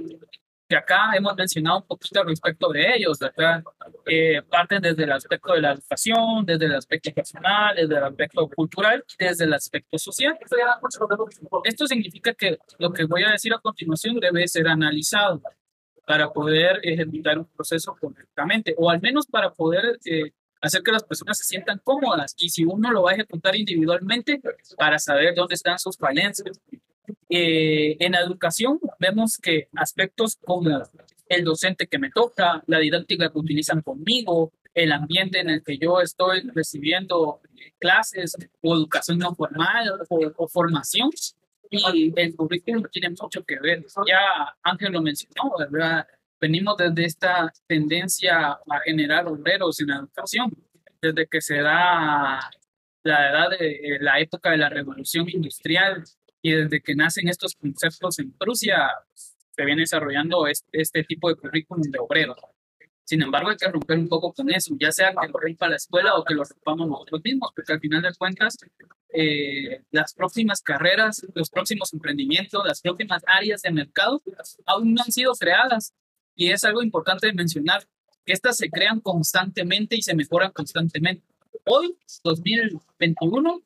que 0.68 0.76
acá 0.76 1.12
hemos 1.14 1.34
mencionado 1.34 1.78
un 1.78 1.86
poquito 1.86 2.22
respecto 2.24 2.68
de 2.70 2.94
ellos, 2.94 3.18
¿verdad? 3.18 3.62
Eh, 4.06 4.42
parten 4.42 4.82
desde 4.82 5.04
el 5.04 5.12
aspecto 5.12 5.54
de 5.54 5.62
la 5.62 5.72
educación, 5.72 6.44
desde 6.44 6.66
el 6.66 6.74
aspecto 6.74 7.10
personal, 7.12 7.74
desde 7.74 7.96
el 7.96 8.04
aspecto 8.04 8.48
cultural 8.48 9.04
desde 9.18 9.44
el 9.44 9.54
aspecto 9.54 9.98
social. 9.98 10.38
Esto 11.64 11.86
significa 11.86 12.34
que 12.34 12.58
lo 12.78 12.92
que 12.92 13.04
voy 13.04 13.24
a 13.24 13.30
decir 13.30 13.54
a 13.54 13.58
continuación 13.58 14.20
debe 14.20 14.46
ser 14.46 14.68
analizado 14.68 15.40
para 16.08 16.32
poder 16.32 16.80
ejecutar 16.84 17.38
un 17.38 17.44
proceso 17.44 17.94
correctamente, 18.00 18.74
o 18.78 18.88
al 18.88 18.98
menos 18.98 19.26
para 19.26 19.52
poder 19.52 19.98
eh, 20.06 20.32
hacer 20.62 20.82
que 20.82 20.90
las 20.90 21.04
personas 21.04 21.36
se 21.36 21.44
sientan 21.44 21.82
cómodas 21.84 22.34
y 22.38 22.48
si 22.48 22.64
uno 22.64 22.90
lo 22.90 23.02
va 23.02 23.10
a 23.10 23.14
ejecutar 23.14 23.54
individualmente 23.54 24.40
para 24.78 24.98
saber 24.98 25.34
dónde 25.34 25.54
están 25.54 25.78
sus 25.78 25.98
falencias. 25.98 26.58
Eh, 27.28 27.98
en 28.00 28.14
educación 28.14 28.80
vemos 28.98 29.36
que 29.36 29.68
aspectos 29.74 30.38
como 30.42 30.70
el 31.28 31.44
docente 31.44 31.86
que 31.86 31.98
me 31.98 32.10
toca, 32.10 32.62
la 32.66 32.78
didáctica 32.78 33.30
que 33.30 33.38
utilizan 33.38 33.82
conmigo, 33.82 34.50
el 34.72 34.92
ambiente 34.92 35.40
en 35.40 35.50
el 35.50 35.62
que 35.62 35.76
yo 35.76 36.00
estoy 36.00 36.40
recibiendo 36.54 37.42
clases 37.78 38.34
o 38.62 38.74
educación 38.74 39.18
no 39.18 39.34
formal 39.34 39.90
o, 40.08 40.32
o 40.36 40.48
formación, 40.48 41.10
y 41.70 42.12
el 42.16 42.36
currículum 42.36 42.84
tiene 42.90 43.10
mucho 43.10 43.44
que 43.44 43.58
ver. 43.60 43.84
Ya 44.06 44.56
Ángel 44.62 44.92
lo 44.92 45.02
mencionó, 45.02 45.52
¿verdad? 45.58 46.06
Venimos 46.40 46.76
desde 46.76 47.04
esta 47.04 47.52
tendencia 47.66 48.52
a 48.52 48.80
generar 48.84 49.26
obreros 49.26 49.80
en 49.80 49.88
la 49.88 49.96
educación, 49.96 50.52
desde 51.00 51.26
que 51.26 51.40
se 51.40 51.60
da 51.60 52.40
la 53.02 53.30
edad 53.30 53.50
de 53.50 53.70
eh, 53.70 53.98
la 54.00 54.20
época 54.20 54.50
de 54.50 54.58
la 54.58 54.68
revolución 54.68 55.28
industrial 55.28 56.04
y 56.42 56.52
desde 56.52 56.80
que 56.80 56.94
nacen 56.94 57.28
estos 57.28 57.54
conceptos 57.54 58.18
en 58.18 58.32
Prusia, 58.32 58.90
se 59.14 59.64
viene 59.64 59.82
desarrollando 59.82 60.46
este, 60.46 60.68
este 60.80 61.04
tipo 61.04 61.28
de 61.28 61.36
currículum 61.36 61.82
de 61.82 61.98
obreros. 61.98 62.38
Sin 63.08 63.22
embargo, 63.22 63.48
hay 63.48 63.56
que 63.56 63.66
romper 63.70 63.98
un 63.98 64.06
poco 64.06 64.34
con 64.34 64.50
eso, 64.50 64.76
ya 64.78 64.92
sea 64.92 65.14
que 65.18 65.28
lo 65.28 65.38
rompa 65.40 65.66
la 65.66 65.76
escuela 65.76 66.14
o 66.16 66.24
que 66.24 66.34
lo 66.34 66.44
rompamos 66.44 66.88
nosotros 66.88 67.22
mismos, 67.24 67.52
porque 67.56 67.72
al 67.72 67.80
final 67.80 68.02
de 68.02 68.12
cuentas, 68.12 68.58
eh, 69.14 69.80
las 69.90 70.12
próximas 70.12 70.60
carreras, 70.60 71.26
los 71.34 71.48
próximos 71.48 71.94
emprendimientos, 71.94 72.62
las 72.66 72.82
próximas 72.82 73.22
áreas 73.26 73.62
de 73.62 73.70
mercado 73.70 74.20
aún 74.66 74.92
no 74.92 75.02
han 75.02 75.10
sido 75.10 75.32
creadas. 75.32 75.94
Y 76.34 76.50
es 76.50 76.64
algo 76.64 76.82
importante 76.82 77.28
de 77.28 77.32
mencionar, 77.32 77.82
que 78.26 78.34
estas 78.34 78.58
se 78.58 78.68
crean 78.68 79.00
constantemente 79.00 79.96
y 79.96 80.02
se 80.02 80.14
mejoran 80.14 80.52
constantemente. 80.52 81.24
Hoy, 81.64 81.96
2021, 82.24 83.62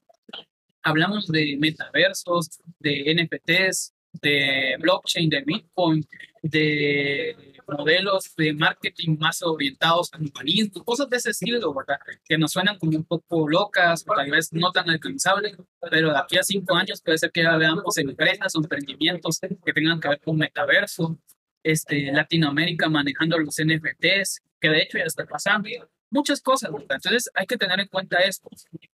hablamos 0.83 1.27
de 1.27 1.57
metaversos, 1.59 2.61
de 2.79 3.13
NFTs, 3.13 3.93
de 4.13 4.77
blockchain, 4.79 5.29
de 5.29 5.43
Bitcoin, 5.43 6.07
de 6.43 7.37
modelos 7.67 8.35
de 8.37 8.53
marketing 8.53 9.17
más 9.19 9.43
orientados 9.43 10.11
al 10.13 10.23
humanismo, 10.23 10.85
cosas 10.85 11.09
de 11.09 11.17
ese 11.17 11.31
estilo, 11.31 11.73
¿verdad? 11.73 11.99
Que 12.25 12.37
nos 12.37 12.53
suenan 12.53 12.79
como 12.79 12.97
un 12.97 13.05
poco 13.05 13.49
locas, 13.49 14.05
tal 14.05 14.31
vez 14.31 14.53
no 14.53 14.73
tan 14.73 14.91
alcanzables, 14.91 15.57
pero 15.91 16.13
de 16.13 16.19
aquí 16.19 16.39
a 16.39 16.43
cinco 16.43 16.75
años 16.75 17.01
puede 17.03 17.19
ser 17.19 17.31
que 17.31 17.43
ya 17.43 17.57
veamos 17.57 17.97
empresas 17.99 18.55
emprendimientos 18.55 19.39
que 19.41 19.73
tengan 19.73 20.01
que 20.01 20.09
ver 20.09 20.21
con 20.21 20.37
metaverso, 20.37 21.19
este, 21.63 22.13
Latinoamérica 22.13 22.89
manejando 22.89 23.39
los 23.39 23.57
NFTs, 23.57 24.41
que 24.61 24.69
de 24.69 24.83
hecho 24.83 24.99
ya 24.99 25.05
está 25.05 25.25
pasando, 25.25 25.69
muchas 26.13 26.41
cosas, 26.41 26.71
¿verdad? 26.71 26.97
Entonces 26.97 27.31
hay 27.35 27.47
que 27.47 27.57
tener 27.57 27.81
en 27.81 27.89
cuenta 27.89 28.19
esto. 28.19 28.49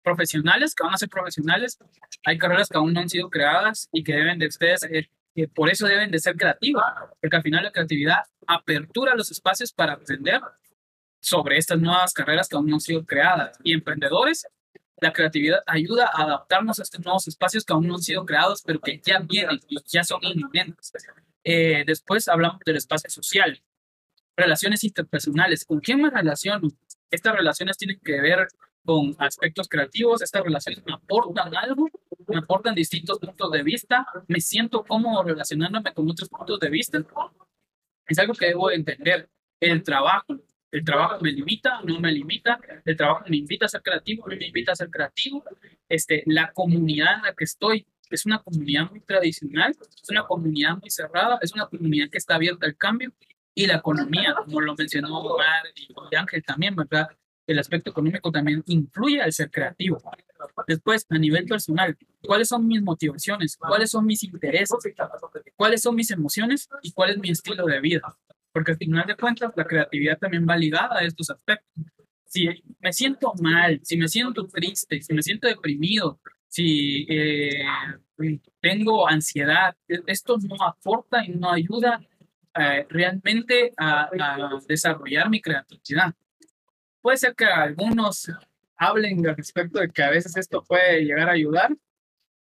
Profesionales 0.03 0.75
que 0.75 0.85
van 0.85 0.95
a 0.95 0.99
ser 0.99 1.09
profesionales, 1.09 1.79
hay 2.25 2.37
carreras 2.37 2.69
que 2.69 2.77
aún 2.77 2.93
no 2.93 3.01
han 3.01 3.09
sido 3.09 3.31
creadas 3.31 3.89
y 3.93 4.05
que 4.05 4.13
deben 4.13 4.39
de 4.39 4.49
ustedes, 4.49 4.83
eh, 4.85 5.09
por 5.55 5.71
eso 5.71 5.87
deben 5.87 6.11
de 6.11 6.19
ser 6.19 6.37
creativas, 6.37 6.85
porque 7.21 7.37
al 7.37 7.43
final 7.43 7.65
la 7.65 7.73
creatividad 7.73 8.19
apertura 8.47 9.15
los 9.15 9.31
espacios 9.31 9.73
para 9.73 9.95
aprender 9.95 10.41
sobre 11.21 11.57
estas 11.57 11.81
nuevas 11.81 12.13
carreras 12.13 12.49
que 12.49 12.57
aún 12.57 12.67
no 12.67 12.77
han 12.77 12.81
sido 12.81 13.05
creadas. 13.05 13.59
Y 13.65 13.73
emprendedores, 13.73 14.47
la 15.01 15.13
creatividad 15.13 15.61
ayuda 15.67 16.11
a 16.13 16.23
adaptarnos 16.23 16.79
a 16.79 16.83
estos 16.83 17.05
nuevos 17.05 17.27
espacios 17.27 17.65
que 17.65 17.73
aún 17.73 17.87
no 17.87 17.95
han 17.95 18.03
sido 18.03 18.25
creados, 18.27 18.63
pero 18.65 18.81
que 18.81 19.01
ya 19.03 19.21
vienen 19.21 19.61
y 19.69 19.77
ya 19.87 20.05
son 20.05 20.21
inminentes. 20.23 20.93
Eh, 21.43 21.85
después 21.87 22.29
hablamos 22.29 22.61
del 22.65 22.77
espacio 22.77 23.11
social, 23.11 23.63
relaciones 24.37 24.85
interpersonales. 24.85 25.65
¿Con 25.65 25.81
quién 25.81 26.01
me 26.01 26.11
relaciono? 26.11 26.69
Estas 27.15 27.37
relaciones 27.37 27.77
tienen 27.77 28.01
que 28.05 28.21
ver 28.21 28.49
con 28.85 29.15
aspectos 29.19 29.69
creativos, 29.69 30.21
estas 30.21 30.43
relaciones 30.43 30.83
me 30.85 30.95
aportan 30.95 31.57
algo, 31.57 31.89
me 32.27 32.39
aportan 32.39 32.75
distintos 32.75 33.21
puntos 33.21 33.53
de 33.53 33.63
vista, 33.63 34.05
me 34.27 34.41
siento 34.41 34.85
cómodo 34.85 35.23
relacionándome 35.23 35.95
con 35.95 36.11
otros 36.11 36.29
puntos 36.29 36.59
de 36.59 36.71
vista. 36.71 36.99
Es 38.09 38.19
algo 38.19 38.35
que 38.35 38.47
debo 38.47 38.71
entender. 38.71 39.31
El 39.61 39.83
trabajo, 39.85 40.35
el 40.73 40.85
trabajo 40.85 41.21
me 41.23 41.31
limita, 41.31 41.81
no 41.83 42.01
me 42.01 42.11
limita, 42.11 42.59
el 42.85 42.97
trabajo 42.97 43.25
me 43.29 43.37
invita 43.37 43.67
a 43.67 43.69
ser 43.69 43.83
creativo, 43.83 44.27
me 44.27 44.47
invita 44.47 44.73
a 44.73 44.77
ser 44.77 44.91
creativo. 44.91 45.45
Este, 45.89 46.25
la 46.27 46.53
comunidad 46.53 47.19
en 47.19 47.23
la 47.23 47.35
que 47.35 47.45
estoy 47.45 47.87
es 48.11 48.27
una 48.27 48.41
comunidad 48.41 48.91
muy 48.91 49.01
tradicional, 49.01 49.71
es 49.81 50.11
una 50.11 50.25
comunidad 50.25 50.79
muy 50.79 50.91
cerrada, 50.91 51.39
es 51.41 51.55
una 51.55 51.67
comunidad 51.67 52.11
que 52.11 52.19
está 52.19 52.35
abierta 52.35 52.67
al 52.67 52.77
cambio 52.77 53.13
y 53.55 53.67
la 53.67 53.77
economía, 53.77 54.35
como 54.35 54.61
lo 54.61 54.75
mencionó 54.75 55.19
Omar 55.19 55.63
y 55.77 56.17
Ángel 56.17 56.43
también, 56.43 56.75
¿verdad? 56.75 57.09
El 57.47 57.59
aspecto 57.59 57.91
económico 57.91 58.33
también 58.33 58.63
influye 58.67 59.21
al 59.21 59.33
ser 59.33 59.51
creativo. 59.51 60.03
Después, 60.67 61.07
a 61.11 61.19
nivel 61.19 61.45
personal, 61.45 61.97
¿cuáles 62.23 62.49
son 62.49 62.67
mis 62.67 62.83
motivaciones? 62.83 63.57
¿Cuáles 63.57 63.91
son 63.91 64.07
mis 64.07 64.25
intereses? 64.25 64.79
¿Cuáles 65.57 65.83
son 65.83 65.95
mis 65.95 66.11
emociones? 66.11 66.69
¿Y 66.83 66.93
cuál 66.93 67.11
es 67.11 67.19
mi 67.19 67.31
estilo 67.31 67.67
de 67.67 67.81
vida? 67.81 68.17
Porque 68.53 68.73
al 68.73 68.79
final 68.79 69.07
de 69.07 69.17
cuentas, 69.17 69.53
la 69.57 69.65
creatividad 69.65 70.19
también 70.19 70.47
va 70.49 70.57
ligada 70.57 70.99
a 70.99 71.05
estos 71.05 71.31
aspectos. 71.31 71.69
Si 72.27 72.49
me 72.81 72.93
siento 72.93 73.33
mal, 73.41 73.81
si 73.85 73.97
me 73.97 74.09
siento 74.09 74.47
triste, 74.47 75.01
si 75.03 75.15
me 75.15 75.23
siento 75.23 75.47
deprimido, 75.47 76.19
si 76.49 77.07
eh, 77.09 77.65
tengo 78.61 79.09
ansiedad, 79.09 79.77
esto 79.89 80.39
no 80.39 80.57
aporta 80.65 81.25
y 81.25 81.31
no 81.31 81.53
ayuda 81.53 82.01
eh, 82.57 82.87
realmente 82.89 83.73
a, 83.77 84.09
a, 84.19 84.61
desarrollar 84.67 85.29
mi 85.29 85.41
creatividad. 85.41 86.15
Puede 87.01 87.17
ser 87.17 87.35
que 87.35 87.45
algunos 87.45 88.31
hablen 88.77 89.27
al 89.27 89.37
respecto 89.37 89.81
de 89.81 89.89
que 89.89 90.03
a 90.03 90.11
veces 90.11 90.37
esto 90.37 90.63
puede 90.63 91.05
llegar 91.05 91.29
a 91.29 91.33
ayudar, 91.33 91.77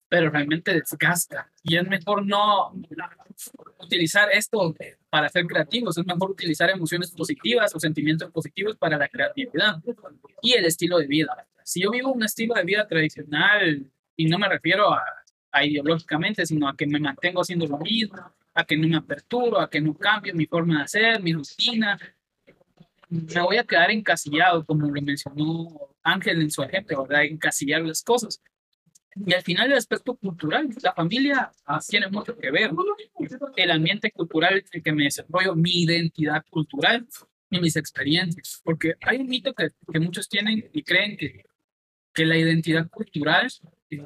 pero 0.10 0.30
realmente 0.30 0.74
desgasta. 0.74 1.50
Y 1.64 1.78
es 1.78 1.88
mejor 1.88 2.26
no 2.26 2.74
utilizar 3.80 4.30
esto 4.32 4.76
para 5.10 5.30
ser 5.30 5.46
creativos, 5.46 5.98
es 5.98 6.06
mejor 6.06 6.32
utilizar 6.32 6.70
emociones 6.70 7.12
positivas 7.12 7.74
o 7.74 7.80
sentimientos 7.80 8.30
positivos 8.32 8.76
para 8.76 8.98
la 8.98 9.08
creatividad 9.08 9.82
y 10.42 10.54
el 10.54 10.66
estilo 10.66 10.98
de 10.98 11.08
vida. 11.08 11.48
Si 11.64 11.82
yo 11.82 11.92
vivo 11.92 12.12
un 12.12 12.24
estilo 12.24 12.56
de 12.56 12.64
vida 12.64 12.88
tradicional, 12.88 13.86
y 14.18 14.26
no 14.26 14.38
me 14.38 14.50
refiero 14.50 14.94
a, 14.94 15.02
a 15.52 15.66
ideológicamente, 15.66 16.46
sino 16.46 16.68
a 16.68 16.76
que 16.76 16.86
me 16.86 17.00
mantengo 17.00 17.42
haciendo 17.42 17.66
lo 17.68 17.78
mismo, 17.78 18.34
a 18.54 18.66
que 18.66 18.78
no 18.78 18.88
me 18.88 18.98
aperturo, 18.98 19.60
a 19.60 19.70
que 19.70 19.82
no 19.82 19.94
cambio 19.94 20.34
mi 20.34 20.46
forma 20.46 20.78
de 20.78 20.84
hacer, 20.84 21.22
mi 21.22 21.34
rutina. 21.34 21.98
me 23.10 23.42
voy 23.42 23.58
a 23.58 23.64
quedar 23.64 23.92
encasillado, 23.92 24.66
como 24.66 24.88
lo 24.88 25.02
mencionó 25.02 25.96
Ángel 26.04 26.42
en 26.42 26.52
su 26.52 26.64
ejemplo, 26.64 27.04
¿verdad? 27.04 27.26
Encasillar 27.26 27.82
las 27.82 28.04
cosas. 28.04 28.42
Y 29.26 29.34
al 29.34 29.42
final 29.42 29.72
el 29.72 29.78
aspecto 29.78 30.16
cultural, 30.16 30.70
la 30.82 30.94
familia 30.94 31.52
tiene 31.90 32.08
mucho 32.08 32.38
que 32.38 32.50
ver. 32.50 32.72
El 33.58 33.72
ambiente 33.72 34.12
cultural 34.12 34.60
en 34.60 34.66
el 34.72 34.84
que 34.84 34.92
me 34.94 35.04
desarrollo, 35.04 35.54
mi 35.56 35.84
identidad 35.84 36.46
cultural 36.50 37.06
y 37.50 37.60
mis 37.60 37.76
experiencias. 37.76 38.62
Porque 38.64 38.96
hay 39.02 39.18
un 39.18 39.28
mito 39.28 39.54
que, 39.54 39.70
que 39.92 40.00
muchos 40.00 40.30
tienen 40.30 40.70
y 40.72 40.84
creen 40.84 41.18
que, 41.18 41.44
que 42.14 42.26
la 42.26 42.38
identidad 42.38 42.90
cultural 42.90 43.50
eh, 43.90 44.06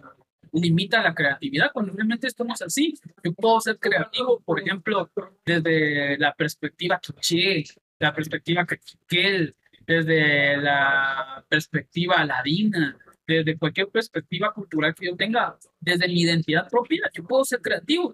limita 0.56 1.03
la 1.03 1.14
creatividad, 1.14 1.72
cuando 1.74 1.93
realmente 1.93 2.28
estamos 2.28 2.62
así. 2.62 2.93
Yo 3.24 3.34
puedo 3.34 3.60
ser 3.60 3.78
creativo, 3.78 4.41
por 4.41 4.60
ejemplo, 4.60 5.12
desde 5.45 6.18
la 6.18 6.34
perspectiva 6.34 6.99
quiché, 6.99 7.64
la 7.99 8.14
perspectiva 8.14 8.66
que 9.08 9.53
desde 9.86 10.58
la 10.58 11.45
perspectiva 11.47 12.26
ladina, 12.26 12.97
desde 13.28 13.58
cualquier 13.58 13.89
perspectiva 13.89 14.53
cultural 14.53 14.93
que 14.95 15.08
yo 15.08 15.16
tenga, 15.16 15.58
desde 15.80 16.08
mi 16.08 16.22
identidad 16.22 16.68
propia, 16.70 17.10
yo 17.14 17.24
puedo 17.24 17.43
ser 17.45 17.62
creativo. 17.62 18.14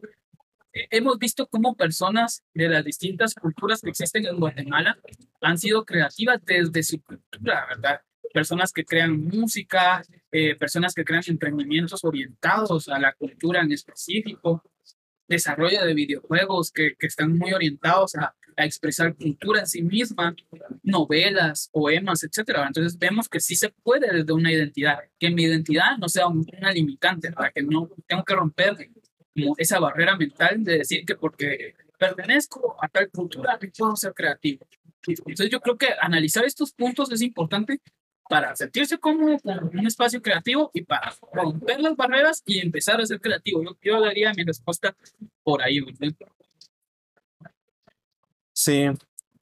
Hemos 0.74 1.20
visto 1.20 1.48
cómo 1.48 1.76
personas 1.76 2.44
de 2.54 2.70
las 2.70 2.86
distintas 2.86 3.36
culturas 3.36 3.82
que 3.82 3.90
existen 3.90 4.26
en 4.26 4.38
Guatemala 4.38 4.98
han 5.42 5.58
sido 5.58 5.84
creativas 5.84 6.40
desde 6.46 6.84
su 6.84 7.02
cultura, 7.02 7.66
¿verdad? 7.68 8.02
Personas 8.34 8.72
que 8.72 8.86
crean 8.86 9.22
música, 9.22 10.04
eh, 10.32 10.56
personas 10.56 10.94
que 10.94 11.04
crean 11.04 11.24
emprendimientos 11.28 12.04
orientados 12.04 12.88
a 12.88 13.00
la 13.00 13.14
cultura 13.14 13.62
en 13.62 13.72
específico, 13.72 14.64
desarrollo 15.28 15.86
de 15.86 15.94
videojuegos 15.94 16.72
que, 16.72 16.96
que 16.98 17.08
están 17.08 17.38
muy 17.38 17.54
orientados 17.54 18.16
a, 18.16 18.36
a, 18.58 18.66
expresar 18.66 19.16
cultura 19.16 19.62
en 19.62 19.68
sí 19.68 19.82
misma, 19.82 20.36
novelas, 20.84 21.70
poemas, 21.72 22.24
etcétera. 22.24 22.68
Entonces 22.68 22.98
vemos 23.00 23.28
que 23.28 23.40
sí 23.40 23.56
se 23.56 23.70
puede 23.70 24.12
desde 24.12 24.34
una 24.34 24.52
identidad, 24.52 25.00
que 25.20 25.30
mi 25.30 25.44
identidad 25.44 25.98
no 25.98 26.10
sea 26.10 26.28
una 26.28 26.72
limitante, 26.72 27.32
para 27.32 27.52
que 27.52 27.64
no 27.64 27.90
tengo 28.08 28.24
que 28.24 28.36
romper 28.36 28.90
como 29.34 29.56
esa 29.58 29.80
barrera 29.80 30.18
mental 30.18 30.64
de 30.64 30.80
decir 30.80 31.06
que 31.06 31.16
porque 31.16 31.76
pertenezco 31.98 32.76
a 32.82 32.88
tal 32.88 33.10
cultura 33.10 33.60
puedo 33.78 33.96
ser 33.96 34.14
creativo. 34.14 34.68
Entonces 35.08 35.50
yo 35.50 35.62
creo 35.62 35.78
que 35.78 35.88
analizar 36.00 36.46
estos 36.46 36.74
puntos 36.74 37.12
es 37.12 37.22
importante 37.22 37.80
para 38.32 38.56
sentirse 38.56 38.98
cómodo 38.98 39.38
con 39.40 39.78
un 39.78 39.86
espacio 39.86 40.22
creativo 40.22 40.72
y 40.74 40.84
para 40.84 41.14
romper 41.34 41.82
las 41.82 41.98
barreras 41.98 42.42
y 42.46 42.60
empezar 42.60 43.02
a 43.02 43.06
ser 43.06 43.20
creativo. 43.20 43.62
Yo, 43.62 43.78
yo 43.82 44.00
daría 44.00 44.32
mi 44.34 44.46
respuesta 44.46 44.96
por 45.44 45.62
ahí. 45.62 45.82
Sí, 48.54 48.88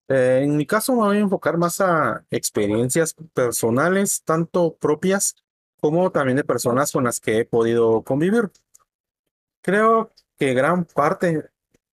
eh, 0.08 0.42
en 0.42 0.58
mi 0.58 0.66
caso 0.66 0.94
me 0.94 1.02
voy 1.02 1.18
a 1.18 1.20
enfocar 1.20 1.56
más 1.56 1.80
a 1.82 2.26
experiencias 2.32 3.14
personales, 3.36 4.24
tanto 4.24 4.76
propias 4.78 5.36
como 5.80 6.12
también 6.12 6.38
de 6.38 6.44
personas 6.44 6.92
con 6.92 7.04
las 7.04 7.20
que 7.20 7.38
he 7.38 7.46
podido 7.46 8.02
convivir. 8.02 8.50
Creo 9.62 10.12
que 10.36 10.56
gran 10.56 10.86
parte, 10.86 11.48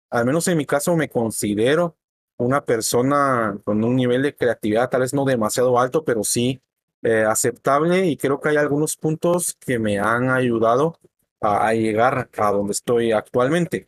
al 0.10 0.26
menos 0.26 0.48
en 0.48 0.58
mi 0.58 0.66
caso, 0.66 0.96
me 0.96 1.10
considero 1.10 1.98
una 2.38 2.64
persona 2.64 3.60
con 3.66 3.84
un 3.84 3.98
nivel 3.98 4.22
de 4.22 4.34
creatividad 4.34 4.90
tal 4.90 5.02
vez 5.02 5.14
no 5.14 5.26
demasiado 5.26 5.78
alto, 5.78 6.06
pero 6.06 6.24
sí 6.24 6.62
eh, 7.06 7.24
aceptable 7.24 8.08
y 8.08 8.18
creo 8.18 8.40
que 8.40 8.50
hay 8.50 8.56
algunos 8.58 8.98
puntos 8.98 9.56
que 9.60 9.78
me 9.78 10.00
han 10.00 10.32
ayudado 10.32 10.98
a, 11.40 11.72
llegar 11.76 12.32
a 12.36 12.52
donde 12.52 12.72
estoy 12.72 13.12
actualmente. 13.12 13.88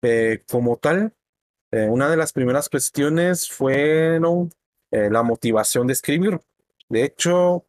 Eh, 0.00 0.44
como 0.48 0.76
tal, 0.76 1.12
eh, 1.72 1.88
una 1.90 2.08
de 2.08 2.16
las 2.16 2.32
primeras 2.32 2.68
cuestiones 2.68 3.50
fueron 3.50 4.52
la 4.92 5.24
motivación 5.24 5.88
de 5.88 5.94
escribir. 5.94 6.38
De 6.88 7.02
hecho, 7.02 7.66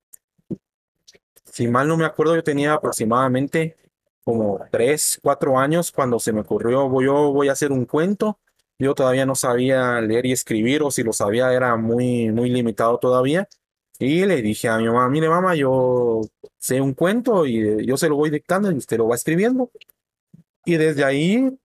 si 1.45 1.67
mal 1.67 1.87
no 1.87 1.97
me 1.97 2.05
acuerdo, 2.05 2.35
yo 2.35 2.43
tenía 2.43 2.73
aproximadamente 2.73 3.75
como 4.23 4.59
tres, 4.69 5.19
cuatro 5.23 5.57
años 5.57 5.91
cuando 5.91 6.19
se 6.19 6.33
me 6.33 6.41
ocurrió, 6.41 7.01
yo 7.01 7.31
voy 7.33 7.49
a 7.49 7.53
hacer 7.53 7.71
un 7.71 7.85
cuento. 7.85 8.39
Yo 8.77 8.93
todavía 8.93 9.25
no 9.25 9.33
sabía 9.33 9.99
leer 10.01 10.27
y 10.27 10.33
escribir, 10.33 10.83
o 10.83 10.91
si 10.91 11.01
lo 11.01 11.13
sabía 11.13 11.51
era 11.51 11.77
muy, 11.77 12.29
muy 12.31 12.51
limitado 12.51 12.99
todavía. 12.99 13.47
Y 13.99 14.25
le 14.25 14.41
dije 14.41 14.67
a 14.69 14.77
mi 14.77 14.85
mamá, 14.85 15.07
mire 15.09 15.29
mamá, 15.29 15.55
yo 15.55 16.21
sé 16.57 16.81
un 16.81 16.93
cuento 16.93 17.45
y 17.45 17.85
yo 17.85 17.97
se 17.97 18.09
lo 18.09 18.15
voy 18.15 18.29
dictando 18.29 18.71
y 18.71 18.75
usted 18.77 18.97
lo 18.97 19.07
va 19.07 19.15
escribiendo. 19.15 19.71
Y 20.65 20.77
desde 20.77 21.03
ahí 21.03 21.57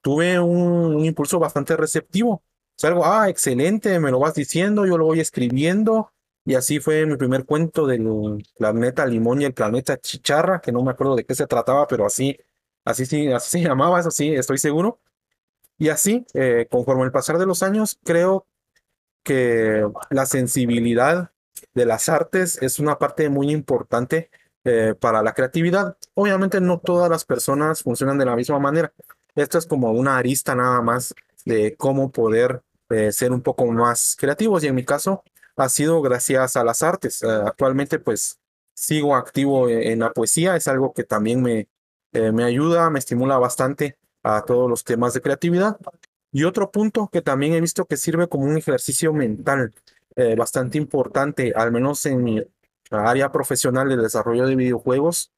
tuve 0.00 0.38
un, 0.38 1.04
impulso 1.04 1.38
bastante 1.38 1.76
receptivo. 1.76 2.30
O 2.32 2.42
sea, 2.76 2.90
algo, 2.90 3.04
ah, 3.04 3.28
excelente, 3.28 3.98
me 3.98 4.10
lo 4.10 4.20
vas 4.20 4.34
diciendo, 4.34 4.86
yo 4.86 4.98
lo 4.98 5.06
voy 5.06 5.20
escribiendo. 5.20 6.12
Y 6.44 6.54
así 6.54 6.80
fue 6.80 7.04
mi 7.06 7.16
primer 7.16 7.44
cuento 7.44 7.86
del 7.86 8.44
planeta 8.56 9.04
Limón 9.06 9.42
y 9.42 9.44
el 9.44 9.54
planeta 9.54 9.98
Chicharra, 9.98 10.60
que 10.60 10.72
no 10.72 10.82
me 10.82 10.92
acuerdo 10.92 11.16
de 11.16 11.24
qué 11.24 11.34
se 11.34 11.46
trataba, 11.46 11.86
pero 11.86 12.06
así, 12.06 12.38
así, 12.84 13.06
sí, 13.06 13.28
así 13.32 13.50
se 13.50 13.60
llamaba, 13.68 14.00
eso 14.00 14.10
sí, 14.10 14.34
estoy 14.34 14.58
seguro. 14.58 15.00
Y 15.78 15.90
así, 15.90 16.26
eh, 16.34 16.66
conforme 16.70 17.04
el 17.04 17.12
pasar 17.12 17.38
de 17.38 17.46
los 17.46 17.62
años, 17.62 17.98
creo 18.04 18.46
que 19.22 19.86
la 20.10 20.26
sensibilidad 20.26 21.32
de 21.74 21.86
las 21.86 22.08
artes 22.08 22.60
es 22.62 22.78
una 22.78 22.98
parte 22.98 23.28
muy 23.28 23.50
importante 23.50 24.30
eh, 24.64 24.94
para 24.98 25.22
la 25.22 25.32
creatividad. 25.32 25.96
Obviamente 26.14 26.60
no 26.60 26.78
todas 26.78 27.08
las 27.08 27.24
personas 27.24 27.82
funcionan 27.82 28.18
de 28.18 28.24
la 28.24 28.36
misma 28.36 28.58
manera. 28.58 28.92
Esto 29.34 29.56
es 29.58 29.66
como 29.66 29.92
una 29.92 30.18
arista 30.18 30.54
nada 30.54 30.82
más 30.82 31.14
de 31.44 31.76
cómo 31.76 32.10
poder 32.10 32.62
eh, 32.90 33.12
ser 33.12 33.32
un 33.32 33.40
poco 33.40 33.66
más 33.66 34.16
creativos 34.18 34.64
y 34.64 34.66
en 34.66 34.74
mi 34.74 34.84
caso 34.84 35.22
ha 35.56 35.68
sido 35.68 36.02
gracias 36.02 36.56
a 36.56 36.64
las 36.64 36.82
artes. 36.82 37.22
Eh, 37.22 37.28
actualmente 37.28 37.98
pues 37.98 38.40
sigo 38.74 39.16
activo 39.16 39.68
en, 39.68 40.00
la 40.00 40.12
poesía, 40.12 40.56
es 40.56 40.68
algo 40.68 40.92
que 40.92 41.04
también 41.04 41.42
me, 41.42 41.68
me 42.12 42.44
ayuda, 42.44 42.90
me 42.90 43.00
estimula 43.00 43.38
bastante 43.38 43.96
a 44.22 44.42
todos 44.42 44.68
los 44.68 44.84
temas 44.84 45.14
de 45.14 45.20
creatividad. 45.20 45.78
Y 46.30 46.44
otro 46.44 46.70
punto 46.70 47.08
que 47.10 47.22
también 47.22 47.54
he 47.54 47.60
visto 47.60 47.86
que 47.86 47.96
sirve 47.96 48.28
como 48.28 48.44
un 48.44 48.56
ejercicio 48.56 49.12
mental 49.12 49.72
eh, 50.18 50.34
bastante 50.34 50.78
importante, 50.78 51.52
al 51.54 51.70
menos 51.70 52.04
en 52.04 52.24
mi 52.24 52.42
área 52.90 53.30
profesional 53.30 53.88
de 53.88 53.96
desarrollo 53.96 54.48
de 54.48 54.56
videojuegos, 54.56 55.30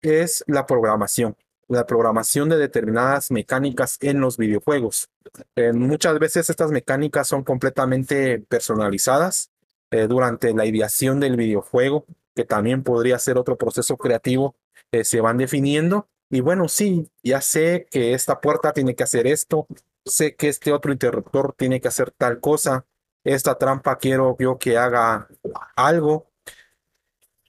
es 0.00 0.42
la 0.46 0.64
programación, 0.64 1.36
la 1.68 1.84
programación 1.84 2.48
de 2.48 2.56
determinadas 2.56 3.30
mecánicas 3.30 3.98
en 4.00 4.22
los 4.22 4.38
videojuegos. 4.38 5.10
Eh, 5.54 5.74
muchas 5.74 6.18
veces 6.18 6.48
estas 6.48 6.70
mecánicas 6.70 7.28
son 7.28 7.44
completamente 7.44 8.38
personalizadas 8.38 9.50
eh, 9.90 10.06
durante 10.06 10.54
la 10.54 10.64
ideación 10.64 11.20
del 11.20 11.36
videojuego, 11.36 12.06
que 12.34 12.46
también 12.46 12.82
podría 12.82 13.18
ser 13.18 13.36
otro 13.36 13.58
proceso 13.58 13.98
creativo, 13.98 14.56
se 15.02 15.20
van 15.20 15.36
definiendo. 15.36 16.08
Y 16.30 16.40
bueno, 16.40 16.68
sí, 16.68 17.10
ya 17.22 17.42
sé 17.42 17.86
que 17.90 18.14
esta 18.14 18.40
puerta 18.40 18.72
tiene 18.72 18.94
que 18.94 19.02
hacer 19.02 19.26
esto, 19.26 19.66
sé 20.06 20.36
que 20.36 20.48
este 20.48 20.72
otro 20.72 20.90
interruptor 20.90 21.52
tiene 21.52 21.82
que 21.82 21.88
hacer 21.88 22.12
tal 22.12 22.40
cosa, 22.40 22.86
esta 23.24 23.56
trampa 23.56 23.98
quiero 23.98 24.36
yo 24.38 24.58
que 24.58 24.78
haga 24.78 25.28
algo. 25.76 26.26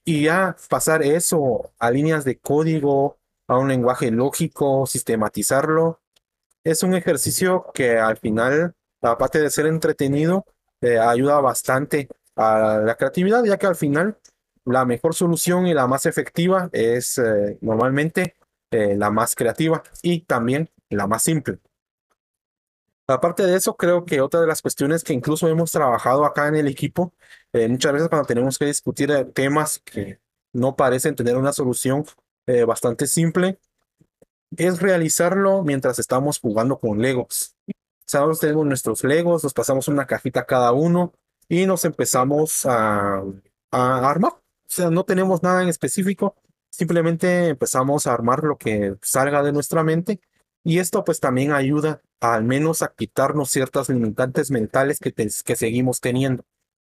Y 0.04 0.24
ya 0.24 0.56
pasar 0.70 1.04
eso 1.04 1.72
a 1.80 1.92
líneas 1.92 2.26
de 2.26 2.40
código, 2.40 3.20
a 3.48 3.58
un 3.58 3.68
lenguaje 3.68 4.12
lógico, 4.12 4.86
sistematizarlo, 4.88 6.02
es 6.64 6.84
un 6.84 6.94
ejercicio 6.94 7.66
que 7.74 7.98
al 7.98 8.18
final, 8.18 8.76
aparte 9.02 9.40
de 9.40 9.50
ser 9.50 9.66
entretenido, 9.66 10.46
eh, 10.82 11.00
ayuda 11.00 11.40
bastante 11.42 12.08
a 12.36 12.80
la 12.84 12.96
creatividad, 12.96 13.44
ya 13.44 13.58
que 13.58 13.68
al 13.68 13.76
final 13.76 14.18
la 14.66 14.86
mejor 14.86 15.16
solución 15.16 15.68
y 15.68 15.74
la 15.74 15.88
más 15.88 16.06
efectiva 16.06 16.70
es 16.72 17.18
eh, 17.18 17.58
normalmente 17.62 18.36
eh, 18.72 18.96
la 18.96 19.10
más 19.10 19.36
creativa 19.36 19.84
y 20.02 20.22
también 20.22 20.70
la 20.90 21.08
más 21.08 21.24
simple. 21.24 21.60
Aparte 23.08 23.44
de 23.44 23.56
eso, 23.56 23.76
creo 23.76 24.06
que 24.06 24.22
otra 24.22 24.42
de 24.42 24.48
las 24.48 24.62
cuestiones 24.62 25.04
que 25.04 25.14
incluso 25.14 25.48
hemos 25.48 25.72
trabajado 25.72 26.26
acá 26.26 26.48
en 26.48 26.56
el 26.56 26.68
equipo, 26.68 27.14
eh, 27.54 27.68
muchas 27.68 27.94
veces 27.94 28.10
cuando 28.10 28.28
tenemos 28.28 28.58
que 28.58 28.66
discutir 28.66 29.12
eh, 29.12 29.26
temas 29.26 29.80
que 29.80 30.20
no 30.54 30.76
parecen 30.76 31.16
tener 31.16 31.36
una 31.38 31.54
solución 31.54 32.06
eh, 32.48 32.64
bastante 32.64 33.08
simple, 33.08 33.60
es 34.58 34.82
realizarlo 34.82 35.64
mientras 35.64 36.00
estamos 36.00 36.40
jugando 36.40 36.80
con 36.80 37.02
Legos. 37.02 37.56
Sabemos, 38.06 38.40
tenemos 38.40 38.66
nuestros 38.66 39.04
Legos, 39.04 39.44
nos 39.44 39.54
pasamos 39.54 39.88
una 39.88 40.06
cajita 40.06 40.46
cada 40.46 40.72
uno 40.72 41.14
y 41.48 41.66
nos 41.66 41.86
empezamos 41.86 42.66
a, 42.66 43.24
a 43.72 44.10
armar. 44.10 44.34
O 44.34 44.74
sea, 44.74 44.90
no 44.90 45.04
tenemos 45.06 45.44
nada 45.44 45.64
en 45.64 45.70
específico, 45.70 46.36
simplemente 46.70 47.50
empezamos 47.50 48.08
a 48.08 48.14
armar 48.14 48.44
lo 48.44 48.58
que 48.58 48.96
salga 49.02 49.44
de 49.44 49.52
nuestra 49.52 49.84
mente 49.84 50.22
y 50.64 50.80
esto 50.80 51.04
pues 51.04 51.20
también 51.20 51.52
ayuda 51.54 52.02
al 52.20 52.44
menos 52.44 52.82
a 52.82 52.94
quitarnos 52.94 53.50
ciertas 53.50 53.90
limitantes 53.90 54.52
mentales 54.52 55.00
que, 55.00 55.12
que 55.12 55.56
seguimos 55.56 56.02
teniendo. 56.02 56.44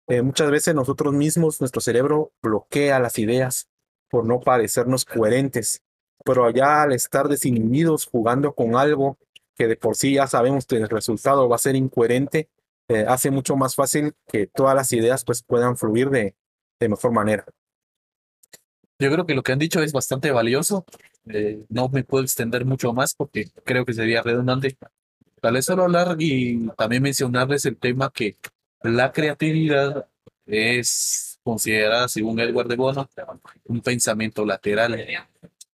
Eh, 0.08 0.22
muchas 0.22 0.50
veces 0.50 0.74
nosotros 0.74 1.14
mismos, 1.14 1.60
nuestro 1.60 1.80
cerebro 1.80 2.32
bloquea 2.42 3.00
las 3.00 3.18
ideas 3.18 3.68
por 4.10 4.26
no 4.26 4.40
parecernos 4.40 5.04
coherentes, 5.04 5.82
pero 6.24 6.44
allá 6.44 6.82
al 6.82 6.92
estar 6.92 7.28
desinhibidos 7.28 8.06
jugando 8.06 8.54
con 8.54 8.76
algo 8.76 9.16
que 9.56 9.68
de 9.68 9.76
por 9.76 9.96
sí 9.96 10.14
ya 10.14 10.26
sabemos 10.26 10.66
que 10.66 10.76
el 10.76 10.88
resultado 10.88 11.48
va 11.48 11.56
a 11.56 11.60
ser 11.60 11.76
incoherente, 11.76 12.50
eh, 12.88 13.04
hace 13.08 13.30
mucho 13.30 13.56
más 13.56 13.74
fácil 13.74 14.14
que 14.28 14.46
todas 14.46 14.74
las 14.74 14.92
ideas 14.92 15.24
pues 15.24 15.42
puedan 15.42 15.76
fluir 15.76 16.10
de, 16.10 16.34
de 16.78 16.88
mejor 16.88 17.12
manera. 17.12 17.46
Yo 18.98 19.10
creo 19.10 19.26
que 19.26 19.34
lo 19.34 19.42
que 19.42 19.52
han 19.52 19.58
dicho 19.58 19.82
es 19.82 19.92
bastante 19.92 20.30
valioso. 20.30 20.84
Eh, 21.26 21.64
no 21.68 21.88
me 21.88 22.04
puedo 22.04 22.24
extender 22.24 22.64
mucho 22.64 22.92
más 22.92 23.14
porque 23.14 23.50
creo 23.64 23.84
que 23.84 23.92
sería 23.92 24.22
redundante. 24.22 24.76
Tal 25.40 25.54
vez 25.54 25.64
solo 25.64 25.84
hablar 25.84 26.16
y 26.18 26.68
también 26.76 27.02
mencionarles 27.02 27.64
el 27.64 27.76
tema 27.76 28.10
que 28.12 28.36
la 28.82 29.12
creatividad 29.12 30.06
es 30.46 31.40
considerada, 31.42 32.08
según 32.08 32.38
Edward 32.40 32.68
de 32.68 32.76
Bono, 32.76 33.08
un 33.64 33.80
pensamiento 33.80 34.44
lateral. 34.44 35.04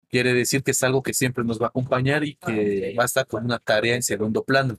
Quiere 0.09 0.33
decir 0.33 0.63
que 0.63 0.71
es 0.71 0.83
algo 0.83 1.03
que 1.03 1.13
siempre 1.13 1.45
nos 1.45 1.61
va 1.61 1.67
a 1.67 1.69
acompañar 1.69 2.25
y 2.25 2.37
que 2.37 2.95
va 2.97 3.03
a 3.03 3.07
estar 3.07 3.27
con 3.27 3.45
una 3.45 3.59
tarea 3.59 3.97
en 3.97 4.03
segundo 4.03 4.45
plano. 4.45 4.79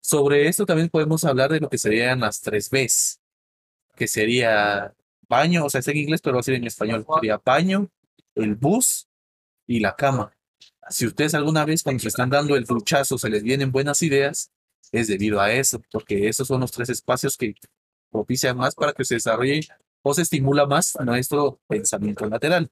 Sobre 0.00 0.48
esto 0.48 0.66
también 0.66 0.88
podemos 0.88 1.24
hablar 1.24 1.50
de 1.50 1.60
lo 1.60 1.68
que 1.68 1.78
serían 1.78 2.20
las 2.20 2.40
tres 2.40 2.70
Bs, 2.70 3.20
que 3.96 4.08
sería 4.08 4.92
baño, 5.28 5.64
o 5.64 5.70
sea, 5.70 5.80
es 5.80 5.88
en 5.88 5.96
inglés, 5.96 6.20
pero 6.20 6.34
va 6.34 6.40
a 6.40 6.42
ser 6.44 6.54
en 6.54 6.66
español. 6.66 7.06
Sería 7.14 7.40
baño, 7.44 7.88
el 8.34 8.54
bus 8.54 9.08
y 9.72 9.80
la 9.80 9.96
cama. 9.96 10.32
Si 10.90 11.06
ustedes 11.06 11.34
alguna 11.34 11.64
vez 11.64 11.82
cuando 11.82 12.02
se 12.02 12.08
están 12.08 12.28
dando 12.28 12.56
el 12.56 12.64
duchazo 12.64 13.16
se 13.16 13.30
les 13.30 13.42
vienen 13.42 13.72
buenas 13.72 14.02
ideas, 14.02 14.50
es 14.90 15.08
debido 15.08 15.40
a 15.40 15.50
eso, 15.50 15.80
porque 15.90 16.28
esos 16.28 16.46
son 16.46 16.60
los 16.60 16.70
tres 16.70 16.90
espacios 16.90 17.38
que 17.38 17.54
propician 18.10 18.56
más 18.58 18.74
para 18.74 18.92
que 18.92 19.04
se 19.04 19.14
desarrolle 19.14 19.66
o 20.02 20.12
se 20.12 20.22
estimula 20.22 20.66
más 20.66 20.98
nuestro 21.02 21.58
pensamiento 21.66 22.26
lateral. 22.26 22.70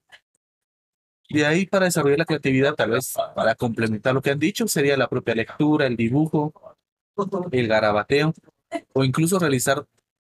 De 1.30 1.46
ahí 1.46 1.64
para 1.64 1.86
desarrollar 1.86 2.18
la 2.18 2.24
creatividad, 2.26 2.74
tal 2.74 2.90
vez 2.90 3.14
para 3.34 3.54
complementar 3.54 4.12
lo 4.12 4.20
que 4.20 4.30
han 4.30 4.38
dicho, 4.38 4.68
sería 4.68 4.96
la 4.98 5.08
propia 5.08 5.34
lectura, 5.34 5.86
el 5.86 5.96
dibujo, 5.96 6.52
el 7.52 7.68
garabateo 7.68 8.34
o 8.92 9.04
incluso 9.04 9.38
realizar 9.38 9.86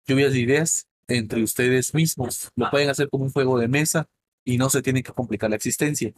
lluvias 0.06 0.34
de 0.34 0.40
ideas 0.40 0.88
entre 1.08 1.42
ustedes 1.42 1.96
mismos. 1.96 2.52
Lo 2.56 2.70
pueden 2.70 2.90
hacer 2.90 3.10
como 3.10 3.24
un 3.24 3.32
juego 3.32 3.58
de 3.58 3.68
mesa 3.68 4.08
y 4.44 4.58
no 4.58 4.70
se 4.70 4.84
tiene 4.84 5.02
que 5.02 5.14
complicar 5.14 5.50
la 5.50 5.56
existencia. 5.56 6.14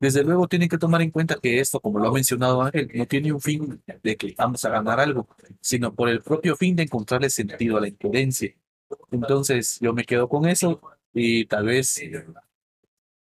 Desde 0.00 0.24
luego 0.24 0.48
tienen 0.48 0.70
que 0.70 0.78
tomar 0.78 1.02
en 1.02 1.10
cuenta 1.10 1.36
que 1.40 1.60
esto, 1.60 1.78
como 1.78 1.98
lo 1.98 2.08
ha 2.08 2.12
mencionado 2.12 2.62
Ángel, 2.62 2.90
no 2.94 3.06
tiene 3.06 3.32
un 3.32 3.40
fin 3.40 3.82
de 4.02 4.16
que 4.16 4.34
vamos 4.36 4.64
a 4.64 4.70
ganar 4.70 4.98
algo, 4.98 5.28
sino 5.60 5.94
por 5.94 6.08
el 6.08 6.22
propio 6.22 6.56
fin 6.56 6.74
de 6.74 6.84
encontrarle 6.84 7.28
sentido 7.28 7.76
a 7.76 7.82
la 7.82 7.88
imprudencia. 7.88 8.54
Entonces, 9.10 9.78
yo 9.80 9.92
me 9.92 10.04
quedo 10.04 10.26
con 10.28 10.46
eso 10.46 10.80
y 11.12 11.44
tal 11.44 11.66
vez 11.66 12.00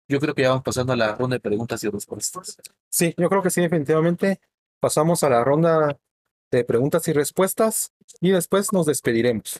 yo 0.08 0.20
creo 0.20 0.36
que 0.36 0.44
ya 0.44 0.50
vamos 0.50 0.64
pasando 0.64 0.94
a 0.94 0.96
la 0.96 1.16
ronda 1.16 1.38
de 1.38 1.40
preguntas 1.40 1.84
y 1.84 1.90
respuestas. 1.90 2.58
Sí, 2.88 3.16
yo 3.18 3.30
creo 3.30 3.42
que 3.42 3.50
sí, 3.50 3.62
definitivamente. 3.62 4.40
Pasamos 4.80 5.24
a 5.24 5.30
la 5.30 5.44
ronda 5.44 5.98
de 6.52 6.64
preguntas 6.64 7.08
y 7.08 7.14
respuestas 7.14 7.94
y 8.22 8.30
después 8.30 8.72
nos 8.74 8.86
despediremos. 8.86 9.60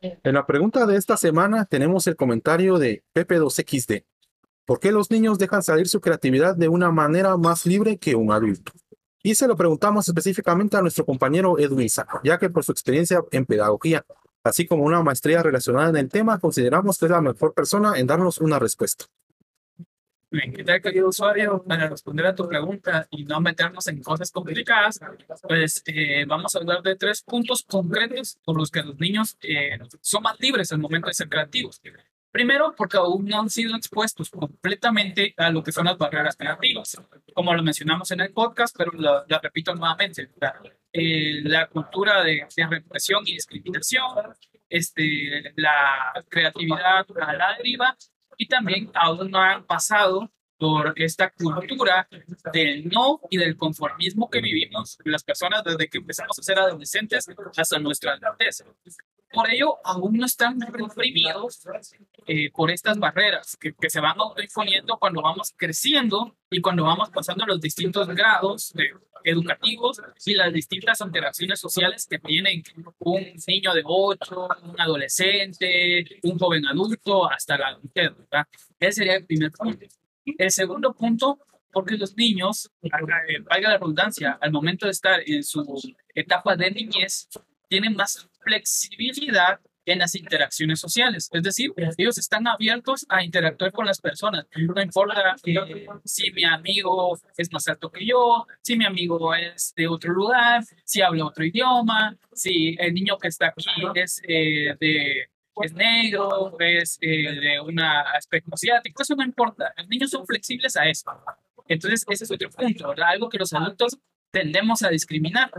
En 0.00 0.34
la 0.34 0.46
pregunta 0.46 0.84
de 0.86 0.96
esta 0.96 1.16
semana 1.16 1.64
tenemos 1.64 2.06
el 2.06 2.16
comentario 2.16 2.78
de 2.78 3.02
Pepe2XD. 3.14 4.04
¿Por 4.66 4.80
qué 4.80 4.92
los 4.92 5.10
niños 5.10 5.38
dejan 5.38 5.62
salir 5.62 5.88
su 5.88 6.00
creatividad 6.00 6.56
de 6.56 6.68
una 6.68 6.90
manera 6.90 7.36
más 7.36 7.66
libre 7.66 7.98
que 7.98 8.14
un 8.14 8.32
adulto? 8.32 8.72
Y 9.22 9.34
se 9.34 9.46
lo 9.46 9.56
preguntamos 9.56 10.08
específicamente 10.08 10.76
a 10.76 10.82
nuestro 10.82 11.04
compañero 11.04 11.58
Edwin 11.58 11.88
ya 12.22 12.38
que 12.38 12.48
por 12.48 12.64
su 12.64 12.72
experiencia 12.72 13.22
en 13.30 13.44
pedagogía, 13.44 14.04
así 14.42 14.66
como 14.66 14.84
una 14.84 15.02
maestría 15.02 15.42
relacionada 15.42 15.90
en 15.90 15.96
el 15.96 16.08
tema, 16.08 16.38
consideramos 16.38 16.98
que 16.98 17.06
es 17.06 17.10
la 17.10 17.20
mejor 17.20 17.52
persona 17.52 17.98
en 17.98 18.06
darnos 18.06 18.38
una 18.38 18.58
respuesta. 18.58 19.06
¿Qué 20.30 20.64
tal, 20.64 20.82
querido 20.82 21.08
usuario? 21.08 21.62
Para 21.62 21.88
responder 21.88 22.26
a 22.26 22.34
tu 22.34 22.48
pregunta 22.48 23.06
y 23.10 23.24
no 23.24 23.40
meternos 23.40 23.86
en 23.86 24.02
cosas 24.02 24.32
complicadas, 24.32 24.98
pues 25.42 25.82
eh, 25.86 26.24
vamos 26.26 26.54
a 26.54 26.58
hablar 26.58 26.82
de 26.82 26.96
tres 26.96 27.22
puntos 27.22 27.62
concretos 27.62 28.38
por 28.44 28.56
los 28.56 28.70
que 28.70 28.82
los 28.82 28.98
niños 28.98 29.36
eh, 29.42 29.78
son 30.00 30.22
más 30.22 30.40
libres 30.40 30.72
al 30.72 30.78
momento 30.78 31.08
de 31.08 31.14
ser 31.14 31.28
creativos. 31.28 31.80
Primero, 32.34 32.74
porque 32.76 32.96
aún 32.96 33.26
no 33.26 33.42
han 33.42 33.48
sido 33.48 33.76
expuestos 33.76 34.28
completamente 34.28 35.34
a 35.36 35.50
lo 35.50 35.62
que 35.62 35.70
son 35.70 35.84
las 35.84 35.96
barreras 35.96 36.36
creativas, 36.36 37.00
como 37.32 37.54
lo 37.54 37.62
mencionamos 37.62 38.10
en 38.10 38.22
el 38.22 38.32
podcast, 38.32 38.74
pero 38.76 38.90
lo, 38.90 39.24
repito 39.40 39.72
nuevamente. 39.72 40.32
La, 40.40 40.60
eh, 40.92 41.42
la 41.44 41.68
cultura 41.68 42.24
de, 42.24 42.44
de, 42.56 42.66
represión 42.66 43.22
y 43.24 43.34
discriminación, 43.34 44.34
este, 44.68 45.52
la 45.54 46.12
creatividad 46.28 47.06
a 47.22 47.32
la 47.34 47.56
deriva, 47.56 47.96
y 48.36 48.48
también 48.48 48.90
aún 48.94 49.30
no 49.30 49.38
han 49.38 49.64
pasado 49.64 50.28
por 50.58 50.92
esta 50.96 51.30
cultura 51.30 52.08
del 52.52 52.88
no 52.88 53.20
y 53.30 53.36
del 53.36 53.56
conformismo 53.56 54.30
que 54.30 54.40
vivimos 54.40 54.98
las 55.04 55.24
personas 55.24 55.64
desde 55.64 55.88
que 55.88 55.98
empezamos 55.98 56.38
a 56.38 56.42
ser 56.42 56.58
adolescentes 56.58 57.26
hasta 57.56 57.78
nuestra 57.78 58.12
adultez. 58.12 58.64
Por 59.32 59.50
ello, 59.50 59.78
aún 59.84 60.16
no 60.16 60.26
están 60.26 60.60
reprimidos 60.60 61.60
eh, 62.26 62.50
por 62.52 62.70
estas 62.70 62.98
barreras 62.98 63.56
que, 63.56 63.74
que 63.74 63.90
se 63.90 64.00
van 64.00 64.16
imponiendo 64.40 64.96
cuando 64.98 65.22
vamos 65.22 65.52
creciendo 65.56 66.36
y 66.50 66.60
cuando 66.60 66.84
vamos 66.84 67.10
pasando 67.10 67.44
los 67.44 67.60
distintos 67.60 68.06
grados 68.08 68.72
educativos 69.24 70.00
y 70.24 70.34
las 70.34 70.52
distintas 70.52 71.00
interacciones 71.00 71.58
sociales 71.58 72.06
que 72.08 72.18
tienen 72.18 72.62
un 72.98 73.24
niño 73.46 73.72
de 73.74 73.82
8, 73.84 74.48
un 74.62 74.80
adolescente, 74.80 76.04
un 76.22 76.38
joven 76.38 76.66
adulto, 76.66 77.28
hasta 77.28 77.58
la 77.58 77.68
adultez. 77.68 78.12
Ese 78.78 78.92
sería 78.92 79.16
el 79.16 79.24
primer 79.24 79.50
punto. 79.50 79.86
El 80.24 80.50
segundo 80.50 80.94
punto, 80.94 81.38
porque 81.72 81.96
los 81.96 82.16
niños, 82.16 82.70
valga 82.82 83.68
la 83.68 83.78
redundancia, 83.78 84.38
al 84.40 84.52
momento 84.52 84.86
de 84.86 84.92
estar 84.92 85.20
en 85.26 85.42
su 85.42 85.64
etapa 86.14 86.56
de 86.56 86.70
niñez, 86.70 87.28
tienen 87.68 87.94
más 87.94 88.28
flexibilidad 88.40 89.60
en 89.86 89.98
las 89.98 90.14
interacciones 90.14 90.80
sociales. 90.80 91.28
Es 91.32 91.42
decir, 91.42 91.72
ellos 91.96 92.18
están 92.18 92.46
abiertos 92.46 93.04
a 93.08 93.22
interactuar 93.22 93.72
con 93.72 93.86
las 93.86 94.00
personas. 94.00 94.46
No 94.56 94.80
importa 94.80 95.36
si 96.04 96.30
mi 96.32 96.44
amigo 96.44 97.18
es 97.36 97.52
más 97.52 97.68
alto 97.68 97.90
que 97.90 98.06
yo, 98.06 98.46
si 98.62 98.76
mi 98.76 98.86
amigo 98.86 99.34
es 99.34 99.74
de 99.76 99.86
otro 99.88 100.12
lugar, 100.12 100.64
si 100.84 101.02
habla 101.02 101.26
otro 101.26 101.44
idioma, 101.44 102.16
si 102.32 102.76
el 102.78 102.94
niño 102.94 103.18
que 103.18 103.28
está 103.28 103.48
aquí 103.48 103.66
es 103.94 104.22
eh, 104.26 104.74
de 104.80 105.28
es 105.62 105.72
negro, 105.72 106.56
es 106.58 106.98
eh, 107.00 107.32
de 107.32 107.60
un 107.60 107.80
aspecto 107.80 108.50
asiático, 108.54 109.02
eso 109.02 109.14
no 109.14 109.24
importa. 109.24 109.72
Los 109.76 109.88
niños 109.88 110.10
son 110.10 110.26
flexibles 110.26 110.76
a 110.76 110.88
eso. 110.88 111.10
Entonces, 111.68 112.04
ese 112.08 112.24
es 112.24 112.30
otro 112.30 112.50
punto, 112.50 112.94
Algo 113.04 113.28
que 113.28 113.38
los 113.38 113.52
adultos 113.52 113.98
tendemos 114.30 114.82
a 114.82 114.90
discriminar. 114.90 115.50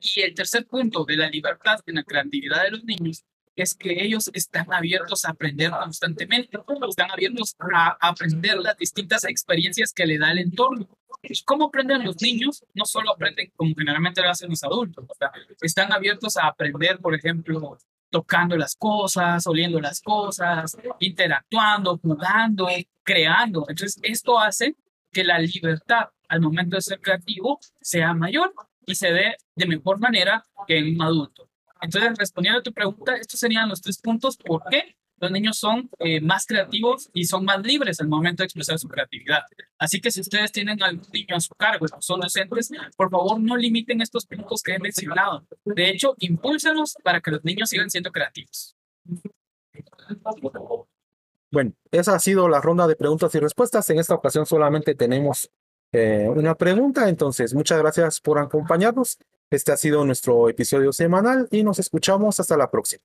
Y 0.00 0.20
el 0.22 0.34
tercer 0.34 0.66
punto 0.66 1.04
de 1.04 1.16
la 1.16 1.28
libertad 1.28 1.80
en 1.86 1.96
la 1.96 2.02
creatividad 2.02 2.62
de 2.64 2.70
los 2.70 2.84
niños 2.84 3.24
es 3.54 3.74
que 3.74 4.02
ellos 4.02 4.30
están 4.32 4.72
abiertos 4.72 5.24
a 5.24 5.30
aprender 5.30 5.70
constantemente, 5.70 6.58
están 6.88 7.10
abiertos 7.10 7.54
a 7.74 7.96
aprender 8.00 8.58
las 8.58 8.76
distintas 8.78 9.24
experiencias 9.24 9.92
que 9.92 10.06
le 10.06 10.18
da 10.18 10.32
el 10.32 10.38
entorno. 10.38 10.88
¿Cómo 11.44 11.66
aprenden 11.66 12.04
los 12.04 12.20
niños? 12.22 12.64
No 12.74 12.84
solo 12.86 13.12
aprenden 13.12 13.52
como 13.54 13.74
generalmente 13.76 14.22
lo 14.22 14.30
hacen 14.30 14.48
los 14.48 14.64
adultos, 14.64 15.06
están 15.60 15.92
abiertos 15.92 16.36
a 16.36 16.46
aprender, 16.46 16.98
por 16.98 17.14
ejemplo, 17.14 17.78
tocando 18.12 18.56
las 18.58 18.76
cosas, 18.76 19.46
oliendo 19.46 19.80
las 19.80 20.02
cosas, 20.02 20.76
interactuando, 21.00 21.98
jugando, 21.98 22.68
creando. 23.02 23.64
Entonces, 23.68 23.98
esto 24.02 24.38
hace 24.38 24.76
que 25.10 25.24
la 25.24 25.38
libertad 25.38 26.10
al 26.28 26.42
momento 26.42 26.76
de 26.76 26.82
ser 26.82 27.00
creativo 27.00 27.58
sea 27.80 28.12
mayor 28.12 28.52
y 28.86 28.94
se 28.94 29.12
dé 29.12 29.36
de 29.56 29.66
mejor 29.66 29.98
manera 29.98 30.44
que 30.66 30.78
en 30.78 30.94
un 30.94 31.02
adulto. 31.02 31.48
Entonces, 31.80 32.12
respondiendo 32.18 32.60
a 32.60 32.62
tu 32.62 32.72
pregunta, 32.72 33.16
estos 33.16 33.40
serían 33.40 33.68
los 33.68 33.80
tres 33.80 33.98
puntos 33.98 34.36
por 34.36 34.62
qué 34.70 34.94
los 35.22 35.30
niños 35.30 35.56
son 35.56 35.88
eh, 36.00 36.20
más 36.20 36.46
creativos 36.46 37.08
y 37.14 37.24
son 37.26 37.44
más 37.44 37.62
libres 37.62 38.00
al 38.00 38.08
momento 38.08 38.42
de 38.42 38.46
expresar 38.46 38.76
su 38.76 38.88
creatividad. 38.88 39.42
Así 39.78 40.00
que 40.00 40.10
si 40.10 40.20
ustedes 40.20 40.50
tienen 40.50 40.82
algún 40.82 41.06
niño 41.12 41.36
a 41.36 41.40
su 41.40 41.54
cargo 41.54 41.86
son 42.00 42.20
docentes, 42.20 42.70
por 42.96 43.08
favor 43.08 43.40
no 43.40 43.56
limiten 43.56 44.00
estos 44.00 44.26
puntos 44.26 44.62
que 44.62 44.74
he 44.74 44.78
mencionado. 44.80 45.46
De 45.64 45.90
hecho, 45.90 46.16
impúlsanos 46.18 46.96
para 47.04 47.20
que 47.20 47.30
los 47.30 47.44
niños 47.44 47.68
sigan 47.68 47.88
siendo 47.88 48.10
creativos. 48.10 48.76
Bueno, 51.52 51.72
esa 51.92 52.16
ha 52.16 52.18
sido 52.18 52.48
la 52.48 52.60
ronda 52.60 52.88
de 52.88 52.96
preguntas 52.96 53.32
y 53.36 53.38
respuestas. 53.38 53.88
En 53.90 54.00
esta 54.00 54.16
ocasión 54.16 54.44
solamente 54.44 54.96
tenemos 54.96 55.50
eh, 55.92 56.26
una 56.28 56.56
pregunta. 56.56 57.08
Entonces, 57.08 57.54
muchas 57.54 57.78
gracias 57.78 58.20
por 58.20 58.40
acompañarnos. 58.40 59.18
Este 59.52 59.70
ha 59.70 59.76
sido 59.76 60.04
nuestro 60.04 60.48
episodio 60.48 60.92
semanal 60.92 61.46
y 61.52 61.62
nos 61.62 61.78
escuchamos 61.78 62.40
hasta 62.40 62.56
la 62.56 62.70
próxima. 62.70 63.04